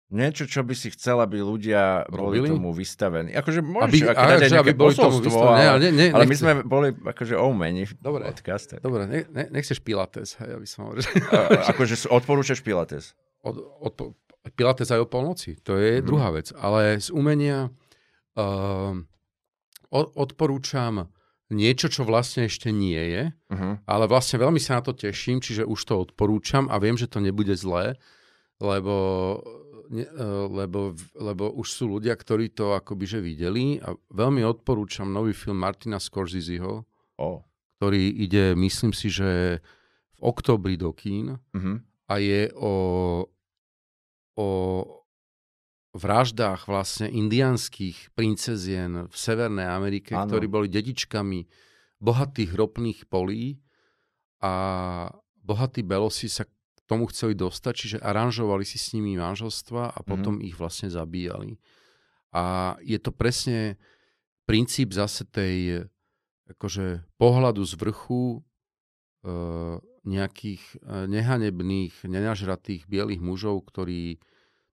Niečo, 0.07 0.47
čo 0.47 0.63
by 0.63 0.71
si 0.71 0.87
chcel, 0.95 1.19
aby 1.19 1.43
ľudia 1.43 2.07
Robili? 2.07 2.47
boli 2.47 2.55
tomu 2.55 2.71
vystavení. 2.71 3.35
Akože 3.35 3.59
môžeš 3.59 3.91
aby, 3.91 3.97
ako 4.07 4.23
dať 4.39 4.51
aby 4.55 4.71
boli 4.71 4.93
tomu 4.95 5.19
vystavení. 5.19 5.67
Ale, 5.67 5.79
ne, 5.83 5.89
ne, 5.91 6.07
ale 6.15 6.23
my 6.23 6.35
sme 6.39 6.51
boli 6.63 6.95
akože 6.95 7.35
omeni 7.35 7.83
v 7.83 7.91
Dobre, 7.99 8.23
podcast. 8.23 8.79
Dobre, 8.79 9.03
ne, 9.03 9.27
ne, 9.27 9.51
nechceš 9.51 9.83
Pilates, 9.83 10.39
hej, 10.39 10.55
aby 10.55 10.63
som 10.63 10.87
hovoril. 10.87 11.03
akože 11.75 12.07
odporúčaš 12.07 12.63
Pilates? 12.63 13.19
Od, 13.43 13.59
od, 13.59 14.15
Pilates 14.55 14.87
aj 14.87 15.03
o 15.03 15.11
polnoci, 15.11 15.59
to 15.59 15.75
je 15.75 15.99
mm-hmm. 15.99 16.07
druhá 16.07 16.31
vec. 16.31 16.55
Ale 16.55 17.03
z 17.03 17.11
umenia 17.11 17.67
uh, 18.39 18.95
odporúčam 19.91 21.11
niečo, 21.51 21.91
čo 21.91 22.07
vlastne 22.07 22.47
ešte 22.47 22.71
nie 22.75 22.99
je, 22.99 23.23
uh-huh. 23.31 23.79
ale 23.87 24.03
vlastne 24.07 24.39
veľmi 24.39 24.59
sa 24.59 24.79
na 24.79 24.83
to 24.83 24.91
teším, 24.91 25.39
čiže 25.39 25.63
už 25.63 25.79
to 25.79 25.95
odporúčam 25.95 26.67
a 26.67 26.75
viem, 26.75 26.99
že 26.99 27.07
to 27.07 27.23
nebude 27.23 27.55
zlé, 27.55 27.95
lebo 28.59 28.93
lebo, 30.51 30.95
lebo 31.15 31.43
už 31.55 31.67
sú 31.67 31.83
ľudia, 31.97 32.13
ktorí 32.15 32.51
to 32.51 32.75
akoby 32.75 33.05
že 33.07 33.19
videli 33.23 33.79
a 33.79 33.95
veľmi 34.11 34.43
odporúčam 34.43 35.07
nový 35.07 35.31
film 35.31 35.63
Martina 35.63 35.97
Scorseseho, 35.97 36.83
oh. 37.17 37.39
ktorý 37.79 38.03
ide, 38.19 38.53
myslím 38.59 38.91
si, 38.91 39.07
že 39.07 39.63
v 40.17 40.19
oktobri 40.19 40.75
do 40.75 40.91
kín 40.91 41.37
uh-huh. 41.37 41.77
a 42.09 42.13
je 42.19 42.51
o, 42.57 42.73
o 44.35 44.49
vraždách 45.95 46.67
vlastne 46.67 47.07
indianských 47.07 48.11
princezien 48.13 49.07
v 49.07 49.15
Severnej 49.15 49.65
Amerike, 49.65 50.13
ano. 50.13 50.29
ktorí 50.29 50.45
boli 50.49 50.67
dedičkami 50.67 51.47
bohatých 51.97 52.51
ropných 52.53 52.99
polí 53.09 53.57
a 54.41 54.53
bohatí 55.41 55.81
belosi 55.81 56.29
sa 56.29 56.45
tomu 56.87 57.11
chceli 57.11 57.35
dostať, 57.35 57.73
čiže 57.75 57.97
aranžovali 57.99 58.63
si 58.63 58.79
s 58.79 58.95
nimi 58.95 59.19
manželstva 59.19 59.91
a 59.91 59.99
potom 60.01 60.39
mm-hmm. 60.39 60.47
ich 60.47 60.55
vlastne 60.55 60.87
zabíjali. 60.87 61.59
A 62.31 62.75
je 62.79 62.97
to 62.97 63.11
presne 63.11 63.75
princíp 64.47 64.95
zase 64.95 65.27
tej 65.27 65.83
akože 66.47 67.03
pohľadu 67.19 67.61
z 67.67 67.73
vrchu 67.75 68.23
e, 68.31 68.39
nejakých 70.07 70.63
e, 70.63 70.75
nehanebných, 71.11 72.07
nenažratých 72.07 72.87
bielých 72.87 73.19
mužov, 73.19 73.67
ktorí 73.67 74.23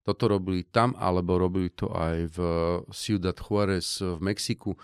toto 0.06 0.30
robili 0.30 0.68
tam, 0.68 0.94
alebo 1.00 1.42
robili 1.42 1.74
to 1.74 1.90
aj 1.90 2.30
v 2.36 2.40
Ciudad 2.94 3.40
Juárez 3.40 4.04
v 4.04 4.20
Mexiku. 4.22 4.78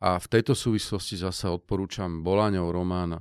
A 0.00 0.16
v 0.16 0.26
tejto 0.30 0.54
súvislosti 0.54 1.18
zase 1.18 1.50
odporúčam 1.50 2.22
Bolaňov 2.22 2.70
román 2.70 3.20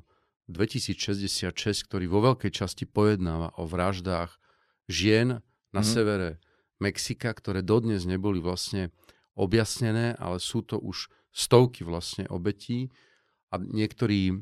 2066, 0.52 1.88
ktorý 1.88 2.06
vo 2.12 2.34
veľkej 2.34 2.52
časti 2.52 2.84
pojednáva 2.84 3.56
o 3.56 3.64
vraždách 3.64 4.36
žien 4.92 5.40
na 5.72 5.82
mm. 5.82 5.88
severe 5.88 6.30
Mexika, 6.84 7.32
ktoré 7.32 7.64
dodnes 7.64 8.04
neboli 8.04 8.44
vlastne 8.44 8.92
objasnené, 9.34 10.20
ale 10.20 10.38
sú 10.38 10.62
to 10.62 10.76
už 10.78 11.08
stovky 11.34 11.88
vlastne 11.88 12.28
obetí 12.30 12.94
a 13.50 13.58
niektorí 13.58 14.30
e, 14.30 14.36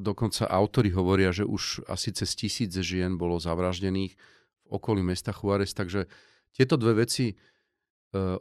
dokonca 0.00 0.50
autori 0.50 0.90
hovoria, 0.90 1.30
že 1.30 1.46
už 1.46 1.86
asi 1.86 2.10
cez 2.10 2.34
tisíce 2.34 2.80
žien 2.82 3.14
bolo 3.14 3.38
zavraždených 3.38 4.12
v 4.16 4.68
okolí 4.72 5.04
mesta 5.04 5.30
Juárez, 5.30 5.76
takže 5.76 6.10
tieto 6.50 6.74
dve 6.74 7.06
veci 7.06 7.30
e, 7.30 7.34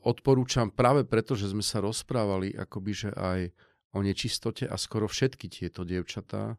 odporúčam 0.01 0.73
práve 0.73 1.05
preto, 1.05 1.37
že 1.37 1.53
sme 1.53 1.61
sa 1.61 1.83
rozprávali 1.83 2.57
akoby, 2.57 2.91
že 2.91 3.09
aj 3.13 3.53
o 3.93 3.99
nečistote 4.01 4.65
a 4.65 4.75
skoro 4.75 5.05
všetky 5.05 5.47
tieto 5.47 5.85
dievčatá 5.85 6.57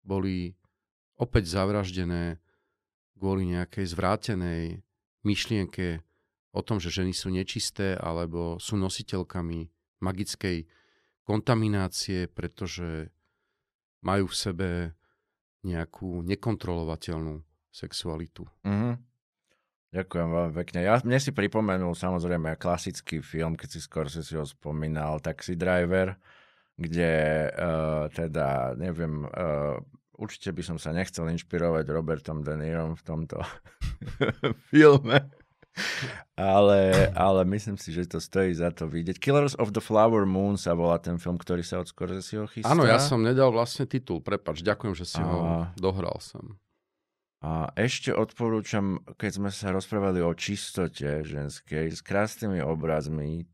boli 0.00 0.56
opäť 1.20 1.52
zavraždené 1.52 2.40
kvôli 3.20 3.52
nejakej 3.52 3.84
zvrátenej 3.84 4.80
myšlienke 5.28 6.00
o 6.56 6.60
tom, 6.64 6.80
že 6.80 6.88
ženy 6.88 7.12
sú 7.12 7.28
nečisté 7.28 7.92
alebo 7.94 8.56
sú 8.56 8.80
nositeľkami 8.80 9.68
magickej 10.00 10.64
kontaminácie, 11.28 12.26
pretože 12.32 13.12
majú 14.00 14.32
v 14.32 14.36
sebe 14.36 14.70
nejakú 15.60 16.24
nekontrolovateľnú 16.24 17.44
sexualitu. 17.68 18.48
Mm-hmm. 18.64 18.94
Ďakujem 19.90 20.28
veľmi 20.30 20.52
pekne. 20.64 20.78
Ja, 20.86 21.02
mne 21.02 21.18
si 21.18 21.34
pripomenul 21.34 21.92
samozrejme 21.98 22.56
klasický 22.56 23.20
film, 23.20 23.58
keď 23.58 23.68
si 23.68 23.80
skôr 23.82 24.06
si 24.06 24.22
ho 24.38 24.46
spomínal, 24.46 25.18
Taxi 25.20 25.58
Driver, 25.58 26.16
kde 26.80 27.12
uh, 27.52 28.08
teda, 28.08 28.72
neviem, 28.80 29.28
uh, 29.28 29.76
určite 30.16 30.56
by 30.56 30.62
som 30.64 30.76
sa 30.80 30.96
nechcel 30.96 31.28
inšpirovať 31.28 31.84
Robertom 31.92 32.40
De 32.40 32.56
Nirom 32.56 32.96
v 32.96 33.04
tomto 33.04 33.44
filme, 34.72 35.28
ale, 36.40 37.12
ale 37.12 37.40
myslím 37.52 37.76
si, 37.76 37.92
že 37.92 38.08
to 38.08 38.18
stojí 38.18 38.56
za 38.56 38.72
to 38.72 38.88
vidieť. 38.88 39.20
Killers 39.20 39.52
of 39.60 39.76
the 39.76 39.84
Flower 39.84 40.24
Moon 40.24 40.56
sa 40.56 40.72
volá 40.72 40.96
ten 40.96 41.20
film, 41.20 41.36
ktorý 41.36 41.60
sa 41.60 41.84
od 41.84 41.92
ho 41.92 42.48
chystá. 42.48 42.72
Áno, 42.72 42.88
ja 42.88 42.96
som 42.96 43.20
nedal 43.20 43.52
vlastne 43.52 43.84
titul, 43.84 44.24
prepač, 44.24 44.64
ďakujem, 44.64 44.96
že 44.96 45.04
si 45.04 45.20
a... 45.20 45.28
ho 45.28 45.38
dohral 45.76 46.16
som. 46.20 46.56
A 47.40 47.72
ešte 47.72 48.12
odporúčam, 48.12 49.00
keď 49.16 49.30
sme 49.40 49.48
sa 49.48 49.72
rozprávali 49.72 50.20
o 50.20 50.32
čistote 50.36 51.24
ženskej, 51.24 51.88
s 51.88 52.04
krásnymi 52.04 52.60
obrazmi, 52.60 53.48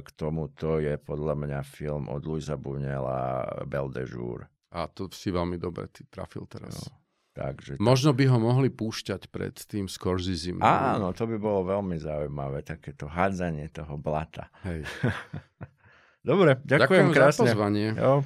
k 0.00 0.08
tomuto 0.16 0.80
je 0.80 0.96
podľa 0.96 1.36
mňa 1.36 1.60
film 1.62 2.08
od 2.08 2.24
Luisa 2.24 2.56
Bunela 2.56 3.44
Belle 3.68 3.92
de 3.92 4.04
Jour. 4.08 4.48
A 4.72 4.86
to 4.88 5.10
si 5.12 5.28
veľmi 5.28 5.60
dobre 5.60 5.90
ty 5.92 6.06
trafil 6.08 6.48
teraz. 6.48 6.88
No. 6.88 7.00
Takže 7.30 7.78
Možno 7.78 8.10
by 8.10 8.26
ho 8.26 8.38
mohli 8.42 8.74
púšťať 8.74 9.30
pred 9.30 9.54
tým 9.54 9.86
Scorsese. 9.86 10.50
Áno, 10.58 11.14
to 11.14 11.30
by 11.30 11.36
bolo 11.38 11.62
veľmi 11.62 11.94
zaujímavé, 11.94 12.66
takéto 12.66 13.06
hádzanie 13.06 13.70
toho 13.70 13.94
blata. 13.94 14.50
Hej. 14.66 14.82
Dobre, 16.20 16.60
ďakujem, 16.60 16.84
ďakujem 16.84 17.06
krásne. 17.16 17.48
za 17.48 17.56
pozvanie. 17.56 17.88
Jo, 17.96 18.20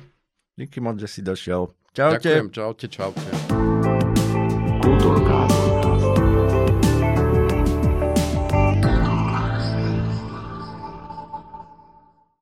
díky 0.58 0.82
moc, 0.82 0.98
že 0.98 1.06
si 1.06 1.20
došiel. 1.22 1.70
Čaute. 1.94 2.26
Ďakujem, 2.26 2.48
čaute, 2.50 2.86
čaute. 2.90 3.28
Kultúrka. 4.82 5.53